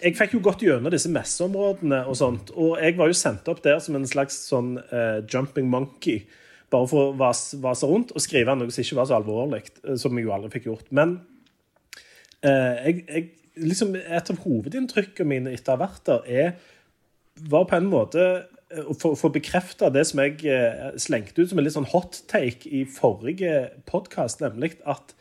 jeg 0.05 0.15
fikk 0.15 0.37
jo 0.37 0.43
gått 0.45 0.63
gjennom 0.63 0.93
disse 0.95 1.11
messeområdene 1.11 2.05
og 2.07 2.19
sånt. 2.19 2.53
Og 2.55 2.77
jeg 2.79 2.95
var 2.99 3.11
jo 3.11 3.17
sendt 3.19 3.49
opp 3.51 3.63
der 3.65 3.81
som 3.83 3.99
en 3.99 4.07
slags 4.07 4.39
sånn 4.47 4.77
uh, 4.93 5.19
jumping 5.27 5.67
monkey. 5.71 6.23
Bare 6.71 6.87
for 6.91 7.11
å 7.11 7.17
vase, 7.19 7.59
vase 7.63 7.91
rundt 7.91 8.15
og 8.15 8.23
skrive 8.23 8.55
noe 8.55 8.71
som 8.71 8.87
ikke 8.87 9.01
var 9.01 9.11
så 9.11 9.19
alvorlig. 9.19 9.65
Eh, 9.83 9.99
som 9.99 10.15
jeg 10.15 10.29
jo 10.29 10.35
aldri 10.37 10.53
fikk 10.55 10.71
gjort. 10.71 10.87
Men 10.95 11.19
uh, 12.47 12.75
jeg, 12.87 13.03
jeg, 13.03 13.27
liksom, 13.61 13.95
et 13.97 14.33
av 14.33 14.43
hovedinntrykkene 14.45 15.31
mine 15.31 15.55
etter 15.57 15.75
å 15.75 15.79
ha 15.79 15.87
vært 15.87 16.05
der, 16.09 16.27
er, 16.27 16.53
var 17.51 17.67
på 17.69 17.77
en 17.77 17.89
måte 17.93 18.27
å 18.77 19.15
få 19.15 19.31
bekrefta 19.31 19.93
det 19.95 20.03
som 20.09 20.21
jeg 20.25 20.41
slengte 20.99 21.45
ut 21.45 21.51
som 21.53 21.61
en 21.61 21.67
litt 21.67 21.77
sånn 21.77 21.89
hot 21.93 22.23
take 22.31 22.67
i 22.75 22.83
forrige 22.91 23.69
podkast, 23.87 24.43
nemlig 24.43 24.73
at 24.89 25.15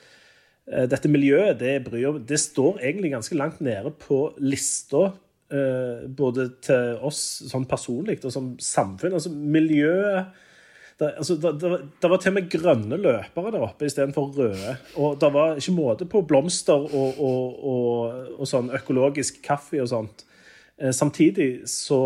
Eh, 0.66 0.88
dette 0.90 1.10
miljøet 1.12 1.60
det, 1.62 1.76
bryr, 1.86 2.18
det 2.26 2.40
står 2.42 2.80
egentlig 2.82 3.14
ganske 3.14 3.38
langt 3.38 3.62
nede 3.62 3.92
på 4.02 4.34
lista, 4.42 5.12
eh, 5.54 6.08
både 6.10 6.50
til 6.66 6.98
oss 7.06 7.22
sånn 7.52 7.68
personlig 7.70 8.18
og 8.24 8.34
som 8.34 8.56
samfunn. 8.62 9.14
Altså 9.14 9.30
miljøet 9.30 10.34
det, 11.00 11.10
altså, 11.20 11.36
det, 11.36 11.52
det, 11.60 11.72
det, 12.02 12.10
var 12.10 12.22
til 12.24 12.32
og 12.32 12.36
med 12.38 12.52
grønne 12.52 13.00
løpere 13.02 13.52
der 13.52 13.66
oppe 13.66 13.88
istedenfor 13.90 14.30
røde. 14.38 14.76
Og 14.96 15.18
det 15.20 15.32
var 15.36 15.58
ikke 15.60 15.76
måte 15.76 16.08
på 16.08 16.22
blomster 16.28 16.86
og, 16.88 17.20
og, 17.20 17.58
og, 17.72 18.30
og 18.40 18.48
sånn 18.48 18.72
økologisk 18.76 19.42
kaffe 19.44 19.82
og 19.84 19.90
sånt. 19.92 20.24
Eh, 20.80 20.94
samtidig 20.96 21.66
så 21.72 22.00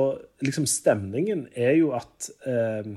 liksom 0.46 0.66
stemningen 0.70 1.46
er 1.54 1.78
jo 1.78 1.94
at 1.98 2.32
eh, 2.50 2.90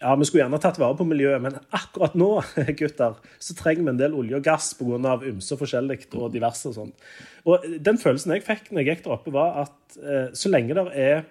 ja, 0.00 0.16
vi 0.18 0.26
skulle 0.28 0.42
gjerne 0.42 0.60
tatt 0.60 0.80
vare 0.80 0.96
på 0.98 1.06
miljøet, 1.08 1.40
men 1.42 1.56
akkurat 1.74 2.16
nå 2.18 2.30
gutter, 2.80 3.16
så 3.38 3.56
trenger 3.56 3.86
vi 3.86 3.92
en 3.94 4.00
del 4.02 4.16
olje 4.18 4.38
og 4.38 4.44
gass 4.44 4.72
pga. 4.76 5.14
ymse 5.30 5.56
forskjellig 5.56 6.02
og 6.18 6.34
diverse. 6.34 6.68
Og 6.72 6.76
sånt. 6.76 7.06
Og 7.46 7.64
Den 7.80 8.02
følelsen 8.02 8.34
jeg 8.34 8.44
fikk 8.46 8.70
når 8.70 8.82
jeg 8.82 8.90
gikk 8.90 9.06
der 9.06 9.16
oppe, 9.16 9.32
var 9.34 9.62
at 9.64 9.98
eh, 10.02 10.28
så 10.36 10.52
lenge 10.52 10.76
det 10.76 10.86
er 10.92 11.24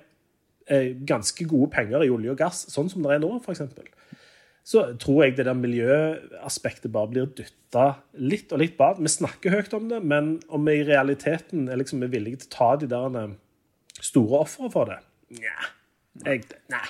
eh, 0.71 0.95
ganske 1.07 1.47
gode 1.49 1.69
penger 1.75 2.05
i 2.05 2.11
olje 2.13 2.33
og 2.33 2.41
gass, 2.41 2.65
sånn 2.73 2.89
som 2.91 3.05
det 3.05 3.17
er 3.17 3.23
nå, 3.23 3.35
f.eks., 3.43 3.67
så 4.65 4.81
tror 4.97 5.23
jeg 5.23 5.35
det 5.37 5.45
der 5.45 5.57
miljøaspektet 5.57 6.89
bare 6.93 7.11
blir 7.11 7.27
dytta 7.37 7.83
litt 8.17 8.49
og 8.55 8.63
litt 8.63 8.77
bak. 8.79 8.97
Vi 8.97 9.11
snakker 9.13 9.53
høyt 9.59 9.75
om 9.77 9.89
det, 9.91 9.99
men 10.01 10.39
om 10.49 10.65
vi 10.65 10.79
i 10.79 10.85
realiteten 10.87 11.67
er, 11.69 11.77
liksom, 11.77 12.01
er 12.01 12.09
villige 12.13 12.41
til 12.41 12.49
å 12.49 12.55
ta 12.55 12.69
de 12.81 12.89
der 12.89 13.17
eh, 13.21 13.35
store 14.01 14.41
ofrene 14.47 14.71
for 14.73 14.89
det 14.89 15.01
Nja. 15.35 15.69
Jeg, 16.25 16.43
nei. 16.71 16.85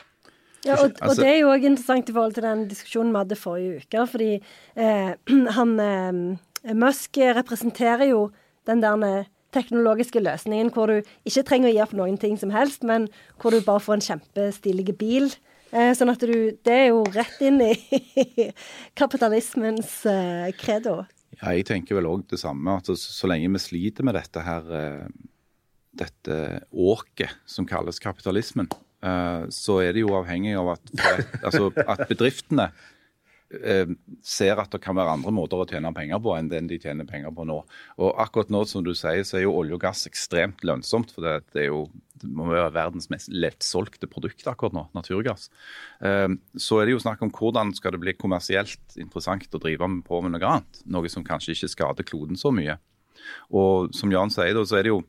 Ja, 0.66 0.76
og, 0.80 0.92
og 0.92 1.02
Altså- 1.02 1.22
det 1.22 1.30
er 1.30 1.38
jo 1.40 1.52
òg 1.52 1.64
interessant 1.68 2.10
i 2.10 2.14
forhold 2.16 2.34
til 2.36 2.44
den 2.46 2.68
diskusjonen 2.70 3.14
vi 3.14 3.22
hadde 3.22 3.38
forrige 3.40 3.84
uke. 3.84 4.08
Fordi 4.12 4.32
eh, 4.76 5.14
han 5.58 5.80
eh, 5.80 6.74
Musk 6.76 7.18
representerer 7.38 8.10
jo 8.10 8.30
den 8.68 8.82
der 8.84 9.04
eh, 9.08 9.32
teknologiske 9.56 10.20
løsningen 10.20 10.72
hvor 10.76 10.92
du 10.92 11.02
ikke 11.28 11.44
trenger 11.48 11.70
å 11.70 11.74
gi 11.76 11.84
opp 11.84 11.94
noen 11.96 12.18
ting 12.20 12.36
som 12.40 12.52
helst, 12.56 12.84
men 12.84 13.08
hvor 13.40 13.52
du 13.56 13.62
bare 13.64 13.84
får 13.84 14.00
en 14.00 14.08
kjempestilig 14.10 14.96
bil. 15.00 15.30
Eh, 15.32 15.55
sånn 15.72 16.12
at 16.12 16.22
du 16.22 16.56
Det 16.64 16.74
er 16.74 16.88
jo 16.92 17.04
rett 17.16 17.40
inn 17.44 17.62
i 17.64 17.74
kapitalismens 19.00 20.02
eh, 20.10 20.50
credo. 20.60 21.02
Ja, 21.42 21.52
jeg 21.52 21.66
tenker 21.68 21.98
vel 21.98 22.08
òg 22.10 22.26
det 22.32 22.40
samme. 22.40 22.78
at 22.78 22.88
så, 22.88 23.28
lenge 23.28 23.52
vi 23.52 23.62
sliter 23.62 24.08
med 24.08 24.16
dette 24.16 24.44
her 24.46 24.70
eh, 24.72 25.08
dette 25.96 26.40
åket 26.72 27.36
som 27.48 27.68
kalles 27.68 28.00
kapitalismen, 28.04 28.70
eh, 29.04 29.46
så 29.50 29.80
er 29.84 29.96
det 29.96 30.04
jo 30.06 30.16
avhengig 30.18 30.56
av 30.60 30.76
at, 30.76 30.92
altså, 31.44 31.72
at 31.86 32.06
bedriftene 32.10 32.70
eh, 32.70 32.84
ser 34.26 34.58
at 34.60 34.72
det 34.74 34.82
kan 34.82 34.98
være 34.98 35.14
andre 35.20 35.32
måter 35.34 35.62
å 35.62 35.68
tjene 35.70 35.92
penger 35.96 36.20
på 36.24 36.34
enn 36.36 36.50
den 36.50 36.68
de 36.70 36.80
tjener 36.82 37.06
penger 37.08 37.34
på 37.36 37.46
nå. 37.48 37.60
Og 38.02 38.22
akkurat 38.22 38.50
nå, 38.54 38.64
som 38.68 38.84
du 38.84 38.94
sier, 38.98 39.22
så 39.28 39.38
er 39.38 39.46
jo 39.46 39.54
olje 39.60 39.78
og 39.78 39.84
gass 39.84 40.06
ekstremt 40.10 40.64
lønnsomt. 40.66 41.14
For 41.14 41.22
det, 41.26 41.36
er 41.62 41.70
jo 41.70 41.86
det 42.22 42.32
må 42.32 42.48
være 42.50 42.74
verdens 42.74 43.10
mest 43.14 43.30
lettsolgte 43.30 44.10
produkt 44.12 44.48
akkurat 44.50 44.76
nå, 44.76 44.88
naturgass. 44.98 45.50
Eh, 46.02 46.28
Så 46.58 46.82
er 46.82 46.90
det 46.90 46.98
jo 46.98 47.04
snakk 47.06 47.22
om 47.22 47.34
hvordan 47.34 47.74
skal 47.78 47.96
det 47.96 48.02
bli 48.02 48.16
kommersielt 48.18 48.98
interessant 48.98 49.54
å 49.54 49.62
drive 49.62 49.92
på 50.08 50.22
med 50.26 50.36
noe 50.36 50.52
annet. 50.56 50.82
Noe 50.90 51.12
som 51.12 51.26
kanskje 51.28 51.54
ikke 51.54 51.74
skader 51.76 52.08
kloden 52.08 52.40
så 52.40 52.52
mye. 52.56 52.80
Og 53.54 53.94
som 53.96 54.12
Jan 54.12 54.34
sier, 54.34 54.54
da, 54.58 54.66
så 54.66 54.80
er 54.80 54.88
det 54.88 54.94
jo 54.96 55.04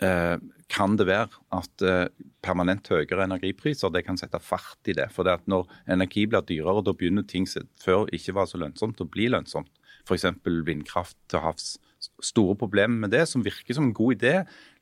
eh, 0.00 0.36
kan 0.72 0.96
det 0.98 1.06
være 1.06 1.30
at 1.54 1.84
eh, 1.86 2.08
permanent 2.44 2.88
høyere 2.90 3.26
energipriser 3.26 3.92
det 3.94 4.02
kan 4.06 4.18
sette 4.18 4.40
fart 4.42 4.90
i 4.90 4.96
det. 4.96 5.08
For 5.14 5.26
det 5.26 5.38
at 5.40 5.50
når 5.50 5.68
energi 5.92 6.26
blir 6.26 6.44
dyrere, 6.46 6.82
da 6.84 6.94
begynner 6.96 7.26
ting 7.28 7.46
som 7.48 7.68
før 7.82 8.10
ikke 8.14 8.34
var 8.36 8.50
så 8.50 8.60
lønnsomt, 8.60 9.02
å 9.02 9.10
bli 9.10 9.28
lønnsomt. 9.32 9.70
F.eks. 10.06 10.26
vindkraft 10.66 11.18
til 11.30 11.42
havs. 11.42 11.76
Store 12.22 12.54
problemer 12.58 13.06
med 13.06 13.14
det, 13.14 13.24
som 13.30 13.42
virker 13.42 13.74
som 13.74 13.88
en 13.88 13.96
god 13.96 14.18
idé. 14.18 14.34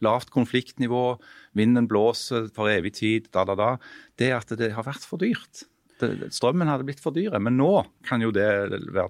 Lavt 0.05 0.33
konfliktnivå, 0.35 1.05
vinden 1.57 1.88
blåser 1.88 2.51
for 2.57 2.73
evig 2.73 2.97
tid, 3.01 3.31
da, 3.33 3.47
da, 3.49 3.57
da. 3.57 3.70
Det 4.20 4.33
at 4.37 4.53
det 4.61 4.75
har 4.77 4.88
vært 4.88 5.07
for 5.09 5.23
dyrt. 5.23 5.64
Strømmen 6.00 6.68
hadde 6.68 6.87
blitt 6.88 7.00
for 7.02 7.14
dyre. 7.14 7.38
Men 7.42 7.57
nå 7.59 7.70
kan 8.09 8.22
jo 8.24 8.33
det 8.35 8.46
være, 8.94 9.09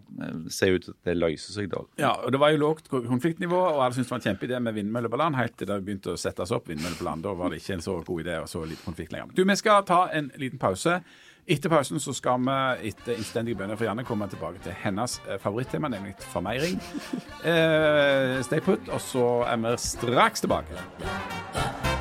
se 0.53 0.71
ut 0.75 0.87
til 0.87 0.95
at 0.95 1.11
det 1.11 1.17
løser 1.19 1.57
seg, 1.57 1.69
da. 1.73 1.85
Ja, 2.01 2.13
og 2.21 2.33
Det 2.35 2.41
var 2.43 2.55
jo 2.55 2.63
lågt 2.63 2.89
konfliktnivå, 2.93 3.61
og 3.75 3.83
alle 3.85 3.95
syntes 3.97 4.11
det 4.11 4.17
var 4.17 4.23
en 4.23 4.27
kjempeidé 4.29 4.61
med 4.61 4.75
vindmøller 4.79 5.13
på 5.13 5.21
land, 5.21 5.39
helt 5.41 5.57
til 5.59 5.71
det 5.71 5.81
begynte 5.85 6.15
å 6.15 6.21
settes 6.21 6.53
opp 6.55 6.69
vindmøller 6.69 6.99
på 7.01 7.09
land. 7.09 7.25
Da 7.25 7.35
var 7.39 7.51
det 7.53 7.63
ikke 7.63 7.79
en 7.79 7.87
så 7.87 7.99
god 8.05 8.25
idé 8.25 8.41
og 8.43 8.51
så 8.51 8.65
lite 8.69 8.85
konflikt 8.85 9.15
lenger. 9.15 9.33
Du, 9.35 9.45
Vi 9.45 9.57
skal 9.57 9.87
ta 9.89 10.09
en 10.13 10.33
liten 10.41 10.59
pause. 10.59 11.01
Etter 11.45 11.69
pausen 11.69 12.01
så 12.01 12.15
skal 12.17 12.41
vi 12.41 12.89
etter 12.89 13.19
innstendige 13.19 13.59
bønner 13.61 13.77
fra 13.77 13.91
Janne 13.91 14.05
komme 14.09 14.29
tilbake 14.33 14.63
til 14.65 14.73
hennes 14.81 15.19
eh, 15.29 15.37
favorittema, 15.43 15.91
nemlig 15.93 16.15
formeiring. 16.33 16.81
Eh, 17.45 18.39
stay 18.47 18.65
put, 18.65 18.89
og 18.89 19.01
så 19.05 19.27
er 19.51 19.61
vi 19.67 19.77
straks 19.85 20.41
tilbake. 20.41 21.94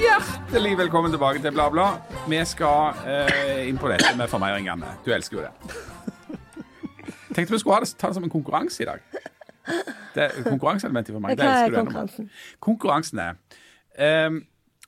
Hjertelig 0.00 0.78
velkommen 0.78 1.12
tilbake 1.12 1.42
til 1.42 1.52
Bla, 1.52 1.66
bla. 1.68 1.88
Vi 2.28 2.38
skal 2.48 2.94
eh, 3.04 3.68
inn 3.68 3.76
på 3.76 3.90
dette 3.92 4.14
med 4.16 4.30
formeiringene. 4.32 4.86
Du 5.04 5.12
elsker 5.12 5.36
jo 5.36 5.42
det. 5.44 5.52
Tenkte 7.36 7.52
vi 7.52 7.58
skulle 7.60 7.74
ha 7.76 7.80
det, 7.84 7.92
ta 8.00 8.08
det 8.08 8.16
som 8.16 8.24
en 8.24 8.32
konkurranse 8.32 8.80
i 8.80 8.86
dag. 8.88 9.04
Det 10.14 10.22
er 10.24 10.30
konkurranseelementet 10.46 11.12
i 11.12 11.18
formeiring. 11.18 11.42
Hva 11.42 11.50
er 11.66 11.76
konkurransen? 11.76 12.30
Konkurransen 12.64 13.18
er 13.26 13.36
ehm, 13.98 14.40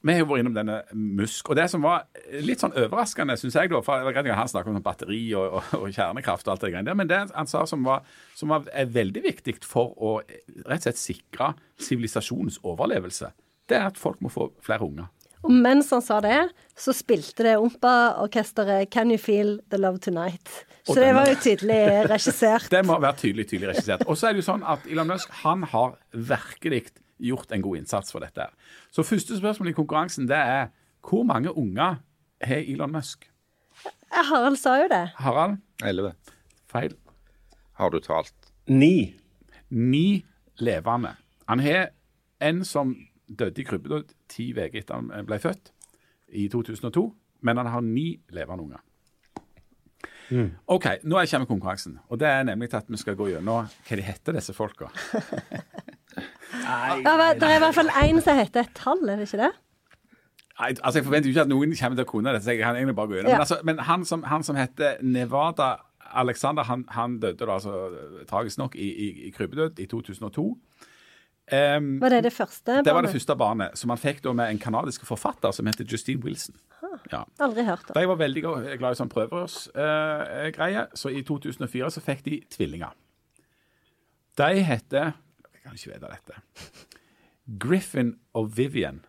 Vi 0.03 0.15
har 0.15 0.25
jo 0.25 0.29
vært 0.33 0.43
innom 0.43 0.57
denne 0.57 0.81
Musk. 0.93 1.53
Og 1.53 1.59
det 1.59 1.69
som 1.71 1.85
var 1.85 2.09
litt 2.43 2.63
sånn 2.63 2.75
overraskende, 2.75 3.37
syns 3.39 3.57
jeg, 3.59 3.71
da, 3.71 3.81
for 3.87 4.03
han 4.03 4.51
snakket 4.51 4.73
om 4.73 4.79
sånn 4.79 4.87
batteri 4.87 5.23
og, 5.39 5.59
og, 5.61 5.73
og 5.79 5.95
kjernekraft 5.95 6.49
og 6.49 6.57
alt 6.57 6.67
det 6.67 6.73
greiene 6.75 6.91
der, 6.91 6.99
men 6.99 7.11
det 7.11 7.21
han 7.31 7.51
sa 7.51 7.63
som 7.71 7.87
var, 7.87 8.03
som 8.39 8.51
var 8.55 8.67
er 8.75 8.91
veldig 8.91 9.23
viktig 9.29 9.61
for 9.63 9.95
å 9.95 10.17
rett 10.23 10.83
og 10.83 10.89
slett 10.89 11.01
sikre 11.01 11.53
sivilisasjonens 11.83 12.59
overlevelse, 12.67 13.31
det 13.71 13.79
er 13.79 13.91
at 13.93 14.01
folk 14.01 14.19
må 14.25 14.33
få 14.33 14.51
flere 14.65 14.89
unger. 14.89 15.11
Og 15.43 15.51
mens 15.51 15.89
han 15.91 16.03
sa 16.05 16.21
det, 16.23 16.39
så 16.79 16.95
spilte 16.95 17.47
det 17.47 17.57
Ompa-orkesteret 17.59 18.91
'Can 18.91 19.11
You 19.11 19.19
Feel 19.19 19.57
The 19.71 19.79
Love 19.79 19.99
Tonight'. 19.99 20.63
Så 20.87 20.95
det 20.99 21.13
var 21.15 21.29
jo 21.31 21.35
tydelig 21.39 22.11
regissert. 22.11 22.71
Det 22.75 22.83
må 22.87 22.99
være 22.99 23.17
tydelig 23.19 23.49
tydelig 23.51 23.69
regissert. 23.75 24.03
Og 24.07 24.19
så 24.19 24.29
er 24.29 24.35
det 24.35 24.43
jo 24.43 24.49
sånn 24.51 24.65
at 24.67 24.87
Elon 24.91 25.11
Musk 25.11 25.31
han 25.43 25.63
har 25.71 25.95
virkelig 26.11 26.89
gjort 27.23 27.53
en 27.55 27.63
god 27.65 27.83
innsats 27.83 28.13
for 28.13 28.25
dette. 28.25 28.47
Så 28.91 29.05
første 29.07 29.39
spørsmål 29.39 29.73
i 29.73 29.77
konkurransen 29.77 30.29
det 30.31 30.39
er 30.39 30.73
hvor 31.03 31.25
mange 31.27 31.51
unger 31.57 32.01
har 32.43 32.67
Elon 32.67 32.93
Musk? 32.93 33.29
Harald 34.13 34.59
sa 34.61 34.77
jo 34.83 34.89
det. 34.91 35.09
Harald? 35.17 35.59
11 35.85 36.13
Feil. 36.71 36.95
har 37.73 37.91
du 37.91 37.99
talt. 38.01 38.35
Ni. 38.69 39.15
Ni 39.71 40.25
levende. 40.59 41.17
Han 41.49 41.61
har 41.61 41.89
en 42.41 42.65
som 42.65 42.95
døde 43.39 43.61
i 43.61 43.65
krybbedød 43.65 44.13
ti 44.29 44.53
uker 44.53 44.79
etter 44.79 44.95
han 44.95 45.27
ble 45.27 45.39
født, 45.39 45.73
i 46.29 46.49
2002. 46.49 47.15
Men 47.41 47.57
han 47.57 47.67
har 47.67 47.81
ni 47.81 48.21
levende 48.31 48.63
unger. 48.63 48.81
OK, 50.67 50.87
nå 51.05 51.19
er 51.19 51.27
kommer 51.29 51.47
konkurransen. 51.47 51.99
Og 52.09 52.21
det 52.21 52.29
er 52.29 52.45
nemlig 52.47 52.73
at 52.75 52.89
vi 52.89 52.97
skal 52.97 53.17
gå 53.17 53.29
gjennom 53.33 53.67
hva 53.67 53.97
de 53.99 54.05
heter, 54.07 54.33
disse 54.33 54.55
folka. 54.57 54.89
Men 56.17 57.05
det 57.39 57.49
er 57.49 57.57
i 57.57 57.63
hvert 57.63 57.77
fall 57.77 57.93
én 58.03 58.21
som 58.25 58.37
heter 58.39 58.67
et 58.67 58.75
tall, 58.77 59.03
er 59.09 59.21
det 59.21 59.29
ikke 59.31 59.45
det? 59.45 59.53
Nei, 60.61 60.69
altså 60.69 60.99
Jeg 61.01 61.07
forventer 61.07 61.31
jo 61.31 61.33
ikke 61.33 61.47
at 61.47 61.51
noen 61.51 61.73
kommer 61.79 61.99
til 61.99 62.05
å 62.05 62.11
kunne 62.11 62.35
dette, 62.35 62.45
så 62.45 62.53
jeg 62.55 62.61
kan 62.61 62.77
egentlig 62.77 62.97
bare 62.99 63.11
gå 63.11 63.17
gjennom. 63.19 63.33
Ja. 63.33 63.39
Men, 63.39 63.47
altså, 63.47 63.59
men 63.65 63.81
han, 63.89 64.05
som, 64.09 64.23
han 64.29 64.45
som 64.47 64.59
heter 64.61 65.01
Nevada 65.03 65.71
Alexander, 66.13 66.67
han, 66.69 66.85
han 66.93 67.17
døde 67.23 67.47
da 67.47 67.57
altså 67.57 67.73
tragisk 68.29 68.61
nok 68.61 68.77
i, 68.77 68.89
i, 68.91 69.09
i 69.29 69.31
krybbedød 69.33 69.81
i 69.81 69.87
2002. 69.89 70.45
Um, 71.53 71.89
Var 72.01 72.09
det 72.09 72.21
det 72.25 72.33
første? 72.33 72.69
barnet? 72.69 72.85
det 72.87 72.95
var 72.95 73.03
det 73.03 73.11
første 73.11 73.37
barnet, 73.37 73.79
som 73.79 73.91
han 73.91 73.99
fikk 73.99 74.23
da 74.25 74.33
med 74.37 74.53
en 74.53 74.61
kanadisk 74.63 75.07
forfatter 75.09 75.51
som 75.53 75.67
heter 75.67 75.89
Justine 75.89 76.23
Wilson. 76.23 76.55
Ja. 77.11 77.25
Aldri 77.41 77.65
hørt 77.67 77.89
om. 77.91 77.97
De 77.97 78.09
var 78.09 78.21
veldig 78.21 78.43
glad 78.79 78.93
i 78.93 78.99
sånn 79.01 79.11
prøverørsgreie, 79.13 80.87
så 80.95 81.11
i 81.11 81.25
2004 81.27 81.91
så 81.97 82.05
fikk 82.05 82.23
de 82.29 82.39
tvillinger. 82.53 82.93
De 84.39 84.65
heter 84.65 85.13
Jeg 85.63 85.71
kan 85.71 85.79
ikke 85.79 85.95
vite 85.95 86.11
dette. 86.11 86.43
Griffin 87.63 88.15
og 88.35 88.51
Vivian. 88.57 89.03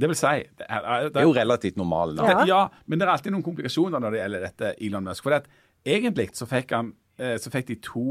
Det 0.00 0.08
vil 0.08 0.16
si 0.16 0.32
det 0.58 0.66
er, 0.68 0.84
det, 1.04 1.14
Det 1.14 1.20
er 1.20 1.26
jo 1.28 1.34
relativt 1.36 1.76
normale 1.76 2.14
navn. 2.16 2.30
Ja. 2.30 2.44
ja, 2.48 2.60
men 2.86 3.00
det 3.00 3.06
er 3.06 3.12
alltid 3.12 3.34
noen 3.34 3.44
komplikasjoner 3.44 4.00
når 4.00 4.14
det 4.14 4.20
gjelder 4.22 4.44
dette 4.46 4.72
Elon 4.80 5.08
Musk. 5.08 5.24
For 5.24 5.36
at 5.36 5.48
egentlig 5.84 6.30
så 6.36 6.48
fikk 6.48 6.72
han 6.76 6.92
eh, 7.18 7.36
Så 7.40 7.52
fikk 7.52 7.68
de 7.68 7.76
to 7.84 8.04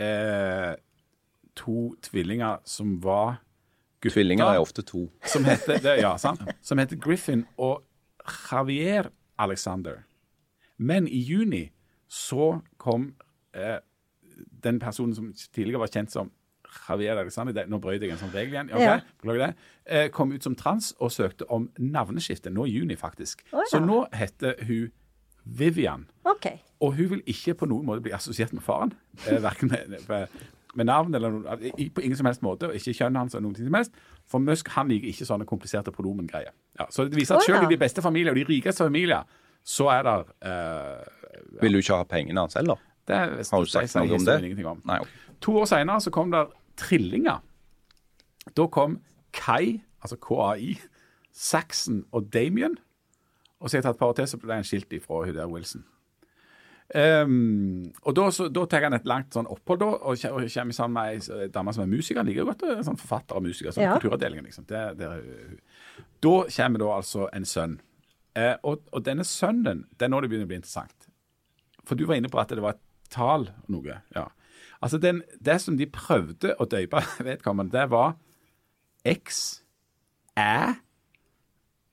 eh, 0.00 0.72
To 1.56 1.94
tvillinger 2.04 2.60
som 2.68 2.96
var 3.00 3.38
gutter. 4.00 4.14
Tvillinger 4.18 4.52
er 4.52 4.60
ofte 4.60 4.84
to. 4.84 5.06
Som 5.24 5.44
heter, 5.48 5.80
det, 5.84 5.98
ja, 6.04 6.16
sant? 6.20 6.42
som 6.60 6.80
heter 6.80 7.00
Griffin 7.00 7.46
og 7.56 7.80
Javier 8.26 9.08
Alexander. 9.40 10.04
Men 10.76 11.08
i 11.08 11.20
juni 11.24 11.70
så 12.08 12.60
kom 12.76 13.14
eh, 13.56 13.80
den 14.66 14.80
personen 14.82 15.14
som 15.16 15.30
tidligere 15.54 15.80
var 15.84 15.92
kjent 15.94 16.12
som 16.14 16.32
Javier 16.76 17.16
Alexander 17.16 17.54
det, 17.56 17.64
Nå 17.70 17.78
brøt 17.80 18.02
jeg 18.02 18.10
en 18.12 18.18
sånn 18.20 18.34
regel 18.34 18.52
igjen. 18.56 18.70
okay, 18.74 18.84
Ja. 18.84 18.98
beklager 19.22 19.46
det, 19.46 19.54
eh, 19.86 20.08
kom 20.12 20.32
ut 20.34 20.42
som 20.44 20.54
trans 20.58 20.92
og 21.00 21.10
søkte 21.14 21.46
om 21.50 21.70
navneskifte. 21.78 22.50
Nå 22.52 22.66
i 22.66 22.74
juni, 22.76 22.96
faktisk. 23.00 23.44
Oh, 23.52 23.62
ja. 23.62 23.70
Så 23.70 23.80
nå 23.80 24.02
heter 24.12 24.58
hun 24.66 24.90
Vivian. 25.46 26.08
Okay. 26.26 26.58
Og 26.82 26.94
hun 26.98 27.08
vil 27.14 27.22
ikke 27.26 27.54
på 27.54 27.68
noen 27.70 27.86
måte 27.86 28.02
bli 28.04 28.12
assosiert 28.12 28.52
med 28.52 28.62
faren. 28.66 28.92
Eh, 29.26 29.38
verken 29.42 29.70
med, 29.72 29.94
med, 30.08 30.28
med 30.76 30.88
navn 30.90 31.14
eller 31.14 31.30
noe, 31.30 31.56
på 31.94 32.02
ingen 32.04 32.18
som 32.18 32.26
helst 32.28 32.42
måte. 32.44 32.68
Og 32.68 32.74
ikke 32.76 32.92
kjønnet 32.98 33.22
hans 33.22 33.34
eller 33.38 33.54
ting 33.56 33.70
som 33.70 33.78
helst. 33.78 33.94
For 34.28 34.42
Musk 34.42 34.68
han 34.74 34.90
liker 34.92 35.08
ikke 35.12 35.28
sånne 35.28 35.46
kompliserte 35.48 35.94
pronomengreier. 35.94 36.52
Ja, 36.80 36.88
så 36.90 37.06
det 37.08 37.16
viser 37.16 37.38
at 37.38 37.46
selv 37.46 37.64
i 37.64 37.72
de 37.72 37.78
beste 37.80 38.02
familier 38.04 38.34
og 38.34 38.40
de 38.42 38.44
rikeste 38.50 38.84
familier, 38.84 39.22
så 39.64 39.88
er 39.94 40.02
det 40.06 40.16
eh, 40.50 41.60
Vil 41.62 41.72
du 41.72 41.78
ikke 41.78 41.96
ha 42.02 42.04
pengene 42.10 42.42
hans 42.42 42.58
heller? 42.58 42.76
Det 43.06 43.16
Har 43.16 43.64
du 43.64 43.70
sagt 43.70 43.94
noe 43.94 44.18
om 44.18 44.24
det? 44.26 44.36
Ingenting 44.44 44.66
om. 44.66 44.82
Nei. 44.88 45.00
To 45.44 45.58
år 45.60 45.68
senere 45.70 46.00
så 46.02 46.10
kom 46.14 46.32
der 46.34 46.50
trillinger. 46.80 47.42
Da 48.56 48.66
kom 48.72 49.00
Kai, 49.36 49.82
altså 50.02 50.16
KAI, 50.22 50.76
Saxon 51.32 52.04
og 52.12 52.30
Damien. 52.32 52.76
Og 53.60 53.68
så 53.68 53.76
har 53.76 53.82
jeg 53.82 53.88
tatt 53.90 54.00
par 54.00 54.14
til, 54.16 54.28
så 54.28 54.38
ble 54.40 54.56
han 54.58 54.66
skilt 54.66 54.92
ifra 54.96 55.24
hun 55.26 55.36
der 55.36 55.50
Wilson. 55.50 55.84
Um, 56.94 57.88
og 58.06 58.14
da, 58.14 58.28
så, 58.30 58.46
da 58.52 58.62
tar 58.70 58.84
han 58.86 58.94
et 58.94 59.08
langt 59.10 59.34
sånn 59.34 59.48
opphold 59.50 59.80
da, 59.82 59.88
og 60.06 60.20
og 60.30 60.44
kommer 60.52 60.76
sammen 60.76 60.94
med 60.94 61.30
ei 61.34 61.48
dame 61.50 61.74
som 61.74 61.82
er 61.82 61.90
musiker. 61.90 62.20
Han 62.20 62.28
liker 62.28 62.44
jo 62.44 62.50
godt 62.52 62.62
eh, 62.62 62.82
sånn 62.86 63.00
forfatter 63.00 63.40
og 63.40 63.42
musiker. 63.48 63.74
Sånn 63.74 63.88
Ja. 63.88 63.96
kulturavdelingen, 63.98 64.46
liksom. 64.46 64.68
Det, 64.70 64.82
det, 65.00 65.08
er 65.10 66.06
da 66.22 66.36
kommer 66.46 66.78
da 66.84 66.92
altså 66.94 67.26
en 67.34 67.44
sønn. 67.44 67.80
Eh, 68.38 68.54
og, 68.62 68.86
og 68.92 69.02
denne 69.04 69.26
sønnen, 69.26 69.86
det 69.98 70.06
er 70.06 70.12
nå 70.12 70.20
det 70.22 70.30
begynner 70.30 70.46
å 70.46 70.52
bli 70.52 70.60
interessant. 70.60 71.10
For 71.86 71.98
du 71.98 72.06
var 72.06 72.20
inne 72.20 72.30
på 72.30 72.38
at 72.38 72.54
det 72.54 72.62
var 72.62 72.76
et 72.76 72.85
tall 73.12 73.50
noe. 73.68 74.00
ja. 74.14 74.26
Altså 74.82 74.98
den, 74.98 75.22
Det 75.40 75.60
som 75.60 75.76
de 75.78 75.86
prøvde 75.86 76.54
å 76.60 76.64
døype 76.68 77.00
vedkommende, 77.28 77.72
det 77.72 77.90
var 77.90 78.16
X 79.06 79.62
Æ 80.36 80.76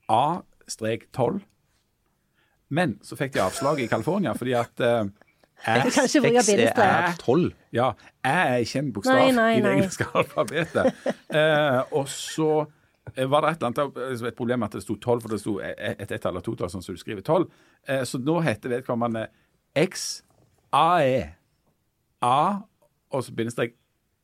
A-12. 0.08 1.40
Men 2.74 2.98
så 3.02 3.16
fikk 3.16 3.34
de 3.34 3.40
avslag 3.44 3.80
i 3.80 3.86
California 3.88 4.34
fordi 4.36 4.52
at 4.58 4.82
uh, 4.84 5.06
X 5.64 6.16
bruke 6.20 6.42
bindestrek. 6.44 7.14
XER12. 7.16 7.50
ja, 7.72 7.92
Æ 8.24 8.32
er 8.34 8.56
ikke 8.64 8.78
en 8.82 8.92
bokstav 8.92 9.16
Nei, 9.20 9.30
nei, 9.32 9.50
i 9.52 9.60
det 9.60 9.64
nei. 9.64 9.76
engelske 9.78 10.08
alfabetet. 10.14 10.90
uh, 11.32 11.80
og 11.96 12.08
så 12.10 12.50
eh, 13.14 13.30
var 13.30 13.46
det 13.46 13.54
et 13.54 13.62
eller 13.62 13.70
annet 13.70 14.28
et 14.28 14.36
problem 14.36 14.60
med 14.60 14.68
at 14.72 14.76
det 14.80 14.84
sto 14.84 14.96
12, 14.98 15.22
for 15.22 15.32
det 15.32 15.40
sto 15.40 15.56
et 15.62 16.12
ett 16.12 16.26
eller 16.28 16.44
totall, 16.44 16.72
sånn 16.72 16.84
som 16.84 16.96
du 16.96 17.00
skriver 17.00 17.24
12. 17.24 17.48
Uh, 17.88 18.02
så 18.04 18.20
nå 18.20 18.40
heter 18.44 18.76
vedkommende 18.76 19.28
XAE. 20.74 21.34
A, 22.24 22.36
og 23.12 23.24
så 23.24 23.34
bindestrek 23.36 23.74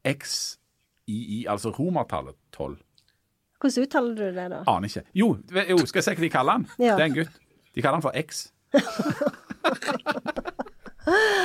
XII, 0.07 1.45
altså 1.49 1.71
romertallet 1.71 2.35
12. 2.57 2.79
Hvordan 3.61 3.83
uttaler 3.85 4.15
du 4.17 4.23
det, 4.25 4.47
da? 4.51 4.63
Aner 4.73 4.89
ikke. 4.89 5.03
Jo, 5.15 5.35
jo, 5.69 5.77
skal 5.87 5.99
jeg 6.01 6.05
se 6.07 6.15
hva 6.17 6.25
de 6.25 6.31
kaller 6.33 6.53
han? 6.59 6.67
Ja. 6.81 6.95
Det 6.97 7.05
er 7.05 7.11
en 7.11 7.19
gutt. 7.19 7.35
De 7.77 7.83
kaller 7.85 8.01
han 8.01 8.03
for 8.03 8.17
X. 8.17 8.47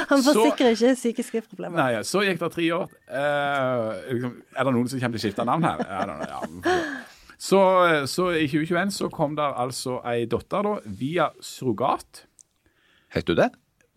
Han 0.10 0.22
forsikrer 0.22 0.76
Så- 0.76 0.86
ikke 0.86 0.96
psykiske 0.96 1.42
problemer. 1.50 1.78
Nei, 1.80 2.04
så 2.06 2.22
gikk 2.22 2.40
det 2.42 2.52
tre 2.54 2.66
år. 2.76 2.90
Eh, 3.10 4.12
liksom, 4.14 4.34
er 4.56 4.64
det 4.68 4.74
noen 4.76 4.90
som 4.92 5.00
kommer 5.02 5.18
til 5.18 5.22
å 5.22 5.32
skifte 5.32 5.46
navn 5.48 5.64
her? 5.66 5.78
Know, 6.06 6.20
ja, 6.28 6.76
så, 7.42 7.62
så 8.08 8.28
i 8.36 8.46
2021 8.52 8.92
så 8.94 9.10
kom 9.10 9.34
der 9.40 9.56
altså 9.60 9.98
ei 10.06 10.26
datter 10.30 10.62
da, 10.68 10.76
via 10.86 11.30
surrogat. 11.42 12.26
Het 13.16 13.26
du 13.28 13.34
det? 13.40 13.50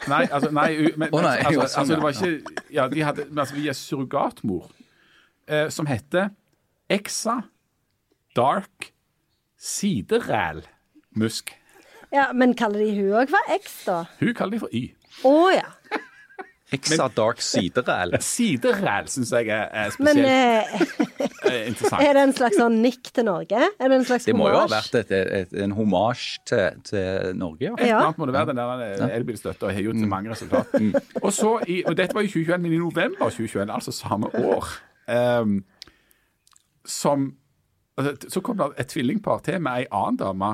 Nei, 0.07 0.29
altså, 0.31 0.51
nei, 0.55 0.93
men, 0.97 1.09
oh, 1.11 1.21
nei, 1.25 1.39
altså, 1.43 1.61
altså, 1.65 1.75
sånn, 1.75 1.89
det 1.91 2.03
var 2.05 2.15
ikke 2.15 2.67
Ja, 2.71 2.85
de 2.89 3.03
hadde 3.03 3.25
men 3.31 3.41
altså, 3.43 3.57
via 3.59 3.73
surrogatmor, 3.75 4.69
eh, 5.51 5.67
som 5.75 5.89
heter 5.91 6.31
Exa 6.89 7.41
Dark 8.39 8.93
Sideræl 9.59 10.63
Musk. 11.19 11.51
Ja, 12.15 12.31
Men 12.33 12.55
kaller 12.55 12.85
de 12.87 12.93
hun 12.95 13.17
òg 13.19 13.33
for 13.33 13.51
X, 13.59 13.83
da? 13.89 14.05
Hun 14.21 14.35
kaller 14.39 14.57
de 14.57 14.63
for 14.63 14.73
Y. 14.73 14.85
Å 15.27 15.35
ja. 15.53 15.67
Hexa 16.73 17.07
Dark 17.17 17.41
Sideræl. 17.41 18.13
Sideræl 18.35 19.07
syns 19.09 19.31
jeg 19.33 19.49
er, 19.49 19.69
er 19.73 19.95
Men 19.99 20.19
spesielt 20.19 20.27
eh, 20.29 21.53
eh, 21.53 21.69
interessant. 21.71 22.03
er 22.05 22.13
det 22.19 22.23
en 22.27 22.35
slags 22.37 22.59
sånn 22.61 22.77
nikk 22.85 23.09
til 23.17 23.25
Norge? 23.25 23.63
Er 23.81 23.89
det 23.89 23.97
en 24.03 24.05
slags 24.05 24.27
Det 24.29 24.35
må 24.37 24.51
jo 24.51 24.59
ha 24.59 24.67
hommage? 24.67 24.93
vært 24.93 25.13
et, 25.13 25.33
et, 25.41 25.57
en 25.65 25.73
homasj 25.79 26.27
til, 26.51 26.83
til 26.91 27.33
Norge, 27.41 27.65
ja. 27.71 27.73
Et 27.79 27.87
eller 27.89 28.05
annet 28.11 28.21
må 28.21 28.29
det 28.29 28.37
være 28.37 28.51
den 28.53 28.61
der 28.61 28.85
eh, 29.09 29.17
elbilstøtta 29.17 29.73
har 29.73 29.81
gjort 29.87 30.03
til 30.03 30.13
mange 30.13 30.31
resultat. 30.35 30.77
Og 31.23 31.33
så 31.33 31.55
i, 31.67 31.81
og 31.89 31.97
dette 31.97 32.15
var 32.19 32.27
i 32.27 32.31
2021, 32.31 32.63
men 32.67 32.73
i 32.77 32.83
november 32.85 33.33
2021, 33.33 33.73
altså 33.79 33.93
samme 33.97 34.29
år, 34.53 34.69
ehm, 35.09 35.59
som 36.85 37.33
altså, 37.99 38.29
Så 38.29 38.41
kom 38.41 38.57
det 38.61 38.67
et 38.79 38.87
tvillingpar 38.93 39.41
til 39.45 39.61
med 39.61 39.83
ei 39.83 39.87
annen 39.93 40.17
dame, 40.21 40.53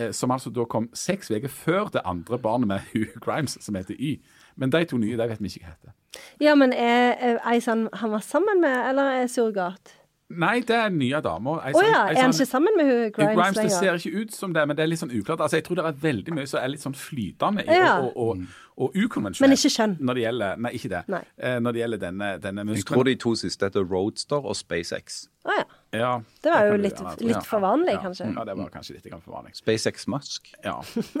eh, 0.00 0.10
som 0.12 0.30
altså 0.34 0.50
da 0.50 0.64
kom 0.64 0.88
seks 0.96 1.30
uker 1.30 1.48
før 1.52 1.92
det 1.92 2.02
andre 2.04 2.38
barnet 2.38 2.68
med 2.68 2.80
Hugh 2.92 3.20
Grimes, 3.20 3.58
som 3.60 3.74
heter 3.74 3.94
Y. 3.98 4.16
Men 4.56 4.72
de 4.72 4.84
to 4.88 4.96
nye, 5.00 5.16
de 5.18 5.28
vet 5.28 5.40
vi 5.42 5.52
ikke 5.52 5.66
hva 5.66 5.74
heter. 5.74 5.92
Ja, 6.40 6.54
men 6.56 6.72
er, 6.72 7.38
ei 7.44 7.58
sånn 7.60 7.88
han 7.92 8.12
var 8.14 8.24
sammen 8.24 8.60
med, 8.64 8.76
eller 8.88 9.22
er 9.22 9.26
surrogat? 9.28 9.92
Nei, 10.26 10.56
det 10.66 10.74
er 10.74 10.88
den 10.90 10.98
nye 10.98 11.20
dama. 11.22 11.52
Oh, 11.70 11.84
ja, 11.86 12.00
er 12.10 12.16
han 12.18 12.32
ikke 12.34 12.48
sammen 12.50 12.74
med 12.74 12.88
hun 12.88 13.12
Grimes, 13.14 13.36
Grimes, 13.36 13.58
det 13.60 13.70
ser 13.76 13.94
ikke 14.00 14.24
ut 14.24 14.32
som 14.34 14.54
det, 14.56 14.64
men 14.66 14.74
det 14.76 14.82
er 14.82 14.88
litt 14.90 14.98
sånn 14.98 15.12
uklart. 15.14 15.44
Altså, 15.44 15.60
jeg 15.60 15.66
tror 15.68 15.78
det 15.78 15.84
er 15.86 16.00
veldig 16.02 16.34
mye 16.34 16.48
som 16.50 16.58
er 16.64 16.72
litt 16.72 16.82
sånn 16.82 16.96
flytende 16.98 17.62
i, 17.62 17.76
Ja. 17.76 17.92
og, 18.00 18.16
og, 18.16 18.40
og, 18.74 18.88
og 18.88 18.96
ukonvensjonelt. 18.98 19.44
Men 19.46 19.54
ikke 19.54 19.70
kjønn. 19.76 19.94
Når 20.02 20.18
det 20.18 20.24
gjelder, 20.24 20.58
nei, 20.66 20.72
ikke 20.80 20.90
det. 20.96 21.02
Nei. 21.14 21.22
Eh, 21.38 21.58
når 21.62 21.76
det 21.76 21.82
gjelder 21.84 22.02
denne, 22.08 22.30
denne 22.42 22.66
Jeg 22.74 22.88
tror 22.90 23.06
de 23.06 23.14
to 23.22 23.34
siste 23.38 23.68
heter 23.70 23.86
Roadster 23.92 24.42
og 24.50 24.58
SpaceX. 24.58 25.28
Oh, 25.46 25.54
ja. 25.54 25.62
Ja, 25.98 26.12
Det 26.42 26.52
var 26.52 26.66
jo 26.70 26.76
litt- 26.80 27.00
være, 27.02 27.26
litt 27.26 27.46
for 27.46 27.60
vanlig, 27.64 27.92
ja. 27.96 28.00
kanskje. 28.04 28.28
Ja, 28.36 28.44
det 28.44 28.54
var 28.58 28.70
kanskje 28.74 28.94
litt 28.98 29.08
for 29.24 29.32
vanlig. 29.36 29.54
SpaceX 29.58 30.06
Musk. 30.12 30.52
Ja. 30.64 30.76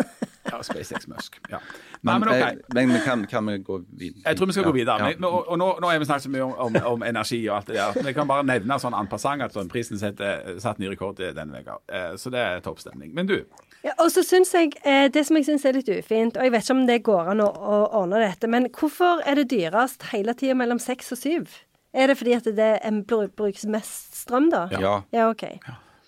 ja 0.50 0.62
SpaceX 0.62 1.06
Musk. 1.10 1.38
Ja. 1.50 1.58
Nei, 2.02 2.18
Men, 2.18 2.20
men 2.20 2.28
OK. 2.28 2.34
eh, 2.46 2.74
men, 2.74 2.88
men 2.92 3.00
kan, 3.02 3.26
kan 3.26 3.46
vi 3.50 3.58
gå 3.58 3.78
videre? 3.90 4.22
Jeg 4.28 4.36
tror 4.38 4.46
vi 4.46 4.52
skal 4.56 4.64
gå 4.68 4.72
videre. 4.76 4.98
Ja. 4.98 5.16
Men, 5.18 5.24
og, 5.30 5.48
og 5.48 5.58
nå, 5.58 5.70
nå 5.82 5.90
har 5.90 5.98
vi 5.98 6.08
snakket 6.08 6.28
så 6.28 6.32
mye 6.34 6.44
om, 6.46 6.54
om, 6.68 6.76
om 6.94 7.02
energi 7.08 7.40
og 7.48 7.56
alt 7.58 7.66
det 7.72 7.78
der. 7.80 7.92
Men 7.98 8.10
jeg 8.12 8.18
kan 8.20 8.28
bare 8.30 8.46
nevne 8.46 8.78
sånn 8.82 8.94
en 8.98 9.10
passant 9.10 9.42
at 9.42 9.52
sånn, 9.56 9.68
prisen 9.72 9.98
setter- 9.98 10.58
satte 10.62 10.82
ny 10.84 10.90
rekord 10.92 11.18
denne 11.20 11.58
veka. 11.58 11.78
Eh, 11.88 12.12
Så 12.20 12.30
det 12.34 12.42
er 12.44 12.60
toppstemning. 12.64 13.12
Men 13.16 13.26
du, 13.26 13.38
Ja, 13.84 13.92
og 14.02 14.08
så 14.10 14.22
syns 14.26 14.50
jeg 14.56 14.72
eh, 14.84 15.06
Det 15.14 15.22
som 15.28 15.36
jeg 15.36 15.44
syns 15.46 15.64
er 15.68 15.76
litt 15.76 15.88
ufint, 15.92 16.36
og 16.36 16.42
jeg 16.42 16.50
vet 16.54 16.64
ikke 16.64 16.74
om 16.74 16.86
det 16.88 17.02
går 17.06 17.28
an 17.34 17.42
å, 17.44 17.50
å 17.54 17.76
ordne 18.00 18.18
dette, 18.24 18.48
men 18.50 18.66
hvorfor 18.74 19.20
er 19.26 19.38
det 19.38 19.48
dyrest 19.52 20.02
hele 20.12 20.34
tida 20.34 20.54
mellom 20.58 20.78
seks 20.82 21.12
og 21.14 21.18
syv? 21.20 21.52
Er 21.96 22.10
det 22.12 22.18
fordi 22.20 22.34
at 22.36 22.44
det 22.44 22.70
er 22.76 23.00
bru- 23.08 23.30
brukes 23.36 23.64
mest 23.72 24.16
strøm, 24.22 24.50
da? 24.52 24.66
Ja. 24.76 25.00
Ja, 25.16 25.30
OK. 25.32 25.46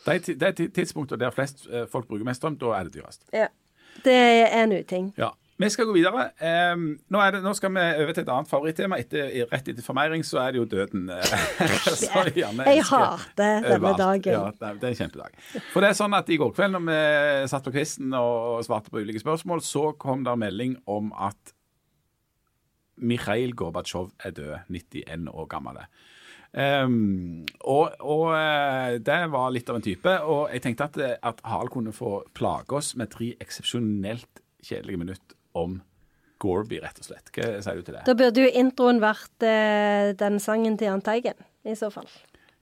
Det 0.04 0.28
er 0.36 0.50
de 0.50 0.52
ti- 0.52 0.68
tidspunkter 0.76 1.16
der 1.20 1.32
flest 1.34 1.66
eh, 1.70 1.86
folk 1.90 2.06
bruker 2.08 2.24
mest 2.28 2.42
strøm, 2.42 2.56
da 2.60 2.76
er 2.78 2.88
det 2.88 2.94
dyrest. 2.98 3.24
Ja. 3.32 3.46
Det 4.04 4.14
er 4.14 4.62
en 4.62 4.72
uting. 4.78 5.12
Ja. 5.18 5.32
Vi 5.58 5.66
skal 5.74 5.88
gå 5.88 5.92
videre. 5.96 6.28
Um, 6.72 6.84
nå, 7.10 7.18
det, 7.34 7.40
nå 7.42 7.50
skal 7.58 7.72
vi 7.74 7.82
over 8.04 8.12
til 8.14 8.22
et 8.22 8.28
annet 8.30 8.46
favorittema. 8.48 8.98
Etter, 9.02 9.32
rett 9.50 9.68
etter 9.72 9.82
formeiring 9.82 10.22
så 10.22 10.38
er 10.44 10.52
det 10.54 10.60
jo 10.60 10.66
døden. 10.70 11.08
Jeg 11.58 12.78
elsker 12.78 12.94
hater 12.94 13.66
denne 13.66 13.90
dagen. 13.98 14.32
Ja, 14.32 14.44
det 14.54 14.70
det 14.78 14.86
er 14.86 14.92
en 14.94 15.00
kjempedag. 15.00 15.34
For 15.72 15.82
det 15.82 15.90
er 15.90 15.98
sånn 15.98 16.14
at 16.14 16.30
I 16.30 16.38
går 16.38 16.52
kveld 16.54 16.76
når 16.76 16.84
vi 16.86 17.00
satt 17.50 17.66
på 17.66 17.72
kvisten 17.74 18.14
og 18.14 18.62
svarte 18.68 18.92
på 18.94 19.02
ulike 19.02 19.18
spørsmål, 19.22 19.64
så 19.66 19.88
kom 19.98 20.22
det 20.26 20.36
melding 20.38 20.76
om 20.86 21.10
at 21.18 21.54
Mikhail 22.98 23.54
Gorbatsjov 23.56 24.12
er 24.24 24.36
død, 24.36 24.54
91 24.68 25.28
år 25.32 25.50
gammel. 25.50 25.82
Um, 26.48 27.44
og, 27.60 27.92
og 28.00 28.30
eh, 28.32 28.94
det 29.04 29.18
var 29.34 29.50
litt 29.52 29.68
av 29.68 29.78
en 29.78 29.84
type. 29.84 30.14
Og 30.24 30.48
jeg 30.54 30.64
tenkte 30.64 30.86
at, 30.88 30.96
eh, 31.02 31.16
at 31.30 31.42
Harald 31.44 31.72
kunne 31.74 31.92
få 31.92 32.22
plage 32.36 32.78
oss 32.78 32.94
med 32.96 33.12
tre 33.12 33.34
eksepsjonelt 33.42 34.42
kjedelige 34.64 35.02
minutter 35.02 35.36
om 35.58 35.80
Gorby, 36.38 36.78
rett 36.80 37.00
og 37.02 37.08
slett. 37.08 37.32
Hva 37.34 37.58
sier 37.64 37.80
du 37.80 37.84
til 37.84 37.98
det? 37.98 38.04
Da 38.06 38.14
burde 38.16 38.46
jo 38.46 38.50
introen 38.60 39.02
vært 39.02 39.44
eh, 39.46 40.14
den 40.18 40.38
sangen 40.42 40.78
til 40.78 40.92
Jahn 40.92 41.04
Teigen, 41.04 41.38
i 41.66 41.74
så 41.78 41.90
fall. 41.92 42.08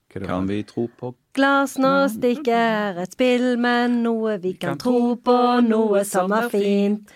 Kan 0.07 0.47
vi 0.49 0.61
tro 0.65 0.87
på 0.97 1.11
Glasnostikk 1.37 2.47
er 2.49 2.97
et 3.03 3.13
spill, 3.13 3.51
men 3.61 3.99
noe 4.05 4.37
vi 4.41 4.55
kan 4.57 4.79
tro 4.81 5.13
på, 5.21 5.37
noe 5.67 6.01
som 6.07 6.33
er 6.33 6.47
fint. 6.49 7.11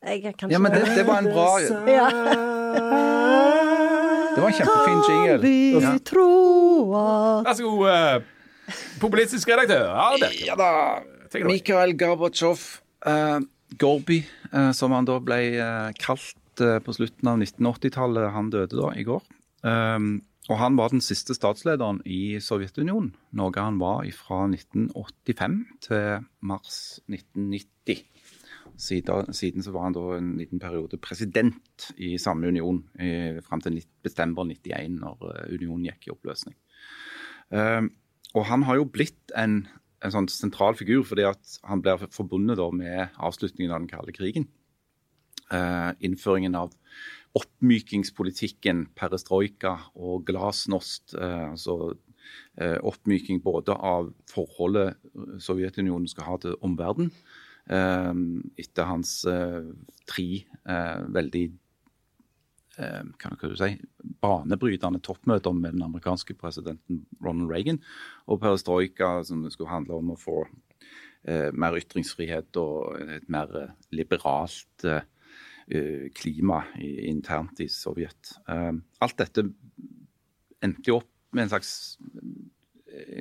Jeg 0.00 0.34
kan 0.38 0.50
Ja, 0.50 0.58
men 0.58 0.72
det, 0.72 0.84
det 0.96 1.06
var 1.06 1.18
en 1.20 1.30
bra 1.30 1.48
Ja. 1.60 2.08
Det 4.30 4.38
var 4.40 4.48
en 4.48 4.54
kjempefin 4.54 5.00
jingle. 5.08 5.38
Vi 5.42 5.54
Ja. 5.74 5.98
tro 6.06 6.94
at 6.94 7.46
Vær 7.46 7.54
så 7.58 7.62
god, 7.66 7.88
eh, 7.90 8.22
populistisk 9.00 9.48
redaktør. 9.48 9.90
Ja, 9.90 10.16
det. 10.20 10.46
Ja 10.46 10.54
da. 10.54 11.00
Mikhail 11.44 11.96
Gorbatsjov, 11.98 12.62
uh, 13.06 13.40
Gorby, 13.78 14.24
eh, 14.52 14.72
som 14.72 14.92
han 14.92 15.06
da 15.06 15.18
ble 15.22 15.38
eh, 15.58 15.92
kalt 16.00 16.62
eh, 16.62 16.78
på 16.82 16.94
slutten 16.94 17.28
av 17.30 17.38
1980-tallet. 17.38 18.32
Han 18.34 18.50
døde 18.50 18.78
da 18.78 18.90
i 18.98 19.04
går. 19.06 19.22
Um, 19.62 20.22
og 20.48 20.58
han 20.58 20.76
var 20.78 20.90
den 20.90 21.02
siste 21.04 21.36
statslederen 21.36 22.00
i 22.08 22.40
Sovjetunionen, 22.42 23.12
noe 23.38 23.52
han 23.60 23.78
var 23.78 24.08
fra 24.16 24.46
1985 24.48 25.58
til 25.86 26.24
mars 26.40 26.98
1990. 27.06 28.00
Siden, 28.80 29.62
så 29.62 29.74
var 29.74 29.88
han 29.88 29.96
da 29.96 30.04
en 30.16 30.32
liten 30.38 30.62
periode 30.62 30.98
president 31.02 31.90
i 32.00 32.14
samme 32.18 32.48
union 32.48 32.80
i, 32.96 33.40
fram 33.44 33.60
til 33.60 33.76
19, 33.76 33.90
desember 34.06 34.48
91, 34.48 34.96
når 35.02 35.26
eh, 35.30 35.52
unionen 35.58 35.90
gikk 35.90 36.08
i 36.08 36.14
oppløsning. 36.14 36.56
Um, 37.50 37.90
og 38.38 38.46
han 38.46 38.62
har 38.62 38.78
jo 38.78 38.86
blitt 38.86 39.34
en, 39.36 39.64
en 40.00 40.14
sånn 40.14 40.30
sentral 40.30 40.76
figur 40.78 41.02
fordi 41.06 41.26
at 41.28 41.58
han 41.66 41.82
blir 41.82 42.06
forbundet 42.14 42.62
med 42.78 43.16
avslutningen 43.18 43.74
av 43.74 43.82
den 43.82 43.90
kalde 43.90 44.14
krigen. 44.16 44.46
Eh, 45.50 45.90
innføringen 46.06 46.54
av 46.54 46.70
oppmykingspolitikken, 47.38 48.84
perestrojka 48.98 49.74
og 49.98 50.24
glasnost. 50.28 51.16
Eh, 51.18 51.50
altså 51.50 51.96
eh, 52.54 52.78
oppmyking 52.86 53.42
både 53.42 53.74
av 53.74 54.12
forholdet 54.30 54.98
Sovjetunionen 55.42 56.06
skal 56.10 56.28
ha 56.28 56.36
til 56.42 56.54
omverdenen, 56.62 57.10
etter 57.68 58.88
hans 58.88 59.24
eh, 59.28 59.66
tre 60.08 60.28
eh, 60.40 61.02
veldig 61.14 61.44
eh, 62.80 63.04
kan 63.20 63.36
du 63.40 63.56
si, 63.58 63.74
banebrytende 64.22 65.02
toppmøter 65.04 65.54
med 65.56 65.76
den 65.76 65.84
amerikanske 65.86 66.34
presidenten 66.40 67.04
Ronald 67.22 67.52
Reagan, 67.52 67.80
og 68.26 68.40
perestrojka, 68.42 69.20
som 69.28 69.44
skulle 69.50 69.72
handle 69.72 70.00
om 70.00 70.14
å 70.14 70.18
få 70.18 70.42
eh, 70.44 71.50
mer 71.52 71.78
ytringsfrihet 71.78 72.58
og 72.60 73.00
et 73.18 73.28
mer 73.32 73.54
eh, 73.60 73.74
liberalt 73.94 74.86
eh, 74.88 75.02
klima 75.70 76.10
klima 76.16 76.64
internt 77.06 77.60
i 77.62 77.68
Sovjet. 77.70 78.34
Eh, 78.50 78.72
alt 79.04 79.20
dette 79.20 79.46
endte 80.60 80.90
jo 80.90 80.98
opp 80.98 81.12
med 81.30 81.46
en 81.46 81.52
slags 81.52 81.70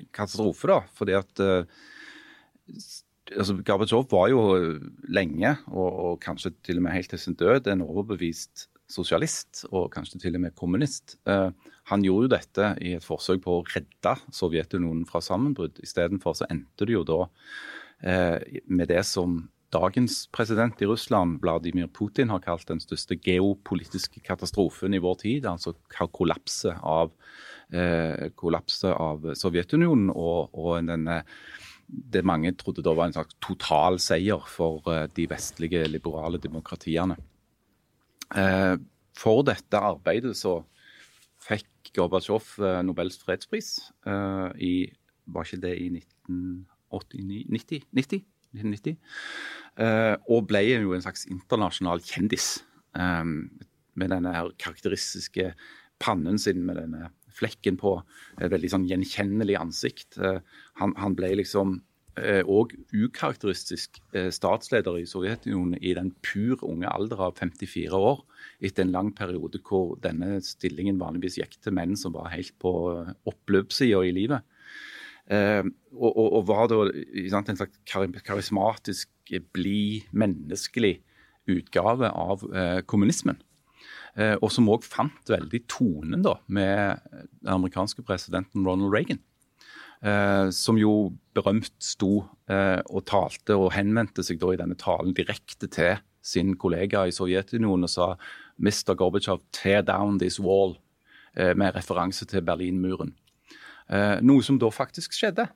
katastrofe, 0.10 0.66
da. 0.66 0.80
Fordi 0.98 1.14
at 1.14 1.42
altså, 3.36 3.58
Gorbatsjov 3.66 4.08
var 4.12 4.30
jo 4.32 4.42
lenge, 5.12 5.56
og, 5.72 5.90
og, 5.90 6.20
kanskje 6.24 6.54
til 6.66 6.80
og 6.80 6.86
med 6.86 6.96
helt 6.96 7.12
til 7.14 7.22
sin 7.22 7.38
død, 7.40 7.68
en 7.68 7.86
overbevist 7.86 8.68
sosialist, 8.90 9.66
og 9.70 9.92
kanskje 9.94 10.22
til 10.24 10.38
og 10.40 10.46
med 10.48 10.56
kommunist. 10.58 11.18
Uh, 11.30 11.52
han 11.92 12.04
gjorde 12.06 12.28
jo 12.28 12.34
dette 12.36 12.72
i 12.86 12.96
et 12.98 13.06
forsøk 13.06 13.44
på 13.46 13.60
å 13.60 13.68
redde 13.70 14.16
Sovjetunionen 14.34 15.06
fra 15.10 15.22
sammenbrudd. 15.22 15.82
Istedenfor 15.86 16.38
så 16.38 16.50
endte 16.50 16.88
det 16.90 16.98
jo 16.98 17.06
da 17.08 17.22
uh, 17.28 18.38
med 18.66 18.90
det 18.90 19.06
som 19.10 19.44
dagens 19.74 20.24
president 20.34 20.82
i 20.82 20.88
Russland, 20.90 21.38
Vladimir 21.44 21.90
Putin, 21.94 22.32
har 22.34 22.42
kalt 22.42 22.66
den 22.70 22.82
største 22.82 23.18
geopolitiske 23.22 24.24
katastrofen 24.26 24.98
i 24.98 25.02
vår 25.04 25.20
tid. 25.22 25.46
Altså 25.50 25.76
kollapset 25.94 26.82
av, 26.82 27.14
uh, 27.76 28.26
kollapset 28.42 28.94
av 28.96 29.30
Sovjetunionen 29.38 30.10
og, 30.16 30.50
og 30.58 30.90
denne 30.90 31.22
det 31.90 32.22
mange 32.26 32.54
trodde 32.58 32.84
da 32.86 32.94
var 32.94 33.10
en 33.10 33.16
slags 33.16 33.36
total 33.42 33.98
seier 34.02 34.44
for 34.48 34.86
de 35.16 35.26
vestlige 35.30 35.88
liberale 35.90 36.38
demokratiene. 36.42 37.18
Eh, 38.38 38.76
for 39.18 39.42
dette 39.48 39.82
arbeidet 39.82 40.36
så 40.38 40.60
fikk 41.42 41.94
Gorbatsjov 41.96 42.52
eh, 42.62 42.82
Nobels 42.86 43.18
fredspris 43.24 43.78
eh, 44.06 44.50
i 44.62 44.74
Var 45.30 45.46
ikke 45.46 45.62
det 45.62 45.76
i 45.78 45.90
1989? 45.94 47.46
90? 47.54 48.24
1990? 48.50 48.96
Og 50.34 50.48
ble 50.50 50.62
jo 50.66 50.96
en 50.96 51.04
slags 51.06 51.28
internasjonal 51.30 52.02
kjendis 52.02 52.48
med 52.98 54.10
denne 54.10 54.32
her 54.34 54.50
karakteristiske 54.58 55.52
pannen 56.02 56.42
sin 56.42 56.64
med 56.66 56.80
denne 56.82 57.12
flekken 57.40 57.80
på. 57.80 57.98
Et 58.38 58.52
veldig 58.52 58.74
sånn 58.76 58.88
gjenkjennelig 58.90 59.58
ansikt. 59.60 60.20
Han, 60.80 60.96
han 61.00 61.16
ble 61.18 61.34
liksom 61.40 61.80
og 62.20 62.74
eh, 62.74 63.04
ukarakteristisk 63.06 64.00
eh, 64.18 64.30
statsleder 64.34 64.98
i 65.00 65.08
Sovjetunionen 65.08 65.78
i 65.82 65.94
den 65.96 66.12
pur 66.26 66.62
unge 66.68 66.90
alder 66.90 67.22
av 67.30 67.38
54 67.40 67.96
år, 67.96 68.24
etter 68.62 68.86
en 68.86 68.94
lang 68.96 69.12
periode 69.16 69.62
hvor 69.66 69.96
denne 70.04 70.40
stillingen 70.46 71.00
vanligvis 71.00 71.40
gikk 71.40 71.60
til 71.64 71.76
menn 71.78 71.96
som 72.00 72.16
var 72.18 72.32
helt 72.34 72.56
på 72.62 72.74
eh, 72.96 73.14
oppløpssida 73.30 74.04
i 74.06 74.16
livet. 74.16 74.56
og, 75.30 76.08
og, 76.10 76.28
og, 76.34 76.48
var 76.48 76.64
da 76.72 76.78
sant, 77.30 77.52
en 77.52 77.58
slags 77.60 77.78
karismatisk, 78.26 79.12
blid, 79.54 80.08
menneskelig 80.10 80.96
utgave 81.54 82.10
av 82.10 82.42
kommunismen. 82.90 83.38
Og 84.18 84.50
som 84.52 84.68
òg 84.74 84.84
fant 84.84 85.30
veldig 85.30 85.60
tonen 85.70 86.24
da, 86.26 86.34
med 86.52 87.04
den 87.12 87.52
amerikanske 87.54 88.04
presidenten 88.04 88.66
Ronald 88.68 88.92
Reagan. 88.92 89.22
Eh, 90.00 90.50
som 90.56 90.78
jo 90.80 91.12
berømt 91.36 91.74
sto 91.84 92.22
eh, 92.48 92.80
og 92.88 93.04
talte 93.10 93.58
og 93.60 93.74
henvendte 93.76 94.24
seg 94.24 94.38
da 94.40 94.54
i 94.54 94.60
denne 94.62 94.78
talen 94.80 95.12
direkte 95.16 95.68
til 95.68 95.98
sin 96.24 96.54
kollega 96.60 97.02
i 97.04 97.12
Sovjetunionen 97.16 97.84
og 97.84 97.92
sa 97.92 98.08
Mr. 98.64 98.94
Gorbatsjov, 98.96 99.42
tear 99.56 99.84
down 99.84 100.20
this 100.22 100.40
wall, 100.40 100.78
eh, 101.36 101.52
med 101.52 101.76
referanse 101.76 102.28
til 102.28 102.46
Berlinmuren. 102.48 103.16
Noe 104.22 104.44
som 104.46 104.60
da 104.62 104.68
faktisk 104.70 105.16
skjedde. 105.18 105.48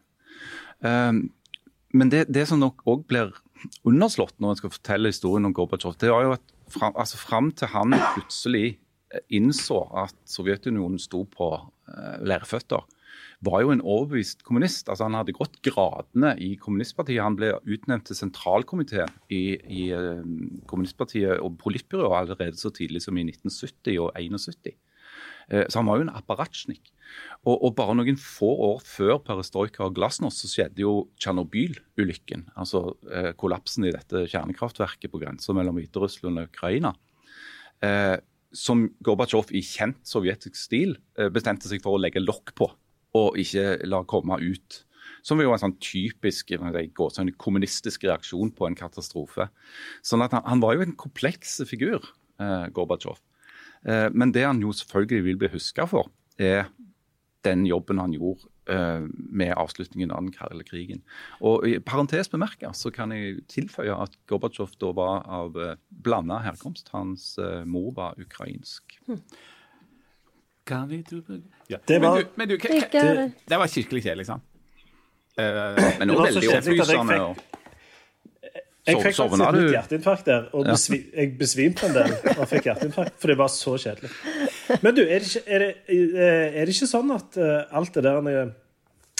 Men 0.81 2.09
det, 2.09 2.23
det 2.33 2.47
som 2.49 2.57
nok 2.57 2.79
òg 2.89 3.03
blir 3.05 3.29
underslått 3.85 4.33
når 4.41 4.55
en 4.55 4.57
skal 4.57 4.71
fortelle 4.73 5.11
historien 5.11 5.45
om 5.45 5.53
Gorbatsjov, 5.53 5.99
det 6.01 6.09
var 6.09 6.25
jo 6.25 6.31
at 6.33 6.52
fram, 6.73 6.95
altså 6.99 7.19
fram 7.21 7.51
til 7.55 7.71
han 7.73 7.95
plutselig 8.15 8.79
innså 9.29 9.83
at 10.03 10.15
Sovjetunionen 10.25 10.97
sto 11.01 11.21
på 11.29 11.53
læreføtter, 12.25 12.81
var 13.43 13.63
jo 13.63 13.73
en 13.73 13.81
overbevist 13.81 14.43
kommunist. 14.47 14.89
altså 14.89 15.07
Han 15.07 15.17
hadde 15.17 15.35
gått 15.35 15.59
gradene 15.65 16.33
i 16.41 16.53
kommunistpartiet. 16.59 17.23
Han 17.23 17.37
ble 17.39 17.53
utnevnt 17.61 18.07
til 18.09 18.17
sentralkomité 18.17 19.05
i, 19.29 19.57
i 19.57 19.83
uh, 19.91 20.23
kommunistpartiet 20.69 21.41
og 21.43 21.57
politbyrået 21.61 22.17
allerede 22.21 22.59
så 22.59 22.71
tidlig 22.73 23.03
som 23.03 23.17
i 23.17 23.25
1970 23.27 23.99
og 23.99 24.11
1971. 24.15 24.77
Uh, 25.51 25.63
så 25.67 25.79
han 25.79 25.89
var 25.89 25.99
jo 25.99 26.07
en 26.07 26.13
apparatsjnik. 26.13 26.91
Og, 27.43 27.55
og, 27.55 27.71
bare 27.77 27.95
noen 27.99 28.17
få 28.17 28.49
år 28.69 28.83
før 28.87 29.17
perestrojka 29.25 29.83
og 29.85 29.97
glasnost 29.97 30.43
så 30.43 30.49
skjedde 30.49 30.81
jo 30.81 30.93
Tsjernobyl-ulykken. 31.21 32.47
Altså 32.57 32.95
eh, 33.11 33.33
kollapsen 33.37 33.85
i 33.85 33.91
dette 33.93 34.23
kjernekraftverket 34.31 35.11
på 35.11 35.19
grensa 35.21 35.53
mellom 35.53 35.77
Hviterussland 35.77 36.41
og 36.41 36.47
Ukraina. 36.49 36.95
som 38.55 38.85
Gorbatsjov 39.03 39.51
i 39.51 39.61
kjent 39.61 39.99
sovjetisk 40.07 40.55
stil 40.55 40.95
bestemte 41.35 41.67
seg 41.67 41.83
for 41.83 41.97
å 41.97 42.01
legge 42.01 42.23
lokk 42.23 42.55
på 42.55 42.69
og 43.17 43.37
ikke 43.39 43.77
la 43.89 44.01
komme 44.09 44.39
ut. 44.41 44.79
Som 45.23 45.39
jo 45.39 45.53
en 45.53 45.61
sånn 45.61 45.77
typisk 45.83 46.51
en 46.55 47.31
kommunistisk 47.39 48.07
reaksjon 48.07 48.51
på 48.55 48.67
en 48.67 48.77
katastrofe. 48.77 49.47
Sånn 50.03 50.23
at 50.25 50.33
han, 50.35 50.43
han 50.47 50.63
var 50.63 50.75
jo 50.75 50.85
en 50.85 50.97
kompleks 50.99 51.61
figur, 51.69 52.03
eh, 52.41 52.67
Gorbatsjov. 52.75 53.21
Eh, 53.87 54.07
men 54.13 54.33
det 54.35 54.45
han 54.47 54.61
jo 54.63 54.73
selvfølgelig 54.75 55.27
vil 55.27 55.39
bli 55.41 55.51
huska 55.53 55.87
for, 55.89 56.11
er 56.39 56.67
den 57.43 57.65
jobben 57.67 57.99
han 57.99 58.13
gjorde 58.15 58.47
eh, 58.71 59.07
med 59.11 59.55
avslutningen 59.59 60.13
av 60.15 60.23
den 60.23 60.35
kalde 60.35 60.63
krigen. 60.67 61.03
Og 61.43 61.67
I 61.67 61.77
parentes 61.83 62.31
bemerka 62.31 62.71
så 62.77 62.91
kan 62.95 63.11
jeg 63.15 63.43
tilføye 63.51 63.95
at 64.05 64.15
Gorbatsjov 64.31 64.77
da 64.79 64.93
var 64.95 65.27
av 65.27 65.59
eh, 65.59 65.75
blanda 65.89 66.39
herkomst. 66.45 66.93
Hans 66.95 67.33
mor 67.67 67.91
var 67.97 68.19
ukrainsk. 68.21 68.99
Hm. 69.09 69.19
Ja. 71.67 71.77
Det 71.87 71.99
var, 71.99 72.15
men 72.15 72.23
du, 72.23 72.29
men 72.39 72.47
du, 72.47 72.57
det, 72.57 73.31
det 73.49 73.57
var 73.59 73.67
kirkelig 73.67 74.05
kjedelig, 74.05 74.29
sant? 74.31 74.49
Uh, 75.33 75.73
men 75.97 76.11
nå 76.11 76.15
veldig 76.21 76.45
opplysende. 76.45 77.17
Jeg 77.17 77.35
fikk 77.41 77.52
faktisk 78.87 79.35
et 79.39 79.69
hjerteinfarkt 79.71 80.25
der, 80.27 80.47
og 80.51 80.65
besvi, 80.67 80.99
jeg 81.15 81.31
besvimte 81.39 81.87
en 81.87 81.95
del 81.95 82.15
og 82.33 82.47
fikk 82.51 82.67
hjerteinfarkt, 82.67 83.15
for 83.21 83.31
det 83.31 83.37
var 83.39 83.51
så 83.53 83.77
kjedelig. 83.79 84.11
Men 84.83 84.97
du, 84.97 85.03
er 85.05 85.23
det 85.23 85.29
ikke, 85.29 85.43
er 85.47 85.63
det, 85.63 85.69
eh, 85.87 86.57
er 86.59 86.67
det 86.67 86.75
ikke 86.75 86.89
sånn 86.91 87.13
at 87.15 87.39
uh, 87.39 87.77
alt 87.79 87.95
det 87.95 88.03
der 88.03 88.19
uh, 88.27 88.51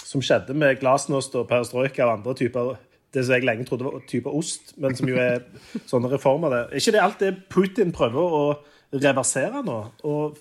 som 0.04 0.24
skjedde 0.24 0.56
med 0.58 0.82
glasnost 0.82 1.36
og 1.40 1.48
perestrojka 1.50 2.04
og 2.06 2.18
andre 2.18 2.36
typer 2.38 2.74
det 3.14 3.24
som 3.24 3.36
jeg 3.36 3.46
lenge 3.46 3.66
trodde 3.70 3.86
var 3.86 4.04
type 4.10 4.32
ost, 4.34 4.74
men 4.82 4.96
som 4.98 5.10
jo 5.10 5.20
er 5.22 5.44
sånne 5.86 6.10
reformer 6.12 6.54
det, 6.54 6.62
Er 6.66 6.82
ikke 6.82 6.96
det 6.96 7.04
alt 7.04 7.20
det 7.22 7.34
Putin 7.54 7.94
prøver 7.94 8.38
å 8.40 8.44
reversere 8.94 9.62
nå? 9.66 9.80
Og 10.10 10.40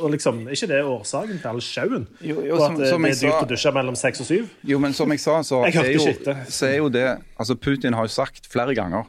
og 0.00 0.12
liksom, 0.14 0.42
Er 0.46 0.56
ikke 0.56 0.68
det 0.70 0.82
årsaken 0.88 1.40
til 1.40 1.50
all 1.50 1.62
sjauen? 1.64 2.06
At 2.18 2.60
som, 2.62 2.76
det 2.78 2.90
er 2.92 3.18
dyrt 3.20 3.38
å 3.38 3.48
dusje 3.50 3.72
mellom 3.76 3.98
seks 3.98 4.22
og 4.24 4.28
syv? 4.28 4.52
Jo, 4.68 4.78
men 4.82 4.96
som 4.96 5.10
jeg 5.14 5.22
sa, 5.22 5.40
så, 5.46 5.62
jeg 5.68 5.80
er, 5.82 5.90
jo, 5.96 6.36
så 6.48 6.68
er 6.68 6.78
jo 6.78 6.92
det 6.92 7.06
altså 7.36 7.58
Putin 7.58 7.98
har 7.98 8.08
jo 8.08 8.14
sagt 8.14 8.48
flere 8.52 8.76
ganger 8.78 9.08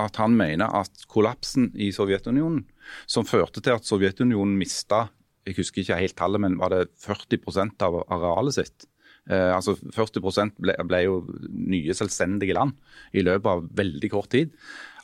at 0.00 0.16
han 0.16 0.32
mener 0.36 0.72
at 0.72 1.04
kollapsen 1.12 1.68
i 1.76 1.90
Sovjetunionen, 1.92 2.62
som 3.06 3.28
førte 3.28 3.60
til 3.60 3.76
at 3.76 3.84
Sovjetunionen 3.84 4.56
mista 4.56 5.06
jeg 5.42 5.58
husker 5.58 5.82
ikke 5.82 5.98
helt 5.98 6.16
tallet, 6.18 6.42
men 6.44 6.58
var 6.60 6.70
det 6.70 6.84
40% 7.02 7.82
av 7.82 7.98
arealet 8.14 8.54
sitt? 8.54 8.86
Eh, 9.30 9.50
altså 9.54 9.76
40 9.94 10.54
ble, 10.58 10.74
ble 10.86 11.00
jo 11.04 11.20
nye 11.50 11.94
selvstendige 11.94 12.56
land 12.58 12.74
i 13.14 13.22
løpet 13.22 13.50
av 13.50 13.66
veldig 13.78 14.10
kort 14.10 14.32
tid 14.34 14.50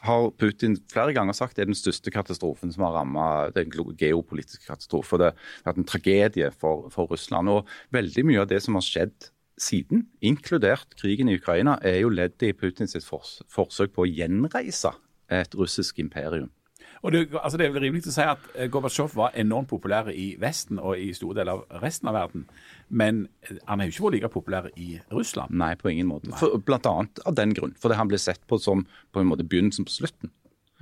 har 0.07 0.28
Putin 0.38 0.76
flere 0.90 1.14
ganger 1.16 1.36
sagt 1.36 1.59
er 1.59 1.68
den 1.68 1.78
største 1.78 2.12
katastrofen 2.14 2.70
som 2.74 2.84
har 2.86 2.94
rammet 3.01 3.57
den 3.57 3.72
geopolitiske 3.99 4.66
katastrofen. 4.68 5.22
Det 5.22 5.32
har 5.32 5.72
vært 5.72 5.80
en 5.82 5.88
tragedie 5.88 6.53
for, 6.55 6.86
for, 6.94 7.11
Russland. 7.11 7.51
Og 7.51 7.66
veldig 7.94 8.26
mye 8.28 8.44
av 8.44 8.51
det 8.53 8.62
som 8.64 8.78
har 8.78 8.86
skjedd 8.86 9.30
siden, 9.59 10.07
inkludert 10.22 10.94
krigen 11.01 11.30
i 11.30 11.38
Ukraina, 11.40 11.78
er 11.82 12.03
jo 12.05 12.12
ledd 12.14 12.38
i 12.46 12.55
Putins 12.55 12.94
forsøk 13.11 13.96
på 13.96 14.07
å 14.07 14.11
gjenreise 14.11 14.94
et 15.28 15.59
russisk 15.59 15.99
imperium. 15.99 16.53
Og 17.03 17.12
det, 17.14 17.20
altså 17.36 17.59
det 17.61 17.68
er 17.68 17.76
rimelig 17.78 18.09
å 18.11 18.14
si 18.14 18.24
at 18.26 18.49
eh, 18.55 18.68
Gorbatsjov 18.72 19.14
var 19.18 19.36
enormt 19.38 19.70
populær 19.70 20.11
i 20.11 20.32
Vesten 20.40 20.80
og 20.80 20.99
i 20.99 21.12
store 21.16 21.40
deler 21.40 21.61
av 21.61 21.82
resten 21.84 22.11
av 22.11 22.16
verden. 22.18 22.46
Men 22.88 23.26
eh, 23.46 23.61
han 23.68 23.80
er 23.80 23.88
jo 23.88 23.94
ikke 23.94 24.07
vært 24.07 24.16
like 24.16 24.32
populær 24.34 24.70
i 24.74 24.88
Russland. 25.14 25.55
Nei, 25.61 25.74
på 25.78 25.92
ingen 25.92 26.11
måte. 26.11 26.32
For, 26.40 26.59
blant 26.64 26.88
annet 26.90 27.22
av 27.28 27.36
den 27.38 27.55
grunn. 27.57 27.76
Fordi 27.78 27.99
han 28.01 28.11
ble 28.11 28.20
sett 28.22 28.42
på 28.51 28.59
som 28.62 28.86
på 29.14 29.22
en 29.22 29.30
måte 29.30 29.46
begynnelsen 29.46 29.86
på 29.88 29.94
slutten. 29.94 30.32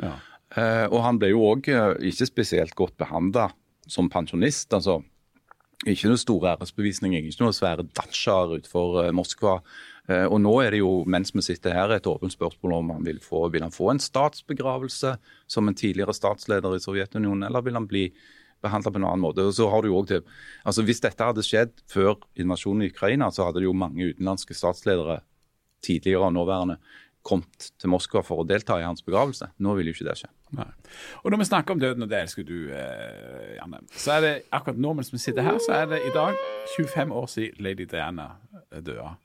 Ja. 0.03 0.17
Eh, 0.57 0.87
og 0.87 1.03
han 1.05 1.21
ble 1.21 1.33
jo 1.35 1.45
òg 1.51 1.69
eh, 1.73 1.93
ikke 2.13 2.31
spesielt 2.31 2.77
godt 2.79 2.97
behandla 3.01 3.51
som 3.91 4.11
pensjonist. 4.13 4.73
altså 4.75 5.03
ikke 5.87 6.09
noe 6.09 6.19
store 6.19 6.55
æresbevisninger, 6.55 7.27
ikke 7.29 7.45
noe 7.45 7.55
svære 7.55 7.85
datsjaer 7.99 8.57
utenfor 8.57 9.11
Moskva. 9.15 9.59
Uh, 10.07 10.27
og 10.31 10.39
nå 10.43 10.55
er 10.63 10.75
det 10.75 10.81
jo, 10.81 11.03
mens 11.11 11.35
vi 11.35 11.43
sitter 11.43 11.75
her, 11.75 11.95
et 11.97 12.07
åpent 12.07 12.33
spørsmål 12.33 12.79
om 12.79 12.91
han 12.95 13.07
vil 13.07 13.21
få, 13.23 13.49
vil 13.51 13.67
han 13.67 13.75
få 13.75 13.91
en 13.93 14.03
statsbegravelse 14.03 15.17
som 15.51 15.69
en 15.69 15.79
tidligere 15.79 16.15
statsleder 16.15 16.77
i 16.77 16.83
Sovjetunionen, 16.83 17.47
eller 17.49 17.65
vil 17.67 17.79
han 17.79 17.89
bli 17.91 18.11
behandla 18.63 18.93
på 18.93 19.01
en 19.01 19.09
annen 19.09 19.25
måte. 19.25 19.45
Og 19.47 19.55
så 19.57 19.69
har 19.71 19.83
du 19.83 19.91
jo 19.91 19.99
også 20.01 20.21
altså 20.65 20.85
Hvis 20.87 21.03
dette 21.05 21.25
hadde 21.25 21.45
skjedd 21.45 21.75
før 21.91 22.17
invasjonen 22.39 22.87
i 22.87 22.93
Ukraina, 22.93 23.31
så 23.31 23.47
hadde 23.47 23.63
det 23.63 23.69
jo 23.69 23.77
mange 23.77 24.13
utenlandske 24.13 24.57
statsledere, 24.57 25.21
tidligere 25.85 26.31
og 26.31 26.33
nåværende, 26.35 26.79
kommet 27.27 27.71
til 27.75 27.91
Moskva 27.91 28.23
for 28.23 28.43
å 28.43 28.47
delta 28.47 28.79
i 28.79 28.87
hans 28.87 29.03
begravelse. 29.03 29.49
Nå 29.59 29.75
vil 29.77 29.91
jo 29.91 29.97
ikke 29.97 30.07
det 30.07 30.17
skje. 30.21 30.31
Nei. 30.55 30.69
Og 31.25 31.33
når 31.33 31.43
vi 31.43 31.49
snakker 31.49 31.75
om 31.75 31.83
døden, 31.83 32.07
og 32.07 32.11
det 32.11 32.21
elsker 32.23 32.47
du, 32.47 32.71
eh, 32.71 33.57
Janne, 33.59 33.83
så 33.91 34.17
er 34.17 34.21
det 34.23 34.35
akkurat 34.55 34.79
nå 34.79 34.95
mens 34.95 35.11
vi 35.11 35.19
sitter 35.19 35.43
her, 35.43 35.59
så 35.59 35.83
er 35.83 35.91
det 35.91 36.05
i 36.07 36.13
dag 36.15 36.39
25 36.77 37.15
år 37.19 37.27
siden 37.33 37.67
Lady 37.67 37.89
Diana 37.91 38.29
døde. 38.71 39.17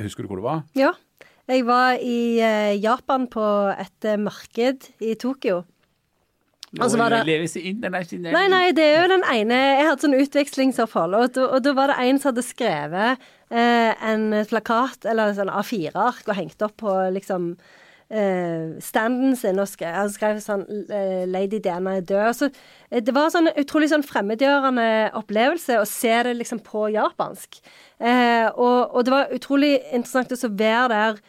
Husker 0.00 0.24
du 0.24 0.30
hvor 0.30 0.40
du 0.40 0.46
var? 0.46 0.64
Ja. 0.78 0.92
Jeg 1.46 1.62
var 1.68 2.00
i 2.02 2.42
eh, 2.42 2.74
Japan 2.82 3.28
på 3.30 3.46
et 3.70 4.06
eh, 4.08 4.18
marked 4.18 4.88
i 4.98 5.14
Tokyo. 5.14 5.62
Og 6.76 6.90
så 6.90 6.98
var 6.98 7.14
det. 7.14 7.20
Nei, 8.34 8.48
nei, 8.50 8.64
det 8.74 8.82
er 8.84 9.04
jo 9.04 9.10
den 9.14 9.22
ene 9.30 9.54
Jeg 9.78 9.86
hadde 9.86 10.02
sånn 10.02 10.18
utvekslingsopphold, 10.18 11.14
og, 11.14 11.38
og 11.46 11.62
da 11.62 11.72
var 11.78 11.92
det 11.92 12.00
en 12.02 12.18
som 12.18 12.32
hadde 12.32 12.44
skrevet 12.44 13.22
eh, 13.54 13.92
en 14.10 14.26
plakat, 14.50 15.06
eller 15.06 15.36
sånn 15.38 15.52
A4-ark, 15.54 16.26
og 16.26 16.36
hengt 16.36 16.66
opp 16.66 16.74
på 16.82 16.96
liksom 17.14 17.52
eh, 18.10 18.78
standen 18.80 19.36
sin, 19.36 19.58
og 19.58 19.68
skrev, 19.68 19.94
han 19.94 20.10
skrev 20.12 20.40
sånn 20.42 20.64
eh, 20.86 21.24
'Lady 21.26 21.60
Diana 21.62 21.96
er 21.98 22.06
død'. 22.06 22.34
Så, 22.38 22.50
eh, 22.90 23.02
det 23.02 23.14
var 23.14 23.32
sånn 23.34 23.50
utrolig 23.56 23.90
sånn 23.90 24.06
fremmedgjørende 24.06 25.12
opplevelse 25.18 25.80
å 25.80 25.88
se 25.88 26.14
det 26.28 26.36
liksom 26.38 26.62
på 26.66 26.88
japansk. 26.94 27.60
Uh, 27.96 28.52
og, 28.60 28.92
og 28.92 29.04
det 29.06 29.12
var 29.14 29.32
utrolig 29.32 29.72
interessant 29.88 30.34
å 30.36 30.52
være 30.52 30.88
der 30.92 31.20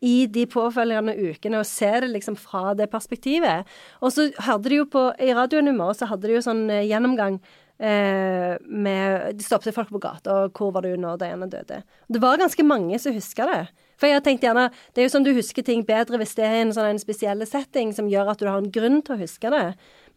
i 0.00 0.26
de 0.30 0.46
påfølgende 0.48 1.12
ukene 1.18 1.58
og 1.58 1.66
se 1.68 1.90
det 2.00 2.08
liksom 2.14 2.38
fra 2.38 2.72
det 2.78 2.86
perspektivet. 2.88 3.66
Og 4.00 4.14
så 4.14 4.30
hadde 4.46 4.70
de 4.70 4.78
jo 4.78 4.86
på 4.88 5.08
I 5.20 5.34
radioen 5.34 5.68
i 5.68 5.74
morgen 5.74 5.98
så 5.98 6.08
hadde 6.08 6.30
de 6.30 6.38
jo 6.38 6.44
sånn 6.46 6.68
gjennomgang 6.70 7.40
med 7.78 9.36
De 9.38 9.44
stoppet 9.44 9.74
folk 9.74 9.90
på 9.90 10.00
gata, 10.02 10.32
og 10.34 10.50
'Hvor 10.50 10.72
var 10.74 10.82
du 10.82 10.96
når 10.96 11.18
Diana 11.18 11.46
døde?' 11.46 11.84
Det 12.10 12.22
var 12.22 12.38
ganske 12.38 12.64
mange 12.66 12.98
som 12.98 13.14
huska 13.14 13.46
det. 13.46 13.68
For 13.98 14.06
jeg 14.06 14.18
har 14.18 14.24
tenkt 14.24 14.44
gjerne 14.46 14.68
Det 14.94 15.02
er 15.02 15.08
jo 15.08 15.12
sånn 15.16 15.26
du 15.26 15.32
husker 15.36 15.64
ting 15.66 15.84
bedre 15.86 16.20
hvis 16.20 16.36
det 16.38 16.46
er 16.46 16.60
en 16.62 16.74
sånn 16.74 16.92
en 16.92 17.00
spesiell 17.02 17.42
setting 17.46 17.90
som 17.96 18.10
gjør 18.10 18.32
at 18.32 18.42
du 18.42 18.46
har 18.46 18.60
en 18.60 18.70
grunn 18.74 19.00
til 19.02 19.16
å 19.16 19.22
huske 19.22 19.50
det. 19.54 19.64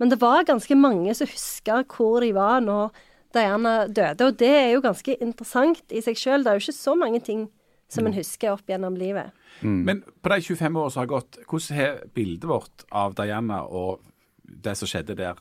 Men 0.02 0.14
det 0.14 0.20
var 0.22 0.46
ganske 0.48 0.78
mange 0.78 1.16
som 1.18 1.30
huska 1.30 1.82
hvor 1.90 2.22
de 2.22 2.32
var 2.38 2.62
når 2.66 2.92
Diana 3.32 3.88
døde, 3.88 4.28
og 4.28 4.38
det 4.42 4.52
er 4.52 4.70
jo 4.74 4.84
ganske 4.84 5.16
interessant 5.24 5.94
i 5.96 6.02
seg 6.04 6.18
sjøl. 6.20 6.44
Det 6.44 6.52
er 6.52 6.58
jo 6.58 6.66
ikke 6.66 6.76
så 6.76 6.96
mange 7.00 7.22
ting 7.24 7.46
som 7.92 8.08
en 8.08 8.16
husker 8.16 8.54
opp 8.54 8.68
gjennom 8.72 8.96
livet. 9.00 9.32
Men 9.62 10.02
på 10.24 10.32
de 10.32 10.40
25 10.42 10.80
årene 10.80 10.94
som 10.94 11.02
har 11.04 11.12
gått, 11.12 11.40
hvordan 11.48 11.78
har 11.78 12.02
bildet 12.16 12.48
vårt 12.48 12.86
av 12.92 13.16
Diana 13.20 13.62
og 13.68 14.04
det 14.44 14.78
som 14.80 14.90
skjedde 14.90 15.18
der, 15.20 15.40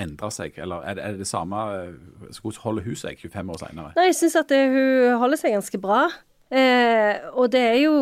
endra 0.00 0.28
seg? 0.32 0.56
Eller 0.60 0.84
er 0.84 0.98
det, 0.98 1.04
er 1.04 1.16
det 1.16 1.24
det 1.24 1.28
samme 1.30 1.60
Hvordan 2.36 2.62
holder 2.66 2.84
hun 2.84 2.98
seg 3.00 3.20
25 3.20 3.52
år 3.54 3.60
seinere? 3.62 3.92
Nei, 3.96 4.08
jeg 4.10 4.18
syns 4.18 4.36
at 4.42 4.52
det, 4.52 4.60
hun 4.72 5.20
holder 5.22 5.40
seg 5.40 5.56
ganske 5.56 5.80
bra. 5.80 6.02
Eh, 6.46 7.24
og 7.34 7.50
det 7.50 7.62
er 7.72 7.80
jo 7.80 7.94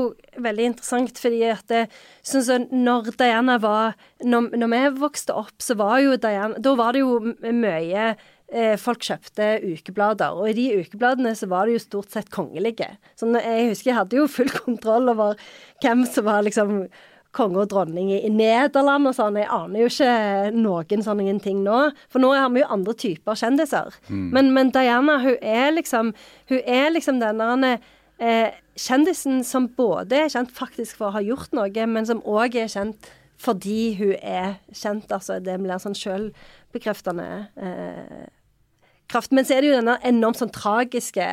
veldig 0.44 0.66
interessant, 0.68 1.16
fordi 1.16 1.40
at 1.48 1.64
det, 1.70 1.86
sånn 2.26 2.44
som 2.44 2.66
når 2.76 3.14
Diana 3.16 3.56
var 3.62 3.94
når, 4.20 4.50
når 4.60 4.72
vi 4.74 4.82
vokste 5.00 5.36
opp, 5.40 5.56
så 5.64 5.76
var 5.80 6.02
jo 6.04 6.18
Diana 6.20 6.60
Da 6.60 6.74
var 6.76 6.92
det 6.92 7.00
jo 7.00 7.22
mye 7.40 8.10
eh, 8.12 8.74
Folk 8.80 9.00
kjøpte 9.06 9.48
ukeblader, 9.64 10.36
og 10.36 10.50
i 10.50 10.58
de 10.58 10.84
ukebladene 10.84 11.32
så 11.38 11.48
var 11.48 11.64
det 11.64 11.78
jo 11.78 11.86
stort 11.86 12.12
sett 12.12 12.28
kongelige. 12.34 12.90
Så 13.16 13.30
jeg 13.32 13.72
husker 13.72 13.92
jeg 13.94 13.98
hadde 14.02 14.20
jo 14.20 14.28
full 14.28 14.52
kontroll 14.52 15.08
over 15.14 15.40
hvem 15.80 16.04
som 16.04 16.28
var 16.28 16.44
liksom 16.44 16.84
konge 17.34 17.64
og 17.64 17.72
dronning 17.72 18.12
i, 18.14 18.28
Nederland 18.30 19.08
og 19.10 19.16
sånn. 19.16 19.40
Jeg 19.40 19.50
aner 19.50 19.82
jo 19.82 19.88
ikke 19.90 20.52
noen 20.54 21.02
sånne 21.02 21.34
ting 21.42 21.64
nå. 21.64 21.80
For 22.12 22.22
nå 22.22 22.30
har 22.36 22.52
vi 22.54 22.62
jo 22.62 22.70
andre 22.76 22.94
typer 22.94 23.40
kjendiser. 23.40 23.96
Men, 24.12 24.52
men 24.54 24.70
Diana, 24.74 25.18
hun 25.24 25.36
er 25.40 25.74
liksom 25.74 26.14
Hun 26.52 26.60
er 26.60 26.92
liksom 26.94 27.18
denne 27.18 27.78
eh, 28.18 28.54
kjendisen 28.78 29.42
som 29.46 29.68
både 29.76 30.24
er 30.24 30.32
kjent 30.32 30.52
faktisk 30.54 31.00
for 31.00 31.10
å 31.10 31.16
ha 31.18 31.22
gjort 31.24 31.54
noe, 31.56 31.86
men 31.86 32.06
som 32.08 32.22
òg 32.22 32.58
er 32.60 32.72
kjent 32.72 33.10
fordi 33.44 33.94
hun 33.98 34.14
er 34.20 34.58
kjent. 34.72 35.10
Altså 35.12 35.40
det 35.42 35.58
blir 35.60 35.80
sånn 35.82 35.96
sjølbekreftende 35.98 37.28
eh, 37.56 38.28
kraft. 39.10 39.34
Men 39.34 39.46
så 39.46 39.56
er 39.56 39.62
det 39.62 39.72
jo 39.72 39.80
denne 39.80 39.98
enormt 40.06 40.40
sånn 40.40 40.54
tragiske 40.54 41.26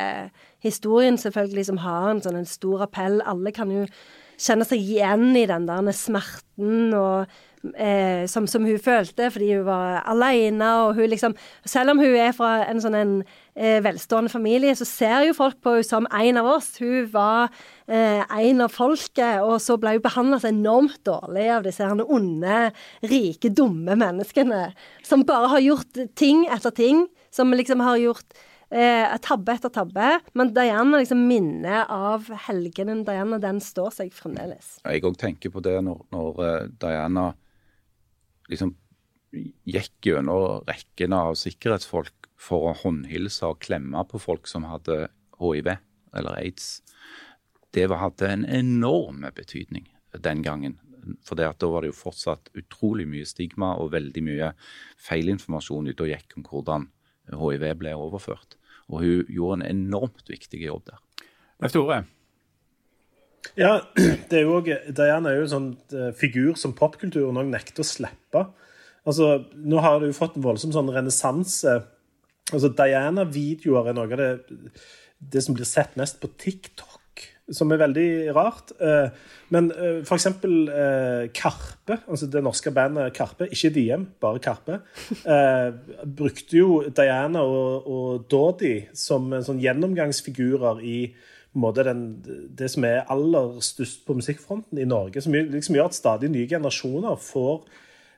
historien 0.62 1.18
selvfølgelig 1.18 1.68
som 1.70 1.80
har 1.82 2.10
en 2.10 2.24
sånn 2.24 2.42
en 2.42 2.48
stor 2.48 2.84
appell. 2.86 3.22
Alle 3.26 3.54
kan 3.54 3.72
jo 3.72 3.86
kjenne 4.42 4.66
seg 4.66 4.82
igjen 4.82 5.30
i 5.38 5.46
den 5.48 5.68
der 5.68 5.94
smerten 5.94 6.92
og 6.98 7.30
eh, 7.76 8.24
som, 8.30 8.48
som 8.50 8.66
hun 8.66 8.80
følte 8.82 9.30
fordi 9.30 9.52
hun 9.54 9.66
var 9.68 10.02
alene, 10.10 10.70
og 10.86 10.98
hun 10.98 11.10
liksom 11.12 11.36
Selv 11.64 11.94
om 11.94 12.02
hun 12.02 12.16
er 12.16 12.34
fra 12.36 12.62
en 12.66 12.82
sånn 12.82 12.98
en 12.98 13.14
velstående 13.54 14.32
familie, 14.32 14.72
så 14.76 14.86
ser 14.88 15.26
jo 15.26 15.34
folk 15.36 15.58
på 15.60 15.74
henne 15.74 15.84
som 15.84 16.06
en 16.08 16.38
av 16.40 16.46
oss. 16.54 16.70
Hun 16.80 17.08
var 17.12 17.50
eh, 17.84 18.22
en 18.24 18.64
av 18.64 18.72
folket, 18.72 19.42
og 19.44 19.58
så 19.60 19.76
ble 19.80 19.96
hun 19.98 20.04
behandla 20.04 20.38
så 20.40 20.48
enormt 20.48 21.02
dårlig 21.04 21.48
av 21.58 21.66
disse 21.66 21.84
her 21.84 22.00
onde, 22.02 22.70
rike, 23.04 23.52
dumme 23.52 23.98
menneskene 24.00 24.70
som 25.04 25.26
bare 25.28 25.52
har 25.52 25.66
gjort 25.66 26.00
ting 26.16 26.46
etter 26.48 26.72
ting, 26.74 27.04
som 27.32 27.52
liksom 27.52 27.84
har 27.84 28.00
gjort 28.00 28.40
eh, 28.72 29.12
tabbe 29.24 29.56
etter 29.56 29.72
tabbe. 29.72 30.16
Men 30.38 30.52
Diana, 30.56 31.02
liksom 31.02 31.26
minnet 31.28 31.92
av 31.92 32.28
helgenen 32.48 33.04
Diana, 33.08 33.40
den 33.42 33.60
står 33.64 33.92
seg 33.98 34.14
fremdeles. 34.16 34.78
Jeg 34.86 35.04
òg 35.04 35.18
tenker 35.20 35.52
på 35.52 35.62
det 35.64 35.78
når, 35.84 36.04
når 36.14 36.44
eh, 36.46 36.70
Diana 36.82 37.32
liksom 38.50 38.74
gikk 39.32 40.10
gjennom 40.10 40.64
rekken 40.68 41.14
av 41.16 41.36
sikkerhetsfolk 41.40 42.21
for 42.42 42.70
å 42.70 42.76
håndhilse 42.82 43.46
og 43.46 43.60
klemme 43.62 44.02
på 44.10 44.20
folk 44.22 44.48
som 44.50 44.66
hadde 44.66 45.06
hiv 45.38 45.68
eller 45.72 46.38
aids. 46.38 46.80
Det 47.72 47.88
hadde 47.88 48.28
en 48.28 48.44
enorm 48.44 49.24
betydning 49.34 49.86
den 50.12 50.42
gangen. 50.44 50.78
For 51.26 51.38
det 51.38 51.48
at 51.48 51.60
da 51.62 51.70
var 51.72 51.82
det 51.82 51.92
jo 51.92 51.98
fortsatt 51.98 52.50
utrolig 52.58 53.08
mye 53.10 53.26
stigma 53.26 53.72
og 53.80 53.92
veldig 53.94 54.22
mye 54.26 54.50
feilinformasjon 55.02 55.90
ute 55.90 56.04
og 56.04 56.12
gikk 56.12 56.36
om 56.38 56.46
hvordan 56.46 56.90
hiv 57.32 57.64
ble 57.78 57.94
overført. 57.98 58.58
Og 58.90 59.02
hun 59.02 59.30
gjorde 59.30 59.62
en 59.62 59.68
enormt 59.70 60.28
viktig 60.30 60.60
jobb 60.62 60.84
der. 60.90 61.00
Leif 61.62 61.74
Tore, 61.74 62.02
Ja, 63.58 63.80
det 64.30 64.38
er 64.38 64.44
jo 64.46 64.58
også, 64.60 64.78
Diana 64.94 65.32
er 65.32 65.40
jo 65.40 65.46
en 65.46 65.54
sånn 65.54 65.70
eh, 65.94 66.12
figur 66.14 66.54
som 66.58 66.76
popkulturen 66.78 67.40
òg 67.40 67.50
nekter 67.50 67.82
å 67.82 67.86
slippe. 67.86 68.44
Altså, 69.02 69.44
Nå 69.58 69.80
har 69.82 69.98
det 69.98 70.12
jo 70.12 70.18
fått 70.20 70.36
en 70.38 70.44
voldsom 70.44 70.74
sånn 70.74 70.92
renessanse. 70.94 71.80
Altså, 72.50 72.72
Diana-videoer 72.76 73.90
er 73.90 73.96
noe 73.96 74.10
av 74.10 74.18
det, 74.18 74.32
det 75.32 75.44
som 75.44 75.54
blir 75.56 75.68
sett 75.68 75.94
mest 76.00 76.18
på 76.20 76.30
TikTok, 76.40 77.22
som 77.52 77.72
er 77.72 77.80
veldig 77.82 78.08
rart. 78.34 78.72
Eh, 78.80 79.08
Men 79.52 79.70
eh, 79.70 80.00
for 80.08 80.16
eksempel 80.16 80.68
eh, 80.72 81.26
Karpe, 81.36 81.98
altså 82.08 82.26
det 82.32 82.42
norske 82.44 82.72
bandet 82.72 83.12
Karpe, 83.14 83.50
ikke 83.52 83.70
Diem, 83.74 84.06
bare 84.20 84.40
Karpe, 84.40 84.80
brukte 86.08 86.56
jo 86.56 86.82
Diana 86.88 87.44
og, 87.44 87.86
og 87.86 88.26
Dodi 88.32 88.78
som 88.96 89.28
sånn 89.44 89.60
gjennomgangsfigurer 89.60 90.80
i 90.80 90.98
den, 91.52 92.04
det 92.56 92.70
som 92.72 92.84
er 92.88 93.04
aller 93.12 93.58
størst 93.60 94.06
på 94.06 94.16
musikkfronten 94.16 94.78
i 94.80 94.88
Norge, 94.88 95.20
som 95.20 95.34
liksom 95.34 95.76
gjør 95.76 95.90
at 95.90 95.98
stadig 95.98 96.30
nye 96.32 96.48
generasjoner 96.48 97.18
får 97.20 97.66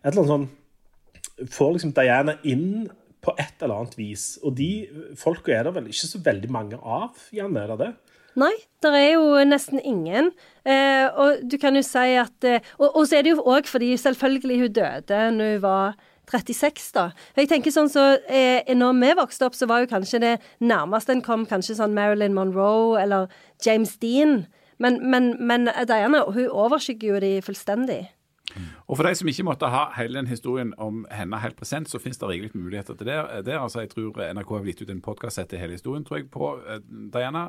et 0.04 0.12
eller 0.12 0.22
annet 0.22 0.34
sånn 0.34 1.48
får 1.50 1.72
liksom 1.74 1.94
Diana 1.96 2.36
inn 2.46 2.86
på 3.24 3.34
et 3.40 3.62
eller 3.64 3.82
annet 3.82 3.98
vis. 3.98 4.34
Og 4.44 4.56
de 4.58 4.70
folka 5.18 5.54
er 5.54 5.68
det 5.68 5.74
vel 5.78 5.90
ikke 5.90 6.10
så 6.10 6.20
veldig 6.24 6.50
mange 6.52 6.80
av, 6.80 7.26
Janne? 7.34 7.64
Er 7.64 7.74
det 7.74 7.80
det? 7.86 7.92
Nei, 8.40 8.54
det 8.82 8.90
er 8.98 9.12
jo 9.14 9.42
nesten 9.46 9.78
ingen. 9.78 10.32
Eh, 10.66 11.06
og 11.06 11.44
du 11.46 11.54
kan 11.62 11.76
jo 11.78 11.84
si 11.86 12.16
at 12.18 12.46
eh, 12.48 12.64
Og, 12.80 12.88
og 12.88 13.04
så 13.06 13.18
er 13.18 13.26
det 13.26 13.34
jo 13.34 13.44
òg 13.46 13.68
fordi 13.70 13.92
selvfølgelig 14.00 14.56
hun 14.62 14.72
døde 14.74 15.20
når 15.36 15.52
hun 15.52 15.62
var 15.62 15.94
36, 16.30 16.88
da. 16.96 17.10
Jeg 17.36 17.50
tenker 17.50 17.74
sånn 17.74 17.90
så 17.92 18.16
eh, 18.32 18.64
Når 18.74 18.96
vi 19.00 19.12
vokste 19.20 19.46
opp, 19.46 19.54
så 19.54 19.68
var 19.70 19.84
jo 19.84 19.92
kanskje 19.92 20.22
det 20.22 20.34
nærmeste 20.64 21.14
en 21.14 21.22
kom 21.22 21.44
kanskje 21.46 21.76
sånn 21.78 21.94
Marilyn 21.94 22.34
Monroe 22.34 22.98
eller 23.00 23.28
James 23.64 23.94
Dean. 24.02 24.46
Men, 24.82 24.98
men, 25.10 25.34
men 25.38 25.68
Diana 25.86 26.24
hun 26.26 26.48
overskygger 26.48 27.14
jo 27.14 27.22
de 27.22 27.32
fullstendig. 27.44 28.02
Og 28.86 28.98
for 28.98 29.08
de 29.08 29.14
som 29.16 29.28
ikke 29.30 29.46
måtte 29.46 29.70
ha 29.72 29.86
hele 29.96 30.18
den 30.18 30.28
historien 30.28 30.74
om 30.78 31.04
henne 31.10 31.40
helt 31.40 31.56
present, 31.56 31.88
så 31.88 32.00
finnes 32.02 32.18
det 32.20 32.28
rikelig 32.28 32.52
muligheter 32.54 32.94
til 32.94 33.08
det. 33.08 33.20
det 33.46 33.56
Altså, 33.56 33.80
jeg 33.80 33.94
tror 33.94 34.20
NRK 34.34 34.50
har 34.50 34.68
gitt 34.68 34.82
ut 34.82 34.92
en 34.92 35.00
podkast 35.00 35.40
etter 35.40 35.62
hele 35.62 35.78
historien, 35.78 36.04
tror 36.04 36.20
jeg, 36.20 36.30
på 36.30 36.50
eh, 36.68 36.82
Diana. 37.14 37.48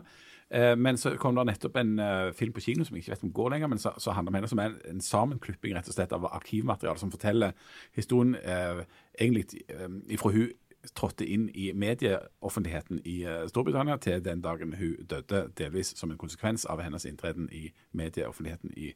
Eh, 0.49 0.77
men 0.77 0.97
så 0.97 1.15
kom 1.19 1.35
det 1.35 1.47
nettopp 1.49 1.75
en 1.81 1.99
eh, 1.99 2.31
film 2.33 2.53
på 2.53 2.61
kino 2.61 2.85
som 2.85 2.95
jeg 2.95 3.03
ikke 3.03 3.15
vet 3.15 3.23
om 3.27 3.33
går 3.33 3.49
lenger, 3.49 3.67
men 3.67 3.81
så, 3.81 3.91
så 3.97 4.15
handler 4.15 4.31
om 4.31 4.39
henne 4.39 4.51
som 4.51 4.61
er 4.63 4.71
en, 4.71 4.77
en 4.93 5.01
sammenklipping 5.01 5.75
rett 5.75 5.89
og 5.89 5.97
slett 5.97 6.13
av 6.15 6.27
arkivmateriale 6.31 7.01
som 7.01 7.11
forteller 7.11 7.51
historien 7.97 8.37
eh, 8.43 8.85
egentlig 9.19 9.65
eh, 9.67 9.89
ifra 10.15 10.31
hun 10.31 10.53
trådte 10.93 11.25
inn 11.25 11.49
i 11.49 11.71
medieoffentligheten 11.73 13.01
i 13.09 13.23
eh, 13.25 13.47
Storbritannia 13.49 13.97
til 13.97 14.23
den 14.23 14.43
dagen 14.45 14.75
hun 14.77 14.95
døde, 15.09 15.47
delvis 15.57 15.95
som 15.97 16.11
en 16.11 16.21
konsekvens 16.21 16.65
av 16.69 16.83
hennes 16.85 17.05
inntreden 17.09 17.49
i 17.51 17.71
medieoffentligheten 17.91 18.77
i 18.77 18.93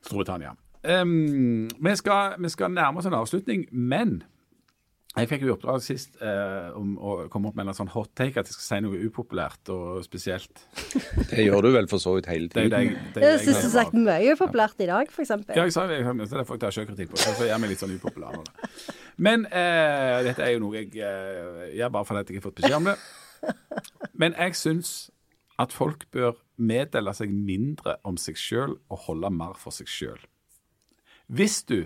Storbritannia. 0.00 0.56
Ehm, 0.86 1.66
vi, 1.82 1.92
skal, 1.98 2.36
vi 2.42 2.48
skal 2.52 2.70
nærme 2.74 2.98
oss 3.02 3.06
en 3.10 3.14
avslutning, 3.18 3.66
men 3.72 4.22
Jeg 5.16 5.30
fikk 5.30 5.46
jo 5.46 5.48
i 5.48 5.52
oppdrag 5.54 5.80
sist 5.80 6.18
eh, 6.20 6.66
om 6.76 6.90
å 7.00 7.12
komme 7.32 7.48
opp 7.48 7.54
med 7.56 7.70
en 7.70 7.76
sånn 7.78 7.88
hot 7.88 8.10
take, 8.20 8.36
at 8.36 8.50
jeg 8.50 8.52
skal 8.52 8.66
si 8.66 8.80
noe 8.84 8.98
upopulært 9.08 9.70
og 9.72 10.02
spesielt. 10.04 10.60
Det 11.30 11.46
gjør 11.46 11.62
du 11.64 11.70
vel 11.72 11.88
for 11.88 12.02
så 12.02 12.12
vidt 12.18 12.28
hele 12.28 12.50
Det 12.52 12.66
det 12.66 12.68
tiden. 12.68 12.90
jeg, 12.92 13.14
det 13.14 13.22
er 13.22 13.30
Jeg 13.30 13.40
syns 13.46 13.62
du 13.62 13.68
har 13.70 13.72
sagt 13.78 13.96
mye 13.96 14.34
populært 14.36 14.84
i 14.84 14.90
dag, 14.90 15.08
f.eks. 15.08 15.32
Ja, 15.56 15.62
jeg 15.64 15.72
sa 15.72 15.86
det. 15.88 16.02
jeg- 16.02 16.18
Det 16.20 16.36
er 16.36 16.44
folk 16.44 16.60
ta 16.60 16.68
sjøkritikk 16.68 17.14
på. 17.14 17.16
Så 17.16 17.48
gjør 17.48 17.58
meg 17.64 17.70
litt 17.72 17.80
sånn 17.80 17.96
upopulær 17.96 18.44
Men 19.16 19.46
eh, 19.46 20.22
dette 20.28 20.44
er 20.44 20.52
jo 20.52 20.60
noe 20.66 20.76
jeg 20.82 20.92
eh, 21.00 21.72
gjør 21.80 21.94
bare 21.96 22.04
fordi 22.04 22.18
jeg 22.20 22.36
ikke 22.36 22.42
har 22.44 22.48
fått 22.50 22.60
beskjed 22.60 22.76
om 22.76 22.84
det. 22.92 22.98
Men 24.20 24.34
jeg 24.36 24.52
syns 24.60 25.10
at 25.58 25.72
folk 25.72 26.04
bør 26.12 26.36
meddele 26.60 27.14
seg 27.16 27.32
mindre 27.32 27.96
om 28.04 28.18
seg 28.20 28.36
sjøl 28.36 28.76
og 28.92 28.98
holde 29.08 29.30
mer 29.32 29.56
for 29.56 29.72
seg 29.72 29.88
sjøl. 29.88 30.20
Hvis 31.26 31.62
du 31.66 31.84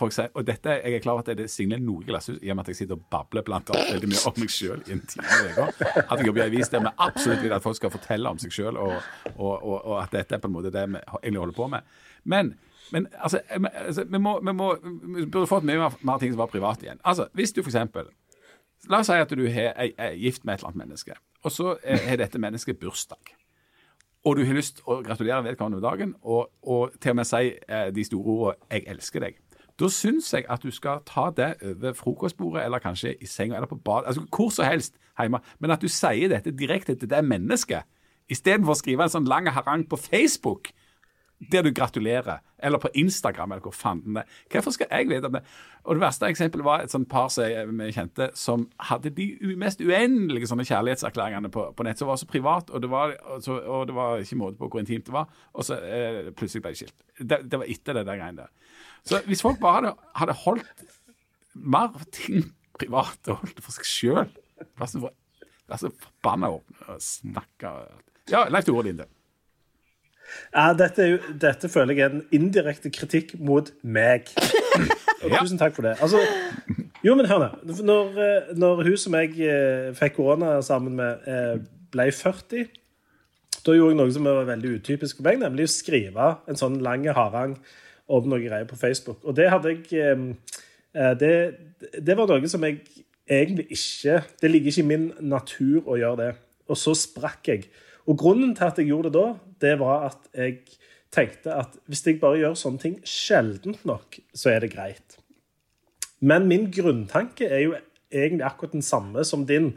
for 0.00 0.06
eksempel, 0.06 0.40
og 0.40 0.46
dette, 0.46 0.70
Jeg 0.70 0.94
er 0.94 0.98
klar 0.98 1.12
over 1.12 1.24
at 1.28 1.38
det 1.38 1.50
signerer 1.50 1.82
noe 1.84 2.04
glasshus 2.06 2.38
i 2.42 2.50
og 2.50 2.56
med 2.56 2.64
at 2.64 2.68
jeg 2.72 2.76
sitter 2.76 2.96
og 2.96 3.02
babler 3.12 3.44
blant 3.44 3.70
annet 3.70 3.92
veldig 3.92 4.08
mye 4.08 4.22
om 4.30 4.38
meg 4.40 4.52
sjøl 4.54 4.84
i 4.86 4.94
en 4.94 5.02
time. 5.10 5.66
At 5.66 6.14
jeg 6.18 6.26
jobber 6.26 6.40
i 6.40 6.46
avis 6.46 6.72
der 6.72 6.84
vi 6.84 6.92
absolutt 7.06 7.42
vil 7.42 7.52
at 7.52 7.64
folk 7.64 7.76
skal 7.76 7.92
fortelle 7.92 8.32
om 8.32 8.38
seg 8.40 8.54
sjøl, 8.54 8.78
og, 8.80 8.94
og, 9.34 9.52
og, 9.58 9.76
og 9.76 9.96
at 10.02 10.14
dette 10.14 10.38
er 10.38 10.40
på 10.40 10.48
en 10.48 10.54
måte 10.54 10.72
det 10.72 10.86
vi 10.88 11.02
egentlig 11.02 11.42
holder 11.42 11.58
på 11.58 11.66
med. 11.74 11.92
Men, 12.24 12.54
men 12.92 13.10
altså, 13.18 13.42
altså, 13.50 14.04
vi, 14.04 14.18
må, 14.18 14.38
vi, 14.40 14.54
må, 14.62 14.70
vi 15.18 15.26
burde 15.26 15.50
fått 15.50 15.68
mye 15.68 15.82
mer, 15.82 15.98
mer 16.00 16.22
ting 16.22 16.32
som 16.32 16.40
var 16.44 16.52
privat 16.54 16.86
igjen. 16.86 17.02
Altså, 17.04 17.28
Hvis 17.34 17.52
du 17.52 17.60
eksempel 17.64 18.08
La 18.88 19.02
oss 19.02 19.10
si 19.10 19.12
at 19.12 19.32
du 19.36 19.42
er, 19.44 19.74
er, 19.76 19.90
er 20.00 20.14
gift 20.16 20.46
med 20.48 20.54
et 20.54 20.62
eller 20.62 20.70
annet 20.70 20.86
menneske, 20.86 21.12
og 21.44 21.52
så 21.52 21.74
er 21.84 22.16
dette 22.16 22.40
mennesket 22.40 22.78
bursdag. 22.80 23.34
Og 24.24 24.36
du 24.36 24.44
har 24.44 24.56
lyst 24.56 24.76
til 24.76 24.90
å 24.90 24.98
gratulere 25.04 25.44
vedkommende 25.44 25.80
med 25.80 25.86
dagen, 25.88 26.14
og, 26.22 26.50
og 26.62 26.96
til 27.00 27.14
og 27.14 27.16
med 27.16 27.28
si 27.28 27.54
eh, 27.56 27.88
de 27.94 28.04
store 28.04 28.34
ordene 28.34 28.66
'jeg 28.70 28.84
elsker 28.86 29.20
deg'. 29.20 29.38
Da 29.80 29.88
syns 29.88 30.34
jeg 30.34 30.44
at 30.48 30.62
du 30.62 30.70
skal 30.70 31.00
ta 31.06 31.30
det 31.36 31.54
over 31.64 31.92
frokostbordet, 31.92 32.64
eller 32.64 32.78
kanskje 32.78 33.14
i 33.20 33.26
senga, 33.26 33.56
eller 33.56 33.66
på 33.66 33.80
bad, 33.80 34.02
altså 34.06 34.26
hvor 34.36 34.50
som 34.50 34.64
helst 34.64 34.94
hjemme. 35.20 35.40
Men 35.58 35.70
at 35.70 35.80
du 35.80 35.88
sier 35.88 36.28
dette 36.28 36.52
direkte 36.52 36.94
til 36.94 37.10
det 37.10 37.24
mennesket, 37.24 37.82
istedenfor 38.28 38.72
å 38.72 38.78
skrive 38.78 39.02
en 39.02 39.08
sånn 39.08 39.28
lang 39.28 39.48
harang 39.48 39.88
på 39.88 39.96
Facebook 39.96 40.68
der 41.40 41.62
du 41.64 41.70
gratulerer, 41.72 42.42
eller 42.60 42.78
på 42.78 42.90
Instagram, 43.00 43.52
eller 43.52 43.62
hvor 43.64 43.72
fanden 43.72 44.18
det. 44.18 44.24
Hvorfor 44.52 44.74
skal 44.76 44.86
jeg 44.90 45.08
vite 45.08 45.24
om 45.30 45.32
det? 45.38 45.40
Og 45.88 45.96
det 45.96 46.02
verste 46.02 46.28
eksempelet 46.28 46.64
var 46.66 46.82
et 46.84 46.92
sånt 46.92 47.08
par 47.08 47.30
som 47.32 47.44
jeg- 47.48 47.68
vi 47.68 47.86
kjente, 47.96 48.26
som 48.36 48.66
hadde 48.78 49.08
de 49.16 49.54
mest 49.56 49.80
uendelige 49.80 50.46
sånne 50.50 50.66
kjærlighetserklæringene 50.68 51.48
på, 51.50 51.72
på 51.74 51.82
nett, 51.86 51.98
som 51.98 52.08
var 52.08 52.16
så 52.20 52.26
privat, 52.28 52.68
og 52.70 52.82
det 52.82 52.90
var, 52.90 53.14
og, 53.24 53.40
så, 53.42 53.56
og 53.64 53.86
det 53.88 53.94
var 53.96 54.18
ikke 54.20 54.36
måte 54.36 54.58
på 54.60 54.68
hvor 54.68 54.80
intimt 54.82 55.06
det 55.08 55.12
var, 55.16 55.28
og 55.54 55.64
så 55.64 55.78
eh, 55.80 56.28
plutselig 56.36 56.62
ble 56.62 56.74
de 56.74 56.82
skilt. 56.82 56.94
Det, 57.18 57.40
det 57.50 57.58
var 57.62 57.64
etter 57.72 57.94
det 57.96 58.04
der 58.06 58.20
greiene 58.20 58.44
der. 58.44 58.50
Så 59.08 59.22
hvis 59.24 59.40
folk 59.42 59.58
bare 59.60 59.80
hadde, 59.80 59.94
hadde 60.20 60.36
holdt 60.44 60.84
mer 61.54 61.96
ting 62.12 62.50
privat 62.78 63.28
og 63.32 63.40
holdt 63.40 63.56
det 63.56 63.64
for 63.64 63.72
seg 63.72 63.84
sjøl 63.88 64.28
Vær 64.78 64.86
så, 64.92 65.08
så 65.80 65.88
forbanna 65.96 66.50
og 66.52 67.00
snakke 67.00 67.72
Ja, 68.30 68.44
Leif 68.52 68.64
Tore 68.68 68.84
Linde. 68.84 69.06
Ja, 70.54 70.70
dette, 70.76 71.02
er 71.04 71.12
jo, 71.14 71.34
dette 71.42 71.70
føler 71.70 71.96
jeg 71.96 72.06
er 72.06 72.16
en 72.16 72.24
indirekte 72.34 72.90
kritikk 72.94 73.36
mot 73.38 73.70
meg. 73.82 74.30
Og 75.20 75.34
Tusen 75.34 75.60
takk 75.60 75.76
for 75.76 75.86
det. 75.86 75.96
Altså, 76.02 76.20
jo, 77.04 77.14
men 77.16 77.28
hør 77.28 77.42
nå. 77.44 77.48
Når, 77.86 78.20
eh, 78.24 78.52
når 78.58 78.84
hun 78.86 78.96
som 79.00 79.16
jeg 79.18 79.34
eh, 79.44 79.90
fikk 79.96 80.18
korona 80.18 80.56
sammen 80.64 80.96
med, 80.98 81.26
eh, 81.28 81.58
ble 81.92 82.08
40, 82.14 82.70
da 83.60 83.76
gjorde 83.76 83.92
jeg 83.92 84.00
noe 84.00 84.14
som 84.14 84.28
var 84.28 84.48
veldig 84.48 84.74
utypisk 84.78 85.20
for 85.20 85.28
meg, 85.28 85.40
nemlig 85.42 85.68
å 85.68 85.72
skrive 85.72 86.30
en 86.48 86.58
sånn 86.58 86.80
lang 86.84 87.04
harang 87.16 87.58
om 88.10 88.28
noe 88.30 88.40
greier 88.42 88.68
på 88.68 88.78
Facebook. 88.80 89.20
Og 89.24 89.36
det 89.36 89.50
hadde 89.52 89.74
jeg 89.74 90.16
det, 91.20 91.34
det 92.02 92.16
var 92.18 92.26
noe 92.26 92.48
som 92.50 92.64
jeg 92.66 92.80
egentlig 93.30 93.68
ikke 93.76 94.16
Det 94.40 94.48
ligger 94.50 94.72
ikke 94.72 94.82
i 94.82 94.88
min 94.88 95.04
natur 95.22 95.86
å 95.86 95.98
gjøre 96.00 96.18
det. 96.18 96.30
Og 96.70 96.78
så 96.78 96.96
sprakk 96.98 97.52
jeg. 97.52 97.68
Og 98.08 98.18
grunnen 98.18 98.54
til 98.56 98.68
at 98.68 98.78
jeg 98.80 98.90
gjorde 98.90 99.10
det 99.10 99.18
da, 99.18 99.26
det 99.60 99.74
var 99.80 100.06
at 100.10 100.30
jeg 100.34 100.60
tenkte 101.12 101.54
at 101.54 101.74
hvis 101.90 102.04
jeg 102.06 102.20
bare 102.22 102.38
gjør 102.40 102.56
sånne 102.58 102.82
ting 102.82 102.96
sjeldent 103.06 103.84
nok, 103.88 104.20
så 104.34 104.54
er 104.54 104.64
det 104.64 104.72
greit. 104.74 105.18
Men 106.20 106.48
min 106.48 106.68
grunntanke 106.72 107.48
er 107.48 107.64
jo 107.64 107.76
egentlig 108.10 108.46
akkurat 108.46 108.76
den 108.76 108.84
samme 108.84 109.24
som 109.24 109.46
din. 109.48 109.72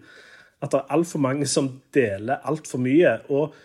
At 0.64 0.72
det 0.72 0.82
er 0.82 0.96
altfor 0.96 1.22
mange 1.24 1.48
som 1.50 1.70
deler 1.96 2.44
altfor 2.48 2.82
mye. 2.84 3.18
Og 3.32 3.56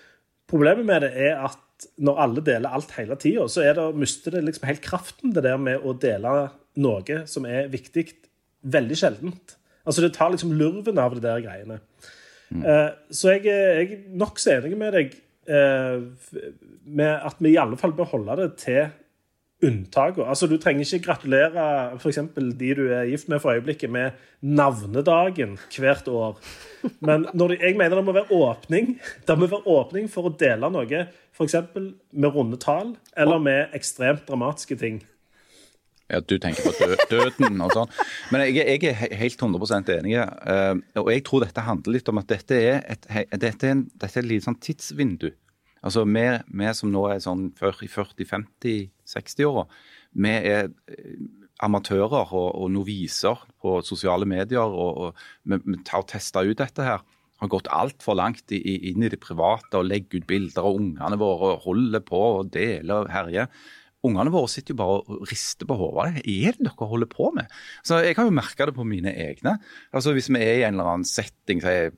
problemet 0.50 0.86
med 0.86 1.06
det 1.06 1.12
er 1.28 1.42
at 1.48 1.88
når 2.02 2.22
alle 2.24 2.42
deler 2.42 2.74
alt 2.74 2.94
hele 2.96 3.16
tida, 3.20 3.46
så 3.46 3.62
det, 3.62 3.84
mister 3.94 4.34
det 4.34 4.44
liksom 4.46 4.66
helt 4.66 4.82
kraften, 4.82 5.34
det 5.34 5.44
der 5.46 5.60
med 5.62 5.84
å 5.86 5.94
dele 5.94 6.48
noe 6.78 7.20
som 7.30 7.46
er 7.46 7.70
viktig, 7.70 8.08
veldig 8.62 8.98
sjeldent. 8.98 9.54
Altså 9.86 10.02
Det 10.04 10.12
tar 10.16 10.32
liksom 10.34 10.52
lurven 10.58 10.98
av 10.98 11.14
det 11.14 11.22
der 11.24 11.42
greiene. 11.44 11.78
Eh, 12.54 12.90
så 13.12 13.34
jeg, 13.36 13.44
jeg 13.48 13.90
er 13.92 14.06
nokså 14.20 14.54
enig 14.56 14.78
med 14.80 14.94
deg 14.96 15.18
eh, 15.48 16.06
med 16.88 17.12
at 17.28 17.42
vi 17.44 17.52
i 17.54 17.60
alle 17.60 17.76
fall 17.80 17.92
bør 17.96 18.12
holde 18.14 18.38
det 18.40 18.48
til 18.62 18.88
unntakene. 19.64 20.28
Altså, 20.30 20.46
du 20.46 20.54
trenger 20.60 20.86
ikke 20.86 21.08
gratulere 21.08 21.62
f.eks. 21.98 22.20
de 22.36 22.70
du 22.78 22.84
er 22.94 23.08
gift 23.10 23.28
med 23.28 23.42
for 23.42 23.56
øyeblikket, 23.56 23.90
med 23.90 24.18
navnedagen 24.40 25.56
hvert 25.74 26.08
år. 26.08 26.38
Men 27.02 27.26
når 27.34 27.54
de, 27.54 27.58
jeg 27.64 27.76
mener 27.78 27.98
det 27.98 28.04
må 28.06 28.14
være 28.14 28.30
åpning 28.30 28.92
Det 29.26 29.34
må 29.38 29.48
være 29.50 29.66
åpning 29.66 30.06
for 30.10 30.28
å 30.28 30.34
dele 30.38 30.70
noe, 30.70 31.04
f.eks. 31.34 31.56
med 31.74 32.34
runde 32.34 32.60
tall, 32.62 32.94
eller 33.18 33.42
med 33.42 33.74
ekstremt 33.74 34.28
dramatiske 34.28 34.78
ting. 34.78 35.02
Ja, 36.08 36.22
Du 36.24 36.38
tenker 36.40 36.64
på 36.64 36.72
dø 36.78 36.94
døden 37.10 37.58
og 37.60 37.74
sånn. 37.76 37.90
Men 38.32 38.46
jeg, 38.48 38.64
jeg 38.64 38.94
er 38.94 39.18
helt 39.20 39.42
100% 39.44 39.90
enig. 39.98 40.14
eh, 40.16 40.74
og 40.96 41.10
jeg 41.12 41.20
tror 41.26 41.44
dette 41.44 41.60
handler 41.66 41.98
litt 41.98 42.08
om 42.08 42.20
at 42.22 42.30
dette 42.30 42.56
er 42.56 42.80
et, 42.88 43.04
dette 43.36 43.68
er 43.68 43.74
en, 43.76 43.84
dette 43.92 44.16
er 44.16 44.24
et 44.24 44.30
lite 44.30 44.46
sånn 44.48 44.56
tidsvindu. 44.64 45.28
Altså 45.84 46.02
vi, 46.08 46.24
vi 46.60 46.72
som 46.74 46.90
nå 46.90 47.04
er 47.12 47.20
sånn 47.22 47.50
40-50-60-åra, 47.60 49.66
vi 50.18 50.32
er 50.32 50.70
eh, 50.88 51.20
amatører 51.64 52.32
og, 52.32 52.48
og 52.56 52.70
noviser 52.72 53.44
på 53.60 53.78
sosiale 53.86 54.26
medier. 54.28 54.64
og, 54.64 54.98
og 54.98 55.14
Vi, 55.44 55.60
tar 55.84 56.02
og 56.04 56.08
tester 56.10 56.48
ut 56.48 56.58
dette 56.58 56.82
her. 56.86 57.04
Har 57.38 57.50
gått 57.52 57.68
altfor 57.70 58.16
langt 58.18 58.50
inn 58.50 59.02
i 59.04 59.10
det 59.12 59.20
private 59.22 59.78
og 59.78 59.86
legger 59.86 60.18
ut 60.18 60.26
bilder 60.26 60.64
av 60.64 60.74
ungene 60.80 61.18
våre 61.20 61.52
og 61.54 61.62
holder 61.68 62.02
på 62.02 62.22
og 62.40 62.48
deler 62.54 63.04
og 63.04 63.12
herjer. 63.14 63.46
Ungene 64.06 64.30
våre 64.30 64.50
sitter 64.50 64.76
jo 64.76 64.78
bare 64.78 64.98
og 65.00 65.24
rister 65.26 65.66
på 65.66 65.74
hodet. 65.74 65.94
Hva 65.96 66.04
er 66.22 66.54
det 66.54 66.68
dere 66.68 66.86
holder 66.90 67.10
på 67.10 67.32
med? 67.34 67.50
Så 67.82 67.98
Jeg 68.04 68.14
kan 68.14 68.28
jo 68.28 68.36
merke 68.36 68.68
det 68.68 68.74
på 68.76 68.86
mine 68.86 69.10
egne. 69.10 69.56
Altså 69.90 70.12
Hvis 70.14 70.30
vi 70.30 70.38
er 70.38 70.60
i 70.60 70.66
en 70.68 70.78
eller 70.78 70.92
annen 70.92 71.08
setting, 71.08 71.62
er 71.64 71.76
jeg 71.78 71.96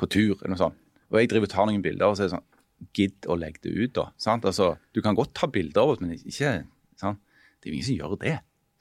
på 0.00 0.08
tur, 0.08 0.38
eller 0.38 0.54
noe 0.54 0.62
sånt, 0.62 0.78
og 1.12 1.20
jeg 1.20 1.28
driver 1.28 1.46
og 1.50 1.52
tar 1.52 1.68
noen 1.68 1.84
bilder, 1.84 2.08
og 2.08 2.16
så 2.16 2.24
er 2.24 2.30
det 2.30 2.36
sånn 2.38 2.48
Gidd 2.96 3.28
å 3.30 3.36
legge 3.38 3.60
det 3.62 3.72
ut, 3.76 3.92
da. 3.94 4.08
Sant? 4.18 4.46
Altså, 4.48 4.72
du 4.90 4.98
kan 5.04 5.14
godt 5.14 5.36
ta 5.38 5.46
bilder 5.46 5.84
av 5.84 5.92
oss, 5.92 6.00
men 6.02 6.16
ikke 6.16 6.64
sant? 6.98 7.20
Det 7.60 7.68
er 7.68 7.70
jo 7.70 7.76
ingen 7.76 7.86
som 7.86 7.98
gjør 8.00 8.16
det. 8.24 8.32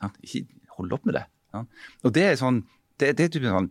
Sant? 0.02 0.18
Ikke 0.26 0.74
hold 0.80 0.96
opp 0.98 1.06
med 1.06 1.20
det. 1.20 1.26
Sant? 1.54 1.84
Og 2.02 2.16
det 2.16 2.24
er 2.32 2.40
sånn 2.40 2.64
Det, 2.98 3.12
det 3.18 3.28
er 3.28 3.30
typen 3.34 3.54
sånn 3.54 3.70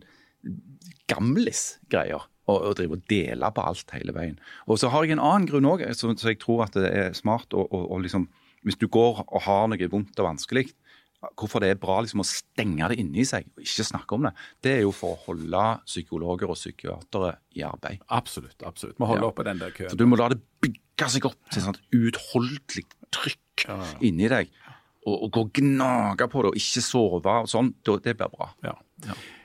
gamlis-greier. 1.11 2.27
Å 2.51 2.73
drive 2.75 2.97
og 2.97 3.03
dele 3.07 3.47
på 3.55 3.63
alt 3.63 3.91
hele 3.95 4.11
veien. 4.15 4.39
Og 4.67 4.79
så 4.81 4.89
har 4.91 5.05
jeg 5.05 5.15
en 5.15 5.21
annen 5.23 5.45
grunn 5.47 5.67
òg, 5.69 5.83
så, 5.95 6.09
så 6.19 6.31
jeg 6.33 6.39
tror 6.41 6.65
at 6.65 6.75
det 6.75 6.89
er 6.89 7.13
smart 7.15 7.53
å, 7.55 7.63
å, 7.63 7.83
å 7.95 7.99
liksom 8.01 8.25
Hvis 8.65 8.77
du 8.77 8.87
går 8.87 9.23
og 9.27 9.41
har 9.47 9.67
noe 9.71 9.87
vondt 9.89 10.19
og 10.21 10.27
vanskelig, 10.27 10.67
hvorfor 11.37 11.61
det 11.61 11.69
er 11.69 11.79
bra 11.81 11.99
liksom 12.01 12.23
å 12.23 12.25
stenge 12.25 12.87
det 12.89 12.97
inni 13.01 13.21
seg 13.29 13.45
og 13.55 13.61
ikke 13.61 13.85
snakke 13.85 14.15
om 14.17 14.23
det, 14.25 14.31
det 14.65 14.71
er 14.77 14.79
jo 14.81 14.91
for 14.95 15.13
å 15.13 15.19
holde 15.27 15.65
psykologer 15.85 16.49
og 16.49 16.57
psykiatere 16.57 17.35
i 17.57 17.61
arbeid. 17.67 18.01
Absolutt. 18.09 18.57
absolutt. 18.65 18.97
Må 18.99 19.05
holde 19.11 19.21
Ja. 19.27 19.29
oppe 19.29 19.43
den 19.45 19.59
der 19.61 19.69
køen. 19.75 19.89
For 19.89 19.97
du 19.97 20.05
må 20.09 20.17
la 20.17 20.29
det 20.33 20.39
bygge 20.61 21.09
seg 21.13 21.25
opp 21.29 21.37
til 21.51 21.61
et 21.61 21.65
sånt 21.67 21.81
uutholdelig 21.93 22.85
trykk 23.13 23.67
inni 24.01 24.27
deg. 24.29 24.49
Og, 25.05 25.23
og 25.23 25.31
gå 25.33 25.41
og 25.47 25.53
gnage 25.53 26.27
på 26.29 26.41
det 26.43 26.49
og 26.51 26.57
ikke 26.61 26.81
sove 26.85 27.37
og 27.41 27.47
sånn. 27.49 27.73
Det 27.85 28.17
blir 28.17 28.29
bra. 28.29 28.51
Ja. 28.63 28.75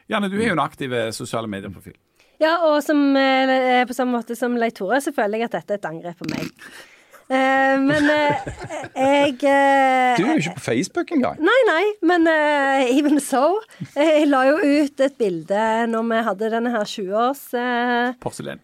Janne, 0.08 0.28
du 0.30 0.36
er 0.40 0.48
jo 0.50 0.56
en 0.56 0.64
aktiv 0.64 0.92
eh, 0.92 1.10
sosiale 1.16 1.48
medieprofil. 1.48 1.96
Ja, 2.40 2.58
og 2.68 2.82
som, 2.84 2.98
eh, 3.16 3.84
på 3.88 3.94
samme 3.96 4.12
måte 4.18 4.36
som 4.36 4.54
Leif 4.60 4.74
Tore, 4.76 5.00
så 5.00 5.12
føler 5.16 5.40
jeg 5.40 5.48
at 5.48 5.56
dette 5.56 5.72
er 5.72 5.80
et 5.80 5.88
angrep 5.88 6.18
på 6.20 6.28
meg. 6.30 6.50
Eh, 7.26 7.76
men 7.82 8.04
eh, 8.12 8.44
jeg 8.94 9.32
eh, 9.42 10.12
Du 10.18 10.22
er 10.22 10.36
jo 10.36 10.38
ikke 10.38 10.52
på 10.60 10.64
Facebook 10.68 11.10
engang. 11.16 11.40
Nei, 11.42 11.56
nei, 11.66 11.82
men 12.06 12.26
eh, 12.30 12.84
even 12.94 13.18
so. 13.20 13.58
Jeg 13.96 14.28
la 14.30 14.44
jo 14.46 14.60
ut 14.62 15.02
et 15.02 15.16
bilde 15.18 15.64
når 15.90 16.06
vi 16.12 16.20
hadde 16.28 16.50
denne 16.54 16.70
her 16.76 16.86
20-års... 16.86 17.42
eh, 17.58 18.14
Porselen. 18.22 18.62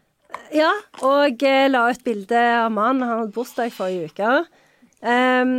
ja, 0.54 0.70
og 1.02 1.42
la 1.74 1.86
ut 1.90 2.04
bilde 2.06 2.38
av 2.62 2.70
mannen. 2.72 3.02
Han 3.02 3.24
hadde 3.24 3.34
bursdag 3.34 3.74
forrige 3.74 4.12
uke. 4.12 4.32
Ehm, 5.02 5.56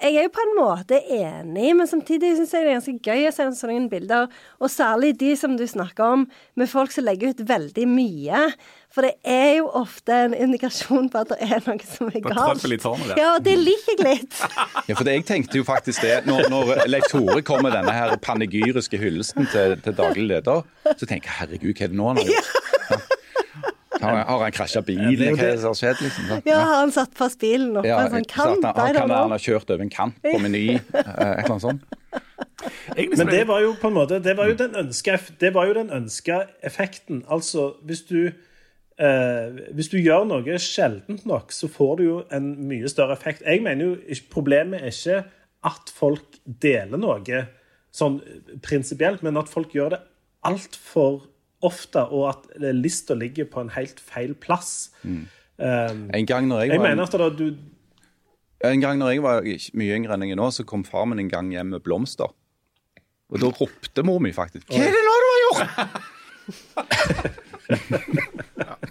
jeg 0.00 0.16
er 0.16 0.26
jo 0.26 0.32
på 0.32 0.42
en 0.46 0.54
måte 0.56 0.98
enig, 1.12 1.70
men 1.76 1.88
samtidig 1.88 2.32
syns 2.38 2.54
jeg 2.54 2.64
det 2.64 2.70
er 2.70 2.76
ganske 2.78 2.94
gøy 3.04 3.26
å 3.28 3.32
se 3.36 3.46
sånne 3.60 3.90
bilder. 3.92 4.28
Og 4.60 4.72
særlig 4.72 5.14
de 5.20 5.34
som 5.36 5.56
du 5.58 5.66
snakker 5.68 6.14
om, 6.16 6.26
med 6.56 6.70
folk 6.72 6.92
som 6.94 7.04
legger 7.04 7.34
ut 7.34 7.42
veldig 7.48 7.84
mye. 7.90 8.40
For 8.90 9.06
det 9.06 9.12
er 9.28 9.60
jo 9.60 9.68
ofte 9.78 10.16
en 10.26 10.34
indikasjon 10.34 11.10
på 11.12 11.20
at 11.20 11.30
det 11.34 11.38
er 11.46 11.60
noe 11.68 11.86
som 11.86 12.08
er 12.10 12.24
galt. 12.24 12.64
Ja, 13.20 13.28
og 13.36 13.44
det 13.46 13.54
liker 13.60 13.94
jeg 14.00 14.06
litt. 14.24 14.40
Ja, 14.88 14.96
for 14.96 15.04
det, 15.06 15.12
Jeg 15.20 15.26
tenkte 15.28 15.60
jo 15.60 15.64
faktisk 15.68 16.02
det 16.02 16.24
når, 16.26 16.48
når 16.50 16.72
Leif 16.90 17.06
Tore 17.12 17.42
kom 17.46 17.62
med 17.62 17.76
denne 17.76 17.92
her 17.94 18.16
panegyriske 18.24 18.98
hyllesten 18.98 19.46
til, 19.52 19.76
til 19.84 19.94
daglig 19.98 20.26
leder, 20.32 20.64
så 20.90 21.06
tenker 21.06 21.30
jeg 21.30 21.36
herregud, 21.44 21.74
hva 21.76 21.86
er 21.86 21.92
det 21.92 22.00
nå 22.00 22.08
han 22.10 22.22
har 22.22 22.30
gjort? 22.32 22.52
Ja. 22.90 23.00
Har, 24.00 24.16
har 24.28 24.42
han 24.46 24.52
krasja 24.56 24.82
bilen? 24.86 25.12
Hva 25.16 25.30
er 25.30 25.36
det- 25.36 25.60
som 25.60 25.70
har 25.74 25.78
skjedd? 25.80 26.02
liksom? 26.04 26.42
Ja, 26.48 26.58
har 26.60 26.76
han 26.84 26.92
satt 26.94 27.14
fast 27.18 27.38
bilen 27.40 27.74
oppå 27.76 27.86
Ja, 27.88 28.00
en 28.06 28.10
sånn 28.14 28.26
kant? 28.28 28.64
han, 28.64 28.74
han, 28.76 28.94
kan, 28.94 29.10
han 29.10 29.30
ha 29.34 29.38
kjørt 29.38 29.70
over 29.70 29.82
en 29.84 29.90
kant 29.92 30.20
på 30.22 30.38
Meny, 30.40 30.66
eh, 30.74 30.80
et 30.94 31.00
eller 31.14 31.50
annet 31.50 31.66
sånt. 31.66 31.82
Men 32.96 33.26
det 33.30 33.46
var 33.48 33.60
jo 33.64 33.72
på 33.80 33.88
en 33.88 33.94
måte 33.96 34.18
Det 34.22 34.34
var 34.36 34.48
jo 34.50 34.54
den 34.58 34.74
ønska, 34.76 35.14
det 35.40 35.52
var 35.54 35.66
jo 35.70 35.74
den 35.78 35.90
ønska 35.96 36.42
effekten. 36.66 37.22
Altså, 37.28 37.74
hvis 37.86 38.02
du 38.08 38.26
eh, 38.98 39.60
Hvis 39.76 39.88
du 39.92 39.96
gjør 39.98 40.26
noe 40.28 40.58
sjeldent 40.60 41.24
nok, 41.28 41.52
så 41.56 41.68
får 41.72 41.96
du 41.96 42.04
jo 42.04 42.18
en 42.30 42.50
mye 42.68 42.88
større 42.90 43.16
effekt. 43.16 43.42
Jeg 43.46 43.62
mener 43.64 43.84
jo 43.84 44.18
Problemet 44.32 44.82
er 44.82 44.92
ikke 44.92 45.24
at 45.64 45.90
folk 45.92 46.38
deler 46.46 46.96
noe 47.00 47.46
sånn 47.92 48.20
prinsipielt, 48.62 49.22
men 49.22 49.36
at 49.36 49.48
folk 49.50 49.72
gjør 49.74 49.90
det 49.96 49.98
altfor 50.46 51.22
ofte, 51.66 52.02
og 52.08 52.28
at 52.30 52.46
lista 52.76 53.14
ligger 53.14 53.44
på 53.50 53.60
en 53.60 53.70
helt 53.74 54.00
feil 54.00 54.34
plass. 54.34 54.90
Um, 55.04 56.08
En 56.14 56.26
gang 56.26 56.48
når 56.48 56.60
jeg 56.64 56.70
jeg 56.74 56.80
var, 56.80 56.88
mener 56.88 57.04
at 57.04 57.12
da 57.20 57.28
du 57.28 57.50
en 58.64 58.80
gang 58.80 58.98
når 59.00 59.10
jeg 59.14 59.22
var 59.24 59.40
mye 59.80 59.94
yngre 59.96 60.14
enn 60.14 60.22
jeg 60.26 60.34
er 60.36 60.40
nå, 60.40 60.50
så 60.52 60.64
kom 60.68 60.84
far 60.84 61.06
min 61.08 61.18
en 61.22 61.30
gang 61.32 61.48
hjem 61.52 61.70
med 61.72 61.80
blomster. 61.84 62.28
Og 63.30 63.40
da 63.40 63.48
ropte 63.56 64.02
mor 64.04 64.18
mi 64.20 64.32
faktisk 64.36 64.68
Hva 64.68 64.82
er 64.84 64.92
det 64.92 65.04
nå 65.06 65.14
du 65.24 65.28
har 65.30 65.40
gjort?! 65.46 65.80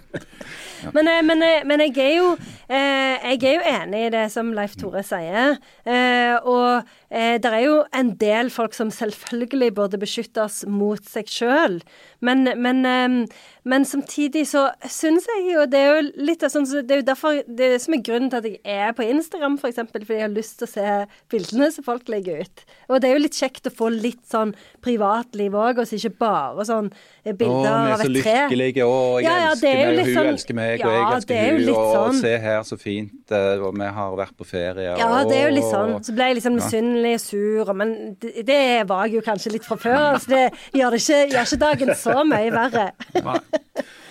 Men, 0.94 1.08
eh, 1.08 1.22
men, 1.22 1.42
eh, 1.44 1.64
men 1.68 1.82
jeg, 1.84 1.96
er 2.00 2.14
jo, 2.16 2.28
eh, 2.72 3.32
jeg 3.34 3.42
er 3.44 3.56
jo 3.58 3.64
enig 3.68 4.00
i 4.06 4.12
det 4.14 4.22
som 4.32 4.52
Leif 4.56 4.76
Tore 4.80 5.02
sier. 5.06 5.58
Eh, 5.84 6.36
og 6.40 6.88
eh, 7.10 7.38
det 7.42 7.50
er 7.52 7.64
jo 7.66 7.84
en 7.92 8.12
del 8.20 8.50
folk 8.50 8.74
som 8.74 8.90
selvfølgelig 8.94 9.74
burde 9.74 9.98
beskyttes 10.00 10.64
mot 10.70 11.02
seg 11.04 11.26
sjøl. 11.30 11.80
Men, 12.20 12.44
men, 12.60 12.84
eh, 12.86 13.26
men 13.64 13.84
samtidig 13.84 14.46
så 14.48 14.66
syns 14.88 15.26
jeg 15.28 15.54
jo 15.54 15.62
Det 15.68 15.78
er 15.78 15.88
jo 16.02 16.24
litt 16.24 16.40
sånn 16.52 16.64
Det 16.86 16.90
er 16.94 17.00
jo 17.00 17.06
derfor 17.08 17.38
det 17.48 17.66
er 17.74 17.78
som 17.80 17.94
er 17.96 18.02
grunnen 18.04 18.30
til 18.32 18.38
at 18.40 18.46
jeg 18.48 18.60
er 18.64 18.92
på 18.96 19.04
Instagram, 19.08 19.54
f.eks. 19.56 19.60
For 19.62 19.68
eksempel, 19.72 20.04
fordi 20.04 20.18
jeg 20.20 20.26
har 20.28 20.34
lyst 20.36 20.58
til 20.60 20.68
å 20.68 20.70
se 20.70 20.86
bildene 21.32 21.70
som 21.72 21.84
folk 21.86 22.08
legger 22.12 22.42
ut. 22.44 22.64
Og 22.90 23.00
det 23.00 23.08
er 23.10 23.16
jo 23.16 23.22
litt 23.24 23.38
kjekt 23.40 23.68
å 23.70 23.72
få 23.72 23.88
litt 23.92 24.22
sånn 24.28 24.52
privatliv 24.84 25.54
òg, 25.56 25.80
og 25.80 25.88
så 25.88 25.96
ikke 25.96 26.12
bare 26.20 26.64
sånn 26.68 26.88
eh, 27.24 27.32
Å, 27.32 27.36
bilder 27.40 27.64
vi 27.64 27.88
er 27.88 27.94
av 27.94 28.00
så 28.02 28.08
et 28.10 28.20
tre. 28.24 28.36
lykkelige, 28.50 28.84
å, 28.88 29.00
jeg 29.20 29.28
Ja, 29.28 29.36
ja, 29.40 29.50
elsker 29.54 29.68
er 29.70 29.80
meg, 29.80 30.00
og 30.00 30.04
hun 30.04 30.14
sånn- 30.18 30.30
elsker 30.34 30.58
meg, 30.60 30.84
og 30.84 30.92
jeg 30.96 31.06
elsker 31.16 31.40
er 31.40 31.50
hun, 31.50 31.70
og 31.74 31.90
sånn. 31.96 32.20
se 32.20 32.34
her 32.44 32.62
så 32.68 32.78
fint, 32.80 33.34
eh, 33.40 33.64
og 33.64 33.78
vi 33.80 33.90
har 34.00 34.16
vært 34.20 34.36
på 34.40 34.48
ferie. 34.48 34.92
Ja, 35.00 35.10
det 35.24 35.36
er 35.40 35.48
jo 35.48 35.54
litt 35.56 35.70
sånn. 35.72 35.96
Så 36.04 36.14
ble 36.16 36.28
jeg 36.30 36.40
liksom 36.40 36.56
misunnelig 36.60 36.99
og 37.06 37.20
sur, 37.22 37.72
men 37.76 37.94
det, 38.22 38.46
det 38.48 38.60
var 38.88 39.06
jeg 39.06 39.16
jo 39.20 39.24
kanskje 39.26 39.52
litt 39.56 39.64
fra 39.66 39.76
før. 39.80 40.18
Så 40.22 40.30
det 40.30 40.44
gjør, 40.76 40.94
det 40.96 41.00
ikke, 41.02 41.20
gjør 41.34 41.48
ikke 41.48 41.60
dagen 41.64 41.94
så 41.96 42.20
mye 42.28 42.52
verre. 42.54 42.86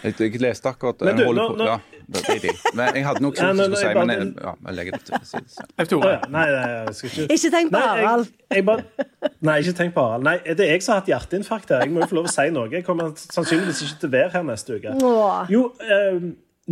Jeg, 0.03 0.13
jeg 0.19 0.39
leste 0.41 0.69
akkurat 0.71 1.01
Men 1.03 1.17
du, 1.19 1.23
nå- 1.35 1.47
på, 1.51 1.55
nå- 1.59 1.65
ja, 1.67 1.77
det, 2.07 2.21
det, 2.27 2.35
de. 2.45 2.51
Men 2.77 2.95
jeg 2.95 3.03
hadde 3.05 3.21
noe 3.25 3.33
Ja, 3.35 3.49
som 3.49 3.57
skulle 3.59 3.79
si, 3.81 3.89
men 3.99 4.13
jeg, 4.13 4.27
ja, 4.41 4.53
jeg 4.69 4.75
legger 4.77 4.95
det 4.95 5.01
til 5.09 5.25
side. 5.27 5.65
Å 5.99 6.11
ja. 6.13 6.21
Nei, 6.31 6.45
nei, 6.55 6.69
jeg 6.87 6.95
skal 6.99 7.09
ikke 7.11 7.35
Ikke 7.35 7.51
tenk 7.55 7.73
på 7.73 7.81
Nei, 7.81 8.05
Harald. 8.05 8.29
Nei, 9.49 9.57
ikke 9.65 9.73
tenk 9.81 9.93
på 9.97 10.05
Harald. 10.07 10.25
Nei, 10.29 10.37
det 10.47 10.65
er 10.65 10.71
jeg 10.77 10.85
som 10.85 10.95
har 10.95 11.01
hatt 11.03 11.11
hjerteinfarkt 11.11 11.73
her. 11.75 11.83
Jeg 11.83 11.91
må 11.93 12.01
jo 12.05 12.09
få 12.13 12.19
lov 12.21 12.29
å 12.31 12.33
si 12.33 12.47
noe. 12.55 12.71
Jeg 12.73 12.87
kommer 12.87 13.11
sannsynligvis 13.19 13.83
ikke 13.89 13.99
til 14.05 14.09
å 14.09 14.15
være 14.15 14.31
her 14.37 14.47
neste 14.47 14.79
uke. 14.79 14.95
Jo, 15.51 15.65
eh, 15.83 16.23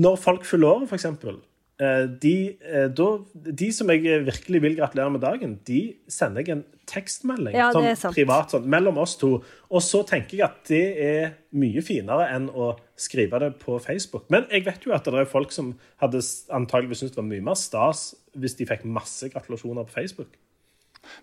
når 0.07 0.18
folk 0.24 0.47
fyller 0.47 0.72
året, 0.78 0.88
for 0.89 0.97
eksempel. 1.01 1.38
Eh, 1.78 2.08
de, 2.22 2.58
eh, 2.58 2.88
da, 2.90 3.06
de 3.34 3.68
som 3.76 3.92
jeg 3.94 4.24
virkelig 4.26 4.62
vil 4.64 4.78
gratulere 4.80 5.12
med 5.14 5.22
dagen, 5.22 5.52
de 5.68 5.82
sender 6.10 6.42
jeg 6.42 6.56
en 6.56 6.64
tekstmelding 6.90 7.54
Ja, 7.54 7.68
sånn 7.76 8.16
privat 8.16 8.56
sånn, 8.56 8.66
mellom 8.66 8.98
oss 8.98 9.14
to. 9.22 9.36
Og 9.70 9.84
så 9.86 10.02
tenker 10.08 10.40
jeg 10.40 10.46
at 10.48 10.64
det 10.72 10.82
er 11.06 11.36
mye 11.54 11.84
finere 11.86 12.32
enn 12.34 12.50
å 12.50 12.72
skrive 12.98 13.44
det 13.44 13.52
på 13.62 13.78
Facebook. 13.84 14.26
Men 14.34 14.50
jeg 14.50 14.66
vet 14.66 14.90
jo 14.90 14.96
at 14.98 15.06
det 15.06 15.22
er 15.22 15.30
folk 15.30 15.54
som 15.54 15.76
hadde 16.02 16.24
antageligvis 16.50 17.04
syntes 17.04 17.14
det 17.14 17.22
var 17.22 17.30
mye 17.30 17.46
mer 17.52 17.60
stas 17.62 18.10
hvis 18.34 18.58
de 18.58 18.66
fikk 18.70 18.86
masse 18.90 19.30
gratulasjoner 19.34 19.86
på 19.86 20.00
Facebook. 20.00 20.34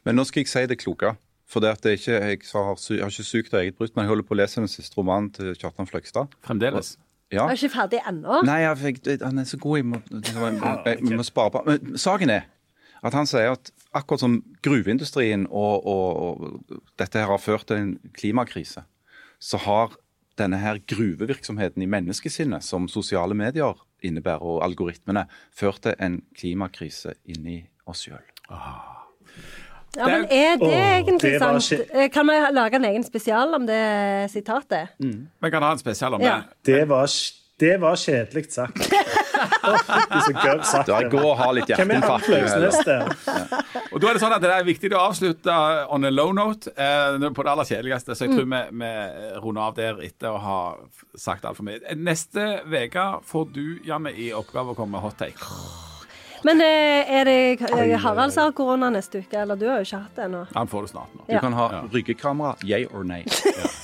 Men 0.06 0.14
nå 0.14 0.26
skal 0.28 0.44
jeg 0.44 0.52
si 0.52 0.66
det 0.70 0.78
kloke. 0.84 1.16
For 1.50 1.60
det 1.60 1.74
at 1.74 1.82
det 1.84 1.90
er 1.90 1.98
ikke, 1.98 2.14
jeg, 2.14 2.38
har, 2.54 2.78
jeg 2.78 3.02
har 3.02 3.10
ikke 3.10 3.26
sykt 3.26 3.54
av 3.54 3.60
eget 3.60 3.76
bryst, 3.76 3.96
men 3.96 4.06
jeg 4.06 4.14
holder 4.14 4.26
på 4.26 4.36
å 4.36 4.38
lese 4.38 4.62
den 4.62 4.70
siste 4.70 4.96
romanen 4.96 5.28
til 5.34 5.50
Kjartan 5.58 5.90
Fløgstad. 5.90 6.38
Fremdeles. 6.46 6.94
Ja. 7.32 7.46
Jeg 7.48 7.56
er 7.56 7.60
ikke 7.62 7.74
ferdig 7.74 8.00
ennå. 8.08 8.40
Nei, 8.46 8.60
jeg 8.62 8.80
fikk, 8.82 8.98
han 9.22 9.40
er 9.42 9.46
så 9.48 9.58
god. 9.60 9.78
Jeg 9.80 9.86
må, 9.90 10.00
jeg, 10.12 10.34
jeg, 10.34 10.98
jeg 11.08 11.18
må 11.18 11.26
spare 11.26 11.54
på. 11.54 11.62
Men 11.66 11.98
saken 11.98 12.32
er 12.34 12.50
at 13.04 13.12
han 13.16 13.28
sier 13.28 13.52
at 13.52 13.68
akkurat 13.96 14.22
som 14.22 14.38
gruveindustrien 14.64 15.44
og, 15.50 15.84
og, 15.84 16.22
og 16.24 16.80
dette 17.00 17.20
her 17.20 17.28
har 17.28 17.42
ført 17.42 17.66
til 17.68 17.82
en 17.82 17.92
klimakrise, 18.16 18.84
så 19.40 19.60
har 19.60 19.96
denne 20.40 20.58
her 20.58 20.80
gruvevirksomheten 20.90 21.84
i 21.84 21.90
menneskesinnet, 21.90 22.64
som 22.66 22.88
sosiale 22.90 23.36
medier 23.38 23.76
innebærer, 24.04 24.42
og 24.42 24.64
algoritmene, 24.66 25.26
ført 25.54 25.84
til 25.84 25.94
en 26.02 26.22
klimakrise 26.36 27.14
inni 27.28 27.60
oss 27.86 28.06
sjøl. 28.08 28.24
Ja, 29.96 30.06
men 30.10 30.24
er 30.30 30.56
det 30.58 30.66
Åh, 30.68 30.90
egentlig 30.98 31.32
det 31.34 31.38
sant? 31.40 31.62
ikke- 31.72 31.94
Eh, 32.04 32.08
Kan 32.10 32.26
vi 32.26 32.38
lage 32.52 32.74
en 32.80 32.84
egen 32.84 33.04
spesial 33.04 33.54
om 33.54 33.66
det 33.66 34.30
sitatet? 34.32 34.88
Vi 34.98 35.50
kan 35.50 35.62
ha 35.62 35.72
en 35.72 35.78
spesial 35.78 36.14
om 36.14 36.20
Ja. 36.22 36.42
det. 36.64 36.72
Det 36.74 36.88
var, 36.88 37.06
det 37.60 37.76
var 37.80 37.94
kjedelig 37.96 38.50
sagt. 38.52 38.78
Sagt. 40.64 40.86
Da 40.86 41.00
jeg 41.00 41.14
og 41.14 41.36
har 41.36 41.52
litt 41.56 41.70
er 41.70 41.76
hjerteinfarkt. 41.76 42.26
du? 42.26 42.32
Og 43.94 44.00
da 44.00 44.08
er 44.08 44.12
det 44.16 44.22
sånn 44.22 44.32
at 44.34 44.42
det 44.44 44.50
er 44.50 44.64
viktig 44.66 44.90
å 44.94 45.00
avslutte 45.10 45.54
on 45.92 46.04
a 46.04 46.10
low 46.10 46.32
note 46.32 46.70
eh, 46.76 47.18
på 47.34 47.44
det 47.44 47.50
aller 47.52 47.64
kjedeligste. 47.68 48.14
Så 48.16 48.26
jeg 48.28 48.34
tror 48.36 48.48
vi, 48.48 48.60
vi 48.80 48.92
runder 49.42 49.62
av 49.68 49.74
der 49.78 50.00
etter 50.06 50.28
å 50.34 50.38
ha 50.40 50.58
sagt 51.16 51.44
altfor 51.44 51.64
mye. 51.68 51.80
Neste 51.96 52.62
uke 52.64 53.06
får 53.26 53.52
du, 53.52 53.64
Janne, 53.86 54.12
i 54.16 54.30
oppgave 54.32 54.72
å 54.74 54.76
komme 54.78 54.96
med 54.98 55.04
hot 55.04 55.18
take. 55.18 55.83
Men 56.44 56.60
eh, 56.60 57.12
er 57.18 57.24
det 57.24 57.36
eh, 57.70 57.94
Harald 58.02 58.32
som 58.34 58.44
har 58.48 58.52
korona 58.56 58.90
neste 58.92 59.22
uke? 59.24 59.38
Eller 59.40 59.56
du 59.56 59.64
har 59.68 59.80
jo 59.80 59.86
ikke 59.88 60.00
hatt 60.02 60.16
det 60.18 60.24
ennå. 60.26 60.42
Han 60.54 60.68
får 60.68 60.82
det 60.86 60.90
snart 60.92 61.14
nå. 61.16 61.22
Du 61.26 61.32
Ja. 61.34 61.40
kan 61.40 61.52
ha 61.56 61.68
ryggekamera, 61.92 62.54
yay 62.64 62.84
or 62.92 63.02
nay. 63.04 63.24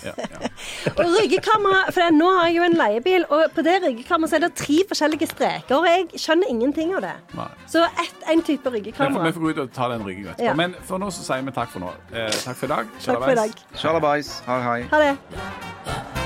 Ja, 0.04 0.12
ja. 0.34 0.50
Og 0.92 1.06
ryggekamera, 1.16 1.86
for 1.96 2.12
nå 2.12 2.28
har 2.38 2.46
jeg 2.50 2.56
jo 2.58 2.66
en 2.68 2.76
leiebil, 2.76 3.24
og 3.32 3.46
på 3.56 3.64
det 3.64 3.78
ryggekameraet 3.86 4.36
er 4.38 4.44
det 4.46 4.52
tre 4.61 4.78
forskjellige 4.92 5.30
streker, 5.32 5.76
og 5.80 5.88
jeg 5.88 6.20
skjønner 6.20 6.52
ingenting 6.52 6.94
av 6.96 7.04
det. 7.06 7.14
Nei. 7.38 7.48
Så 7.66 7.84
ett, 8.04 8.22
en 8.32 8.42
type 8.46 8.70
ryggekamera. 8.76 9.24
vi 9.24 9.32
får 9.32 9.46
gå 9.46 9.50
ut 9.56 9.64
og 9.64 9.72
ta 9.72 9.88
den 9.94 10.04
ryggen 10.06 10.28
etterpå. 10.34 10.44
Ja. 10.50 10.54
Men 10.54 10.76
for 10.84 10.98
nå 11.00 11.08
så 11.11 11.24
sier 11.24 11.42
vi 11.48 11.56
takk 11.56 11.72
for 11.72 11.80
nå. 11.80 11.92
Eh, 12.12 12.28
takk 12.44 12.56
for 12.61 12.68
i 12.68 12.74
dag. 12.76 12.96
Dag. 13.40 13.61
Shalabais. 13.80 14.34
Hei, 14.46 14.61
hei. 14.68 14.80
Ha 14.92 15.04
det. 15.08 16.20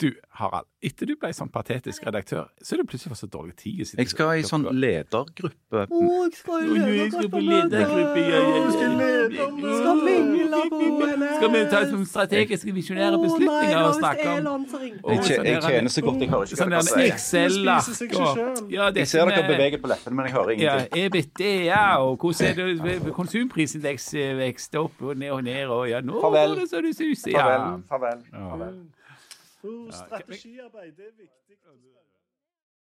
Du, 0.00 0.14
Harald. 0.40 0.64
Etter 0.80 1.04
du 1.10 1.12
ble 1.20 1.28
sånn 1.36 1.50
patetisk 1.52 2.06
redaktør, 2.08 2.46
så 2.64 2.72
er 2.72 2.80
det 2.80 2.86
plutselig 2.88 3.10
fått 3.12 3.20
så 3.20 3.28
dårlig 3.28 3.52
tid. 3.60 3.80
å 3.82 3.84
sitte- 3.84 4.00
Jeg 4.00 4.08
skal 4.08 4.30
i 4.38 4.42
sånn 4.48 4.64
ledergruppe. 4.72 5.82
jeg 5.84 7.12
skal 7.12 7.36
Skal 11.36 11.50
vi 11.52 11.60
ta 11.70 11.80
som 11.90 12.04
strategiske 12.04 12.72
visjonære 12.74 13.18
beslutninger 13.22 13.82
og 13.84 13.94
snakke 13.94 14.28
om 14.48 14.66
Jeg, 14.70 15.44
jeg 15.44 15.62
tjener 15.62 15.90
så 15.92 16.00
godt 16.04 16.20
jeg 16.24 16.30
hører 16.30 16.46
ikke 16.48 16.58
Sånn 16.60 16.72
hva 16.72 16.80
der 16.80 16.96
dere 16.96 17.18
sier. 17.18 17.50
Ja, 18.70 18.90
Jeg 18.94 19.06
ser 19.08 19.26
dere 19.30 19.44
beveger 19.48 19.78
på 19.82 19.88
leppene, 19.92 20.14
men 20.16 20.26
jeg 20.26 20.34
hører 20.34 20.50
Ja, 20.60 20.76
ingenting. 20.78 21.04
EBITDA, 21.10 21.84
og 22.00 22.18
hvordan 22.18 22.46
er 22.46 22.54
det 23.04 23.12
konsumprisindeks 23.16 24.12
vekst 24.40 24.74
opp 24.80 24.92
og 25.02 25.16
ned 25.16 25.30
og 25.30 25.44
ned, 25.44 25.66
og 25.68 25.88
ja, 25.90 26.00
nå 26.00 26.20
går 26.20 26.56
det 26.56 26.68
så 26.70 26.80
det 26.82 26.96
suser. 26.96 27.32
Farvel, 27.36 27.82
Farvel. 27.88 28.24
Farvel. 28.32 28.74
Oh, 29.62 29.92
strategiarbeid, 29.92 30.92
det 30.96 31.06
er 31.06 31.12
viktig. 31.16 31.39